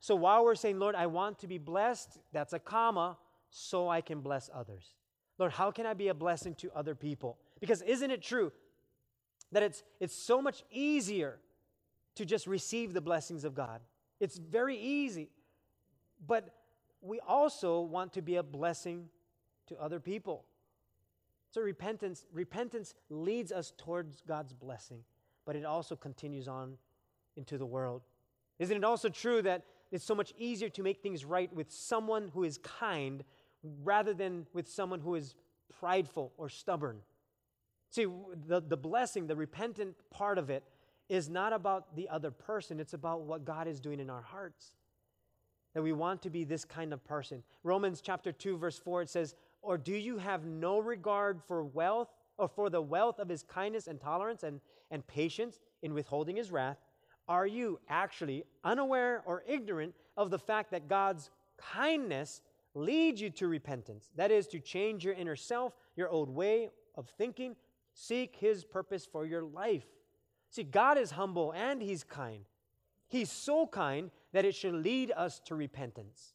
So 0.00 0.14
while 0.14 0.44
we're 0.44 0.54
saying, 0.54 0.78
Lord, 0.78 0.94
I 0.94 1.06
want 1.06 1.38
to 1.40 1.46
be 1.46 1.58
blessed, 1.58 2.18
that's 2.32 2.52
a 2.52 2.58
comma, 2.58 3.16
so 3.50 3.88
I 3.88 4.00
can 4.00 4.20
bless 4.20 4.50
others. 4.52 4.94
Lord, 5.38 5.52
how 5.52 5.70
can 5.70 5.86
I 5.86 5.94
be 5.94 6.08
a 6.08 6.14
blessing 6.14 6.54
to 6.56 6.70
other 6.72 6.94
people? 6.94 7.38
Because 7.60 7.82
isn't 7.82 8.10
it 8.10 8.22
true 8.22 8.52
that 9.52 9.62
it's, 9.62 9.82
it's 10.00 10.14
so 10.14 10.40
much 10.40 10.64
easier 10.70 11.38
to 12.14 12.24
just 12.24 12.46
receive 12.46 12.92
the 12.92 13.00
blessings 13.00 13.44
of 13.44 13.54
God? 13.54 13.80
It's 14.20 14.38
very 14.38 14.78
easy. 14.78 15.30
But 16.26 16.54
we 17.00 17.20
also 17.20 17.80
want 17.80 18.12
to 18.14 18.22
be 18.22 18.36
a 18.36 18.42
blessing 18.42 19.08
to 19.68 19.76
other 19.78 20.00
people. 20.00 20.44
So 21.50 21.60
repentance, 21.60 22.26
repentance 22.32 22.94
leads 23.08 23.52
us 23.52 23.72
towards 23.76 24.22
God's 24.26 24.52
blessing, 24.52 25.00
but 25.44 25.56
it 25.56 25.64
also 25.64 25.96
continues 25.96 26.48
on 26.48 26.76
into 27.36 27.58
the 27.58 27.66
world. 27.66 28.02
Isn't 28.58 28.76
it 28.76 28.84
also 28.84 29.08
true 29.08 29.42
that 29.42 29.64
it's 29.90 30.04
so 30.04 30.14
much 30.14 30.32
easier 30.38 30.68
to 30.70 30.82
make 30.82 31.02
things 31.02 31.24
right 31.24 31.52
with 31.52 31.70
someone 31.70 32.30
who 32.34 32.44
is 32.44 32.58
kind 32.58 33.24
rather 33.84 34.14
than 34.14 34.46
with 34.52 34.68
someone 34.68 35.00
who 35.00 35.14
is 35.14 35.34
prideful 35.80 36.32
or 36.36 36.48
stubborn? 36.48 36.98
See, 37.90 38.06
the, 38.46 38.60
the 38.60 38.76
blessing, 38.76 39.26
the 39.26 39.36
repentant 39.36 39.96
part 40.10 40.38
of 40.38 40.50
it, 40.50 40.64
is 41.08 41.28
not 41.28 41.52
about 41.52 41.94
the 41.94 42.08
other 42.08 42.30
person, 42.30 42.80
it's 42.80 42.94
about 42.94 43.22
what 43.22 43.44
God 43.44 43.68
is 43.68 43.80
doing 43.80 44.00
in 44.00 44.10
our 44.10 44.22
hearts. 44.22 44.72
That 45.74 45.82
we 45.82 45.92
want 45.92 46.22
to 46.22 46.30
be 46.30 46.44
this 46.44 46.64
kind 46.64 46.92
of 46.92 47.04
person. 47.04 47.42
Romans 47.62 48.00
chapter 48.00 48.32
2, 48.32 48.56
verse 48.56 48.78
4, 48.78 49.02
it 49.02 49.10
says, 49.10 49.34
Or 49.62 49.78
do 49.78 49.94
you 49.94 50.18
have 50.18 50.44
no 50.44 50.78
regard 50.78 51.40
for 51.46 51.62
wealth, 51.62 52.08
or 52.38 52.48
for 52.48 52.70
the 52.70 52.82
wealth 52.82 53.18
of 53.18 53.28
his 53.28 53.42
kindness 53.42 53.86
and 53.86 54.00
tolerance 54.00 54.42
and, 54.42 54.60
and 54.90 55.06
patience 55.06 55.60
in 55.82 55.94
withholding 55.94 56.36
his 56.36 56.50
wrath? 56.50 56.78
Are 57.28 57.46
you 57.46 57.80
actually 57.88 58.44
unaware 58.62 59.22
or 59.26 59.42
ignorant 59.46 59.94
of 60.16 60.30
the 60.30 60.38
fact 60.38 60.70
that 60.70 60.88
God's 60.88 61.30
kindness 61.56 62.40
leads 62.74 63.20
you 63.20 63.30
to 63.30 63.48
repentance? 63.48 64.10
That 64.16 64.30
is, 64.30 64.46
to 64.48 64.60
change 64.60 65.04
your 65.04 65.14
inner 65.14 65.36
self, 65.36 65.72
your 65.96 66.08
old 66.08 66.30
way 66.30 66.68
of 66.94 67.08
thinking, 67.18 67.56
seek 67.92 68.36
His 68.36 68.64
purpose 68.64 69.06
for 69.06 69.26
your 69.26 69.42
life. 69.42 69.86
See, 70.50 70.62
God 70.62 70.98
is 70.98 71.10
humble 71.12 71.52
and 71.52 71.82
He's 71.82 72.04
kind. 72.04 72.44
He's 73.08 73.30
so 73.30 73.66
kind 73.66 74.10
that 74.32 74.44
it 74.44 74.54
should 74.54 74.74
lead 74.74 75.12
us 75.16 75.40
to 75.46 75.54
repentance. 75.54 76.34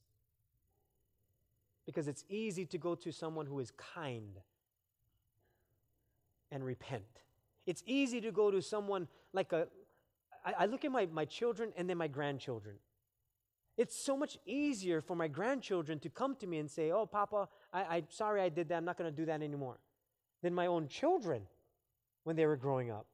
Because 1.85 2.07
it's 2.07 2.23
easy 2.29 2.65
to 2.65 2.77
go 2.77 2.95
to 2.95 3.11
someone 3.11 3.45
who 3.45 3.59
is 3.59 3.71
kind 3.71 4.39
and 6.51 6.63
repent. 6.63 7.03
It's 7.65 7.83
easy 7.85 8.21
to 8.21 8.31
go 8.31 8.51
to 8.51 8.61
someone 8.61 9.07
like 9.33 9.53
a, 9.53 9.67
I, 10.45 10.53
I 10.59 10.65
look 10.65 10.85
at 10.85 10.91
my, 10.91 11.07
my 11.11 11.25
children 11.25 11.71
and 11.77 11.89
then 11.89 11.97
my 11.97 12.07
grandchildren. 12.07 12.75
It's 13.77 14.03
so 14.03 14.17
much 14.17 14.37
easier 14.45 15.01
for 15.01 15.15
my 15.15 15.27
grandchildren 15.27 15.99
to 15.99 16.09
come 16.09 16.35
to 16.35 16.47
me 16.47 16.57
and 16.57 16.69
say, 16.69 16.91
Oh, 16.91 17.05
Papa, 17.05 17.47
I, 17.73 17.83
I'm 17.83 18.05
sorry 18.09 18.41
I 18.41 18.49
did 18.49 18.69
that. 18.69 18.75
I'm 18.75 18.85
not 18.85 18.97
going 18.97 19.09
to 19.09 19.15
do 19.15 19.25
that 19.25 19.41
anymore. 19.41 19.79
Than 20.43 20.53
my 20.53 20.67
own 20.67 20.87
children 20.87 21.43
when 22.23 22.35
they 22.35 22.45
were 22.45 22.57
growing 22.57 22.91
up. 22.91 23.07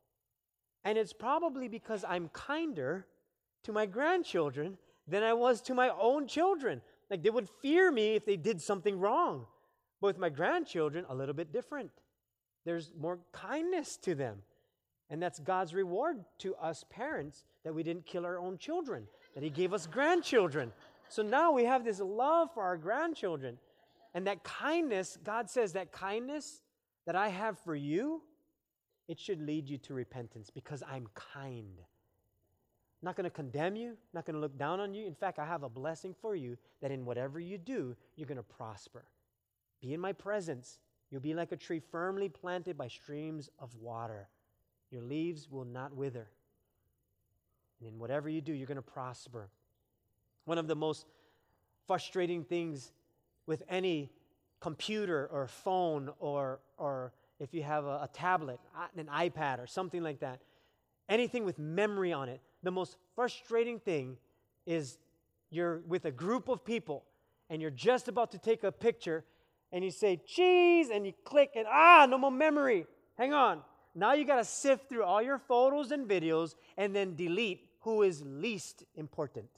And 0.84 0.98
it's 0.98 1.14
probably 1.14 1.68
because 1.68 2.04
I'm 2.08 2.30
kinder 2.30 3.06
to 3.64 3.72
my 3.72 3.86
grandchildren 3.86 4.78
than 5.08 5.24
I 5.24 5.34
was 5.34 5.62
to 5.64 5.74
my 5.74 5.90
own 5.90 6.28
children. 6.28 6.82
Like 7.10 7.24
they 7.24 7.30
would 7.30 7.50
fear 7.62 7.92
me 7.92 8.16
if 8.16 8.26
they 8.26 8.38
did 8.38 8.62
something 8.62 9.00
wrong. 9.00 9.46
But 10.02 10.08
with 10.08 10.18
my 10.18 10.30
grandchildren, 10.30 11.06
a 11.10 11.16
little 11.16 11.34
bit 11.34 11.52
different. 11.52 11.92
There's 12.66 12.92
more 13.00 13.20
kindness 13.32 13.98
to 13.98 14.16
them. 14.16 14.40
And 15.10 15.22
that's 15.22 15.40
God's 15.40 15.74
reward 15.74 16.18
to 16.40 16.56
us 16.56 16.84
parents 16.90 17.46
that 17.64 17.74
we 17.74 17.84
didn't 17.84 18.06
kill 18.06 18.26
our 18.26 18.38
own 18.38 18.58
children, 18.58 19.08
that 19.34 19.44
He 19.44 19.50
gave 19.50 19.74
us 19.74 19.88
grandchildren. 19.88 20.72
So 21.10 21.22
now 21.22 21.52
we 21.52 21.64
have 21.64 21.86
this 21.86 22.00
love 22.00 22.50
for 22.54 22.64
our 22.64 22.78
grandchildren. 22.78 23.58
And 24.14 24.28
that 24.28 24.44
kindness, 24.44 25.18
God 25.24 25.50
says, 25.50 25.74
that 25.74 25.92
kindness 25.92 26.62
that 27.06 27.16
I 27.16 27.30
have 27.30 27.58
for 27.60 27.76
you, 27.76 28.22
it 29.08 29.20
should 29.20 29.42
lead 29.42 29.70
you 29.70 29.78
to 29.80 29.94
repentance 29.94 30.50
because 30.50 30.84
I'm 30.90 31.08
kind. 31.14 31.80
Not 33.02 33.16
going 33.16 33.26
to 33.26 33.30
condemn 33.30 33.76
you, 33.76 33.96
not 34.14 34.26
going 34.26 34.34
to 34.34 34.42
look 34.42 34.58
down 34.58 34.80
on 34.80 34.94
you. 34.94 35.06
In 35.06 35.14
fact, 35.14 35.40
I 35.40 35.46
have 35.46 35.64
a 35.64 35.70
blessing 35.70 36.16
for 36.20 36.36
you 36.36 36.58
that 36.82 36.92
in 36.92 37.06
whatever 37.06 37.40
you 37.40 37.58
do, 37.58 37.96
you're 38.16 38.28
going 38.28 38.38
to 38.38 38.44
prosper. 38.44 39.06
Be 39.82 39.94
in 39.94 40.00
my 40.00 40.14
presence. 40.14 40.80
You'll 41.10 41.22
be 41.22 41.36
like 41.36 41.52
a 41.52 41.58
tree 41.58 41.80
firmly 41.80 42.28
planted 42.28 42.78
by 42.78 42.88
streams 42.88 43.50
of 43.60 43.74
water. 43.76 44.28
Your 44.92 45.02
leaves 45.02 45.50
will 45.50 45.66
not 45.66 45.96
wither. 45.96 46.28
And 47.80 47.90
in 47.90 48.00
whatever 48.00 48.30
you 48.30 48.42
do, 48.42 48.54
you're 48.54 48.68
going 48.68 48.76
to 48.76 48.82
prosper. 48.82 49.50
One 50.46 50.58
of 50.58 50.68
the 50.68 50.76
most 50.76 51.06
frustrating 51.86 52.44
things 52.44 52.92
with 53.46 53.64
any 53.70 54.12
computer 54.60 55.30
or 55.32 55.48
phone 55.48 56.10
or, 56.20 56.60
or 56.78 57.14
if 57.40 57.54
you 57.54 57.64
have 57.64 57.86
a, 57.86 58.02
a 58.04 58.10
tablet, 58.12 58.60
an 58.96 59.08
iPad 59.08 59.60
or 59.60 59.68
something 59.68 60.02
like 60.02 60.20
that, 60.20 60.40
anything 61.10 61.46
with 61.46 61.60
memory 61.60 62.12
on 62.12 62.30
it, 62.30 62.42
the 62.64 62.72
most 62.72 62.98
frustrating 63.16 63.80
thing 63.80 64.18
is 64.66 64.98
you're 65.50 65.80
with 65.88 66.06
a 66.06 66.12
group 66.12 66.50
of 66.50 66.66
people 66.66 67.04
and 67.50 67.62
you're 67.62 67.72
just 67.72 68.08
about 68.08 68.32
to 68.32 68.38
take 68.38 68.64
a 68.64 68.72
picture 68.72 69.24
and 69.72 69.84
you 69.84 69.92
say, 69.92 70.20
cheese, 70.26 70.90
and 70.90 71.06
you 71.06 71.14
click 71.26 71.52
and 71.56 71.66
ah, 71.70 72.08
no 72.10 72.18
more 72.18 72.32
memory. 72.32 72.86
Hang 73.18 73.34
on. 73.34 73.62
Now 73.98 74.14
you 74.14 74.26
got 74.26 74.36
to 74.36 74.46
sift 74.46 74.90
through 74.90 75.04
all 75.04 75.24
your 75.24 75.40
photos 75.40 75.90
and 75.90 76.08
videos 76.08 76.54
and 76.78 76.96
then 76.96 77.16
delete 77.16 77.68
who 77.80 78.04
is 78.04 78.22
least 78.24 78.84
important. 78.96 79.50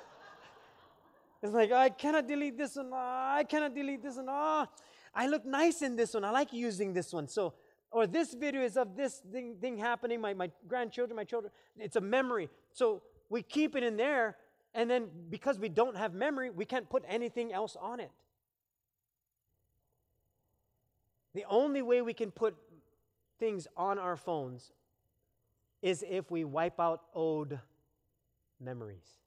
it's 1.42 1.52
like, 1.52 1.70
I 1.70 1.90
cannot 1.90 2.26
delete 2.26 2.56
this 2.56 2.76
one. 2.76 2.88
Oh, 2.90 2.96
I 2.96 3.44
cannot 3.44 3.74
delete 3.74 4.02
this 4.02 4.16
one. 4.16 4.28
Oh, 4.30 4.66
I 5.14 5.26
look 5.26 5.44
nice 5.44 5.82
in 5.82 5.94
this 5.94 6.14
one. 6.14 6.24
I 6.24 6.30
like 6.30 6.54
using 6.54 6.94
this 6.94 7.12
one. 7.12 7.28
So, 7.28 7.52
or 7.90 8.06
this 8.06 8.32
video 8.32 8.62
is 8.62 8.78
of 8.78 8.96
this 8.96 9.20
thing, 9.30 9.56
thing 9.60 9.76
happening, 9.76 10.22
my, 10.22 10.32
my 10.32 10.50
grandchildren, 10.66 11.14
my 11.14 11.24
children. 11.24 11.52
It's 11.78 11.96
a 11.96 12.00
memory. 12.00 12.48
So 12.72 13.02
we 13.28 13.42
keep 13.42 13.76
it 13.76 13.82
in 13.82 13.98
there, 13.98 14.38
and 14.72 14.90
then 14.90 15.08
because 15.28 15.58
we 15.58 15.68
don't 15.68 15.98
have 15.98 16.14
memory, 16.14 16.48
we 16.48 16.64
can't 16.64 16.88
put 16.88 17.04
anything 17.06 17.52
else 17.52 17.76
on 17.78 18.00
it. 18.00 18.10
The 21.34 21.44
only 21.50 21.82
way 21.82 22.00
we 22.00 22.14
can 22.14 22.30
put 22.30 22.56
things 23.38 23.66
on 23.76 23.98
our 23.98 24.16
phones 24.16 24.72
is 25.82 26.04
if 26.08 26.30
we 26.30 26.44
wipe 26.44 26.80
out 26.80 27.02
old 27.14 27.58
memories. 28.60 29.18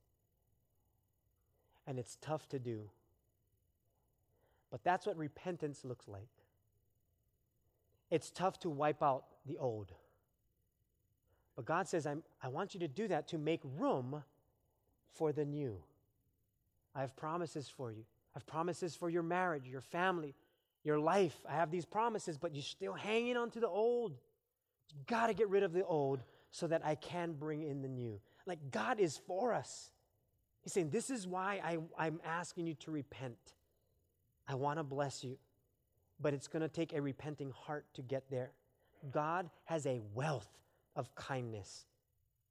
And 1.88 1.98
it's 1.98 2.18
tough 2.22 2.48
to 2.50 2.60
do. 2.60 2.90
But 4.70 4.84
that's 4.84 5.06
what 5.06 5.18
repentance 5.18 5.84
looks 5.84 6.08
like. 6.08 6.30
It's 8.10 8.30
tough 8.30 8.60
to 8.60 8.70
wipe 8.70 9.02
out 9.02 9.24
the 9.46 9.58
old. 9.58 9.94
But 11.56 11.66
God 11.66 11.88
says, 11.88 12.06
I'm, 12.06 12.24
I 12.42 12.50
want 12.50 12.74
you 12.74 12.80
to 12.82 12.88
do 12.88 13.08
that 13.08 13.28
to 13.30 13.38
make 13.38 13.62
room 13.78 14.24
for 15.14 15.32
the 15.32 15.46
new. 15.46 15.78
I 16.96 17.02
have 17.02 17.16
promises 17.16 17.70
for 17.70 17.92
you. 17.92 18.04
I 18.34 18.40
have 18.40 18.46
promises 18.46 18.96
for 18.96 19.10
your 19.10 19.24
marriage, 19.24 19.68
your 19.68 19.82
family, 19.82 20.36
your 20.84 21.00
life. 21.00 21.36
I 21.48 21.54
have 21.54 21.72
these 21.72 21.86
promises, 21.86 22.38
but 22.38 22.56
you're 22.56 22.64
still 22.64 22.94
hanging 22.94 23.38
on 23.38 23.52
to 23.52 23.60
the 23.60 23.68
old. 23.68 24.14
You've 24.90 25.06
got 25.06 25.28
to 25.28 25.34
get 25.34 25.50
rid 25.50 25.64
of 25.64 25.74
the 25.74 25.86
old 25.86 26.22
so 26.50 26.68
that 26.68 26.86
I 26.86 26.96
can 26.96 27.34
bring 27.34 27.64
in 27.64 27.82
the 27.82 27.88
new. 27.88 28.20
Like 28.46 28.60
God 28.72 29.00
is 29.00 29.18
for 29.18 29.54
us. 29.54 29.92
He's 30.62 30.74
saying, 30.74 30.90
This 30.90 31.10
is 31.10 31.28
why 31.28 31.62
I, 31.64 31.78
I'm 31.98 32.20
asking 32.26 32.68
you 32.68 32.76
to 32.76 32.92
repent. 32.92 33.38
I 34.48 34.56
want 34.56 34.80
to 34.80 34.84
bless 34.84 35.24
you, 35.24 35.38
but 36.20 36.34
it's 36.34 36.48
going 36.48 36.62
to 36.62 36.68
take 36.68 36.94
a 36.94 37.02
repenting 37.02 37.52
heart 37.52 37.86
to 37.94 38.02
get 38.02 38.30
there. 38.30 38.52
God 39.12 39.50
has 39.66 39.86
a 39.86 40.02
wealth 40.14 40.50
of 40.96 41.14
kindness, 41.16 41.86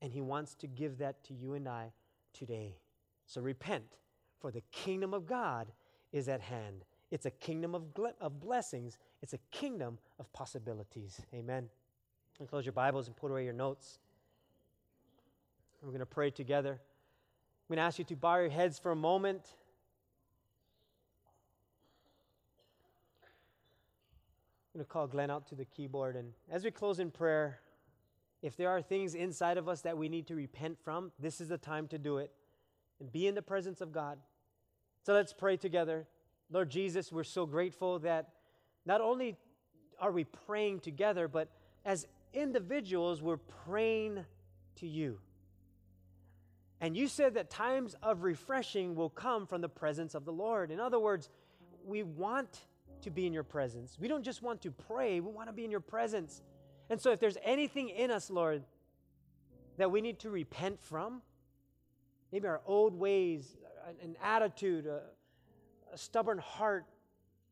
and 0.01 0.13
He 0.13 0.21
wants 0.21 0.55
to 0.57 0.67
give 0.67 0.99
that 0.99 1.23
to 1.25 1.35
you 1.35 1.55
and 1.55 1.69
I 1.69 1.93
today. 2.33 2.79
So 3.27 3.41
repent, 3.41 3.99
for 4.41 4.51
the 4.51 4.63
kingdom 4.73 5.13
of 5.15 5.27
God 5.27 5.71
is 6.13 6.29
at 6.29 6.41
hand. 6.41 6.85
It's 7.11 7.27
a 7.27 7.31
kingdom 7.31 7.75
of, 7.75 7.83
of 8.21 8.41
blessings, 8.41 8.99
it's 9.23 9.33
a 9.33 9.39
kingdom 9.51 9.99
of 10.19 10.33
possibilities. 10.33 11.21
Amen. 11.35 11.69
And 12.39 12.49
close 12.49 12.65
your 12.65 12.73
Bibles 12.73 13.07
and 13.07 13.17
put 13.17 13.31
away 13.31 13.45
your 13.45 13.53
notes. 13.53 13.99
We're 15.83 15.91
going 15.91 16.01
to 16.01 16.07
pray 16.07 16.31
together. 16.31 16.73
I'm 16.73 17.77
going 17.77 17.79
to 17.79 17.83
ask 17.83 17.99
you 17.99 18.05
to 18.05 18.17
bow 18.17 18.39
your 18.39 18.51
heads 18.51 18.79
for 18.79 18.93
a 18.93 18.97
moment. 18.97 19.43
I'm 24.73 24.79
going 24.79 24.85
to 24.85 24.91
call 24.91 25.07
Glenn 25.07 25.31
out 25.31 25.47
to 25.49 25.55
the 25.55 25.65
keyboard. 25.65 26.17
And 26.17 26.33
as 26.51 26.65
we 26.65 26.71
close 26.71 27.01
in 27.01 27.11
prayer, 27.11 27.61
if 28.43 28.57
there 28.57 28.71
are 28.71 28.81
things 28.81 29.15
inside 29.15 29.59
of 29.59 29.69
us 29.69 29.83
that 29.83 29.99
we 29.99 30.09
need 30.09 30.27
to 30.29 30.35
repent 30.35 30.79
from, 30.83 31.13
this 31.19 31.41
is 31.41 31.49
the 31.49 31.59
time 31.59 31.89
to 31.89 31.99
do 31.99 32.19
it 32.19 32.31
and 33.01 33.11
be 33.11 33.27
in 33.27 33.35
the 33.35 33.43
presence 33.43 33.81
of 33.81 33.93
God. 33.93 34.19
So 35.03 35.13
let's 35.13 35.33
pray 35.33 35.57
together. 35.57 36.07
Lord 36.51 36.71
Jesus, 36.71 37.13
we're 37.13 37.25
so 37.25 37.47
grateful 37.47 38.01
that 38.01 38.31
not 38.85 39.01
only 39.01 39.37
are 40.01 40.11
we 40.11 40.25
praying 40.25 40.81
together, 40.81 41.29
but 41.29 41.49
as 41.85 42.07
individuals, 42.33 43.23
we're 43.23 43.37
praying 43.37 44.25
to 44.77 44.87
you. 44.87 45.19
And 46.81 46.97
you 46.97 47.09
said 47.09 47.35
that 47.35 47.51
times 47.51 47.95
of 48.03 48.23
refreshing 48.23 48.95
will 48.95 49.11
come 49.11 49.47
from 49.47 49.61
the 49.61 49.69
presence 49.69 50.15
of 50.15 50.25
the 50.25 50.33
Lord. 50.33 50.71
In 50.71 50.81
other 50.81 50.99
words, 50.99 51.29
we 51.85 52.03
want 52.03 52.61
to 53.03 53.11
be 53.11 53.27
in 53.27 53.33
your 53.33 53.45
presence. 53.45 53.97
We 54.01 54.09
don't 54.09 54.25
just 54.25 54.43
want 54.43 54.63
to 54.63 54.71
pray, 54.71 55.21
we 55.21 55.31
want 55.31 55.49
to 55.49 55.53
be 55.53 55.65
in 55.65 55.71
your 55.71 55.81
presence. 55.81 56.43
And 56.89 57.01
so, 57.01 57.13
if 57.13 57.21
there's 57.21 57.39
anything 57.45 57.91
in 57.91 58.11
us, 58.11 58.31
Lord, 58.31 58.65
that 59.77 59.91
we 59.91 60.01
need 60.01 60.19
to 60.21 60.31
repent 60.31 60.81
from, 60.83 61.23
maybe 62.33 62.49
our 62.49 62.61
old 62.67 62.99
ways, 62.99 63.57
an 64.03 64.17
attitude, 64.23 64.89
a 65.93 65.99
stubborn 65.99 66.39
heart, 66.39 66.87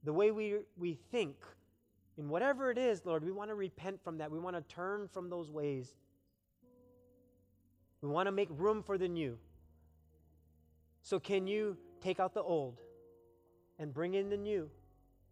the 0.04 0.12
way 0.12 0.30
we, 0.30 0.56
we 0.76 0.94
think, 1.10 1.36
in 2.16 2.28
whatever 2.28 2.70
it 2.70 2.78
is, 2.78 3.06
Lord, 3.06 3.24
we 3.24 3.30
want 3.32 3.50
to 3.50 3.54
repent 3.54 4.02
from 4.02 4.18
that. 4.18 4.30
We 4.30 4.38
want 4.38 4.56
to 4.56 4.74
turn 4.74 5.08
from 5.08 5.30
those 5.30 5.50
ways. 5.50 5.94
We 8.02 8.08
want 8.08 8.26
to 8.26 8.32
make 8.32 8.48
room 8.50 8.82
for 8.82 8.98
the 8.98 9.08
new. 9.08 9.38
So, 11.02 11.18
can 11.18 11.46
you 11.46 11.76
take 12.00 12.20
out 12.20 12.34
the 12.34 12.42
old 12.42 12.80
and 13.78 13.94
bring 13.94 14.14
in 14.14 14.30
the 14.30 14.36
new? 14.36 14.68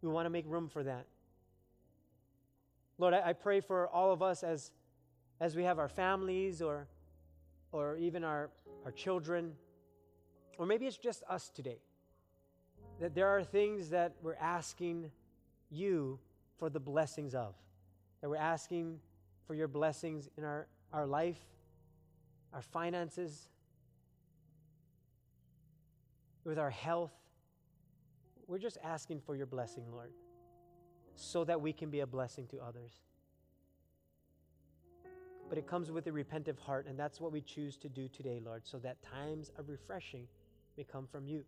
We 0.00 0.08
want 0.08 0.26
to 0.26 0.30
make 0.30 0.44
room 0.46 0.68
for 0.68 0.82
that. 0.84 1.06
Lord, 2.98 3.14
I, 3.14 3.30
I, 3.30 3.32
pray 3.34 3.60
for 3.60 3.88
all 3.88 4.12
of 4.12 4.22
us 4.22 4.42
as, 4.42 4.70
as 5.40 5.54
we 5.54 5.64
have 5.64 5.78
our 5.78 5.88
families 5.88 6.62
or, 6.62 6.86
or 7.72 7.96
even 7.98 8.24
our, 8.24 8.50
our 8.84 8.90
children, 8.90 9.52
or 10.56 10.64
maybe 10.64 10.86
it's 10.86 10.96
just 10.96 11.22
us 11.28 11.50
today, 11.50 11.78
that 13.00 13.14
there 13.14 13.28
are 13.28 13.44
things 13.44 13.90
that 13.90 14.14
we're 14.22 14.36
asking 14.36 15.10
you 15.70 16.18
for 16.58 16.70
the 16.70 16.80
blessings 16.80 17.34
of, 17.34 17.54
that 18.20 18.30
we're 18.30 18.36
asking 18.36 18.98
for 19.46 19.54
your 19.54 19.68
blessings 19.68 20.28
in 20.36 20.44
our, 20.44 20.66
our 20.92 21.06
life, 21.06 21.40
our 22.52 22.62
finances, 22.62 23.48
with 26.44 26.58
our 26.58 26.70
health. 26.70 27.12
We're 28.46 28.58
just 28.58 28.78
asking 28.82 29.20
for 29.20 29.36
your 29.36 29.46
blessing, 29.46 29.84
Lord, 29.90 30.12
so 31.16 31.44
that 31.44 31.60
we 31.60 31.72
can 31.72 31.90
be 31.90 32.00
a 32.00 32.06
blessing 32.06 32.46
to 32.48 32.60
others. 32.60 32.92
But 35.48 35.58
it 35.58 35.66
comes 35.66 35.90
with 35.90 36.06
a 36.06 36.10
repentive 36.10 36.58
heart, 36.58 36.86
and 36.88 36.98
that's 36.98 37.20
what 37.20 37.30
we 37.30 37.40
choose 37.40 37.76
to 37.78 37.88
do 37.88 38.08
today, 38.08 38.40
Lord, 38.44 38.66
so 38.66 38.78
that 38.78 39.02
times 39.02 39.52
of 39.58 39.68
refreshing 39.68 40.26
may 40.76 40.84
come 40.84 41.06
from 41.06 41.26
you. 41.26 41.44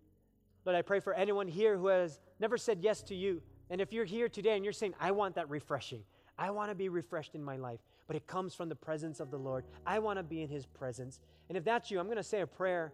Lord, 0.69 0.77
I 0.77 0.83
pray 0.83 1.01
for 1.01 1.15
anyone 1.15 1.49
here 1.49 1.79
who 1.79 1.87
has 1.87 2.21
never 2.41 2.59
said 2.59 2.81
yes 2.83 3.01
to 3.05 3.15
you. 3.15 3.41
And 3.71 3.81
if 3.81 3.91
you're 3.91 4.05
here 4.05 4.29
today 4.29 4.55
and 4.55 4.63
you're 4.63 4.75
saying, 4.75 4.93
I 5.01 5.13
want 5.13 5.37
that 5.37 5.49
refreshing, 5.49 6.03
I 6.37 6.51
want 6.51 6.71
to 6.71 6.75
be 6.75 6.91
refreshed 6.91 7.35
in 7.35 7.43
my 7.43 7.57
life, 7.57 7.81
but 8.07 8.17
it 8.17 8.27
comes 8.27 8.55
from 8.55 8.69
the 8.69 8.75
presence 8.75 9.19
of 9.19 9.31
the 9.31 9.39
Lord. 9.39 9.65
I 9.87 9.99
want 9.99 10.19
to 10.19 10.23
be 10.23 10.43
in 10.43 10.51
His 10.51 10.67
presence. 10.67 11.21
And 11.49 11.57
if 11.57 11.65
that's 11.65 11.91
you, 11.91 11.99
I'm 11.99 12.05
going 12.05 12.19
to 12.19 12.23
say 12.23 12.43
a 12.43 12.47
prayer 12.47 12.93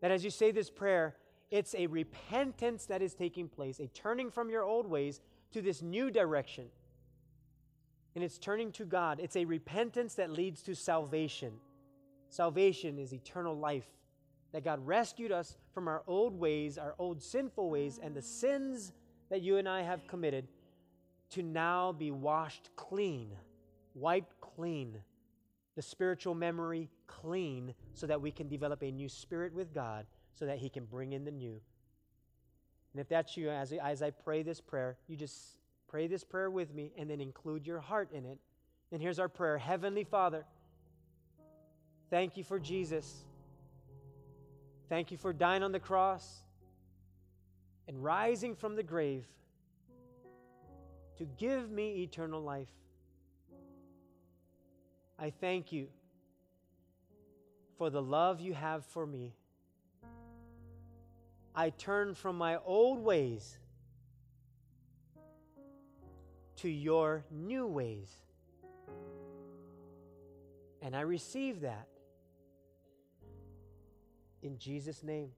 that 0.00 0.12
as 0.12 0.22
you 0.22 0.30
say 0.30 0.52
this 0.52 0.70
prayer, 0.70 1.16
it's 1.50 1.74
a 1.74 1.88
repentance 1.88 2.86
that 2.86 3.02
is 3.02 3.14
taking 3.14 3.48
place, 3.48 3.80
a 3.80 3.88
turning 3.88 4.30
from 4.30 4.48
your 4.48 4.62
old 4.62 4.86
ways 4.86 5.20
to 5.54 5.60
this 5.60 5.82
new 5.82 6.08
direction. 6.08 6.66
And 8.14 8.22
it's 8.22 8.38
turning 8.38 8.70
to 8.74 8.84
God. 8.84 9.18
It's 9.20 9.34
a 9.34 9.44
repentance 9.44 10.14
that 10.14 10.30
leads 10.30 10.62
to 10.62 10.76
salvation. 10.76 11.54
Salvation 12.28 13.00
is 13.00 13.12
eternal 13.12 13.56
life. 13.56 13.90
That 14.52 14.64
God 14.64 14.86
rescued 14.86 15.32
us 15.32 15.56
from 15.72 15.88
our 15.88 16.02
old 16.06 16.38
ways, 16.38 16.78
our 16.78 16.94
old 16.98 17.22
sinful 17.22 17.70
ways, 17.70 17.98
and 18.02 18.14
the 18.14 18.22
sins 18.22 18.92
that 19.30 19.40
you 19.40 19.56
and 19.56 19.68
I 19.68 19.82
have 19.82 20.06
committed 20.06 20.46
to 21.30 21.42
now 21.42 21.92
be 21.92 22.10
washed 22.10 22.68
clean, 22.76 23.32
wiped 23.94 24.38
clean, 24.40 24.98
the 25.74 25.82
spiritual 25.82 26.34
memory 26.34 26.90
clean, 27.06 27.74
so 27.94 28.06
that 28.06 28.20
we 28.20 28.30
can 28.30 28.48
develop 28.48 28.82
a 28.82 28.90
new 28.90 29.08
spirit 29.08 29.54
with 29.54 29.72
God, 29.72 30.04
so 30.34 30.44
that 30.44 30.58
He 30.58 30.68
can 30.68 30.84
bring 30.84 31.14
in 31.14 31.24
the 31.24 31.30
new. 31.30 31.60
And 32.92 33.00
if 33.00 33.08
that's 33.08 33.36
you, 33.36 33.48
as, 33.48 33.72
as 33.72 34.02
I 34.02 34.10
pray 34.10 34.42
this 34.42 34.60
prayer, 34.60 34.98
you 35.08 35.16
just 35.16 35.56
pray 35.88 36.06
this 36.06 36.24
prayer 36.24 36.50
with 36.50 36.74
me 36.74 36.92
and 36.98 37.08
then 37.08 37.20
include 37.20 37.66
your 37.66 37.80
heart 37.80 38.10
in 38.12 38.26
it. 38.26 38.38
And 38.92 39.00
here's 39.00 39.18
our 39.18 39.28
prayer 39.28 39.56
Heavenly 39.56 40.04
Father, 40.04 40.44
thank 42.10 42.36
you 42.36 42.44
for 42.44 42.58
Jesus. 42.58 43.24
Thank 44.92 45.10
you 45.10 45.16
for 45.16 45.32
dying 45.32 45.62
on 45.62 45.72
the 45.72 45.80
cross 45.80 46.42
and 47.88 48.04
rising 48.04 48.54
from 48.54 48.76
the 48.76 48.82
grave 48.82 49.24
to 51.16 51.24
give 51.38 51.70
me 51.70 52.02
eternal 52.02 52.42
life. 52.42 52.68
I 55.18 55.30
thank 55.30 55.72
you 55.72 55.88
for 57.78 57.88
the 57.88 58.02
love 58.02 58.42
you 58.42 58.52
have 58.52 58.84
for 58.84 59.06
me. 59.06 59.32
I 61.54 61.70
turn 61.70 62.14
from 62.14 62.36
my 62.36 62.58
old 62.58 63.02
ways 63.02 63.56
to 66.56 66.68
your 66.68 67.24
new 67.30 67.66
ways. 67.66 68.10
And 70.82 70.94
I 70.94 71.00
receive 71.00 71.62
that 71.62 71.88
in 74.42 74.58
Jesus' 74.58 75.02
name. 75.02 75.30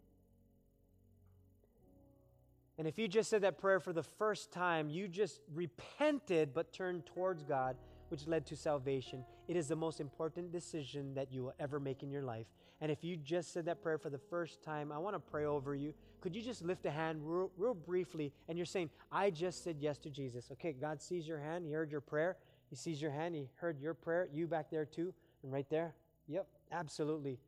And 2.77 2.89
if 2.89 2.99
you 2.99 3.07
just 3.07 3.31
said 3.31 3.43
that 3.43 3.59
prayer 3.59 3.79
for 3.79 3.93
the 3.93 4.03
first 4.03 4.51
time, 4.51 4.91
you 4.91 5.07
just 5.07 5.41
repented 5.55 6.53
but 6.53 6.73
turned 6.73 7.07
towards 7.07 7.45
God, 7.45 7.77
which 8.09 8.27
led 8.27 8.47
to 8.47 8.57
salvation. 8.57 9.25
It 9.47 9.57
is 9.57 9.69
the 9.69 9.77
most 9.77 10.01
important 10.01 10.51
decision 10.51 11.15
that 11.15 11.33
you 11.33 11.45
will 11.45 11.55
ever 11.61 11.79
make 11.79 12.03
in 12.03 12.11
your 12.11 12.23
life. 12.23 12.47
And 12.81 12.91
if 12.91 13.05
you 13.05 13.17
just 13.17 13.53
said 13.53 13.67
that 13.67 13.81
prayer 13.81 13.99
for 13.99 14.11
the 14.11 14.19
first 14.19 14.63
time, 14.63 14.91
I 14.91 14.99
want 14.99 15.15
to 15.15 15.21
pray 15.21 15.45
over 15.45 15.75
you. 15.75 15.95
Could 16.21 16.35
you 16.35 16.43
just 16.43 16.63
lift 16.63 16.85
a 16.87 16.91
hand 16.91 17.21
real, 17.23 17.51
real 17.57 17.75
briefly 17.75 18.33
and 18.49 18.59
you're 18.59 18.67
saying, 18.67 18.91
I 19.13 19.31
just 19.31 19.63
said 19.63 19.77
yes 19.79 19.99
to 19.99 20.11
Jesus? 20.11 20.49
Okay, 20.53 20.73
God 20.73 21.01
sees 21.01 21.29
your 21.29 21.39
hand. 21.39 21.65
He 21.65 21.73
heard 21.73 21.91
your 21.91 22.01
prayer. 22.01 22.39
He 22.71 22.77
sees 22.77 23.01
your 23.01 23.11
hand. 23.11 23.35
He 23.35 23.49
heard 23.57 23.79
your 23.81 23.95
prayer. 23.95 24.29
You 24.33 24.47
back 24.47 24.71
there 24.71 24.85
too. 24.85 25.15
And 25.43 25.53
right 25.53 25.69
there. 25.71 25.95
Yep, 26.27 26.47
absolutely. 26.73 27.39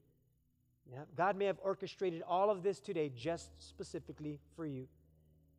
Yeah. 0.93 1.01
God 1.17 1.37
may 1.37 1.47
have 1.47 1.59
orchestrated 1.63 2.23
all 2.23 2.51
of 2.51 2.63
this 2.63 2.81
today 2.81 3.11
just 3.15 3.51
specifically 3.59 4.39
for 4.55 4.67
you. 4.67 4.87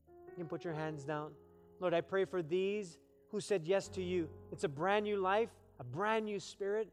You 0.08 0.36
can 0.36 0.48
put 0.48 0.64
your 0.64 0.74
hands 0.74 1.04
down. 1.04 1.32
Lord, 1.80 1.94
I 1.94 2.02
pray 2.02 2.26
for 2.26 2.42
these 2.42 2.98
who 3.30 3.40
said 3.40 3.66
yes 3.66 3.88
to 3.90 4.02
you. 4.02 4.30
It's 4.52 4.64
a 4.64 4.70
brand 4.70 5.04
new 5.04 5.18
life, 5.18 5.50
a 5.80 5.84
brand 5.84 6.26
new 6.26 6.40
spirit, 6.40 6.90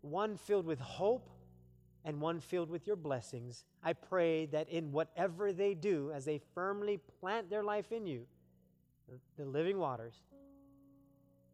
one 0.00 0.36
filled 0.36 0.66
with 0.66 0.80
hope 0.80 1.28
and 2.04 2.20
one 2.20 2.40
filled 2.40 2.70
with 2.70 2.86
your 2.86 2.96
blessings. 2.96 3.64
I 3.84 3.92
pray 3.92 4.46
that 4.46 4.68
in 4.70 4.90
whatever 4.90 5.52
they 5.52 5.74
do, 5.74 6.10
as 6.14 6.24
they 6.24 6.40
firmly 6.54 6.98
plant 7.20 7.50
their 7.50 7.62
life 7.62 7.92
in 7.92 8.06
you, 8.06 8.26
the 9.36 9.44
living 9.44 9.78
waters, 9.78 10.14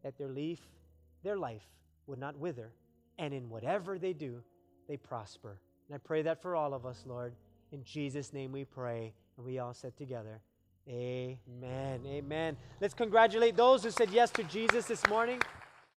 that 0.03 0.17
their 0.17 0.29
leaf, 0.29 0.61
their 1.23 1.37
life 1.37 1.67
would 2.05 2.19
not 2.19 2.37
wither, 2.37 2.71
and 3.17 3.33
in 3.33 3.49
whatever 3.49 3.99
they 3.99 4.13
do, 4.13 4.41
they 4.87 4.95
prosper. 4.95 5.59
And 5.87 5.95
I 5.95 5.99
pray 5.99 6.21
that 6.23 6.41
for 6.41 6.55
all 6.55 6.73
of 6.73 6.85
us, 6.85 7.03
Lord. 7.07 7.33
In 7.71 7.83
Jesus' 7.83 8.33
name 8.33 8.51
we 8.51 8.65
pray, 8.65 9.13
and 9.35 9.45
we 9.45 9.59
all 9.59 9.73
said 9.73 9.95
together, 9.97 10.39
Amen. 10.89 12.01
Amen. 12.05 12.55
Let's 12.79 12.93
congratulate 12.93 13.57
those 13.57 13.83
who 13.83 13.91
said 13.91 14.09
yes 14.11 14.31
to 14.31 14.43
Jesus 14.43 14.85
this 14.85 15.05
morning. 15.09 15.41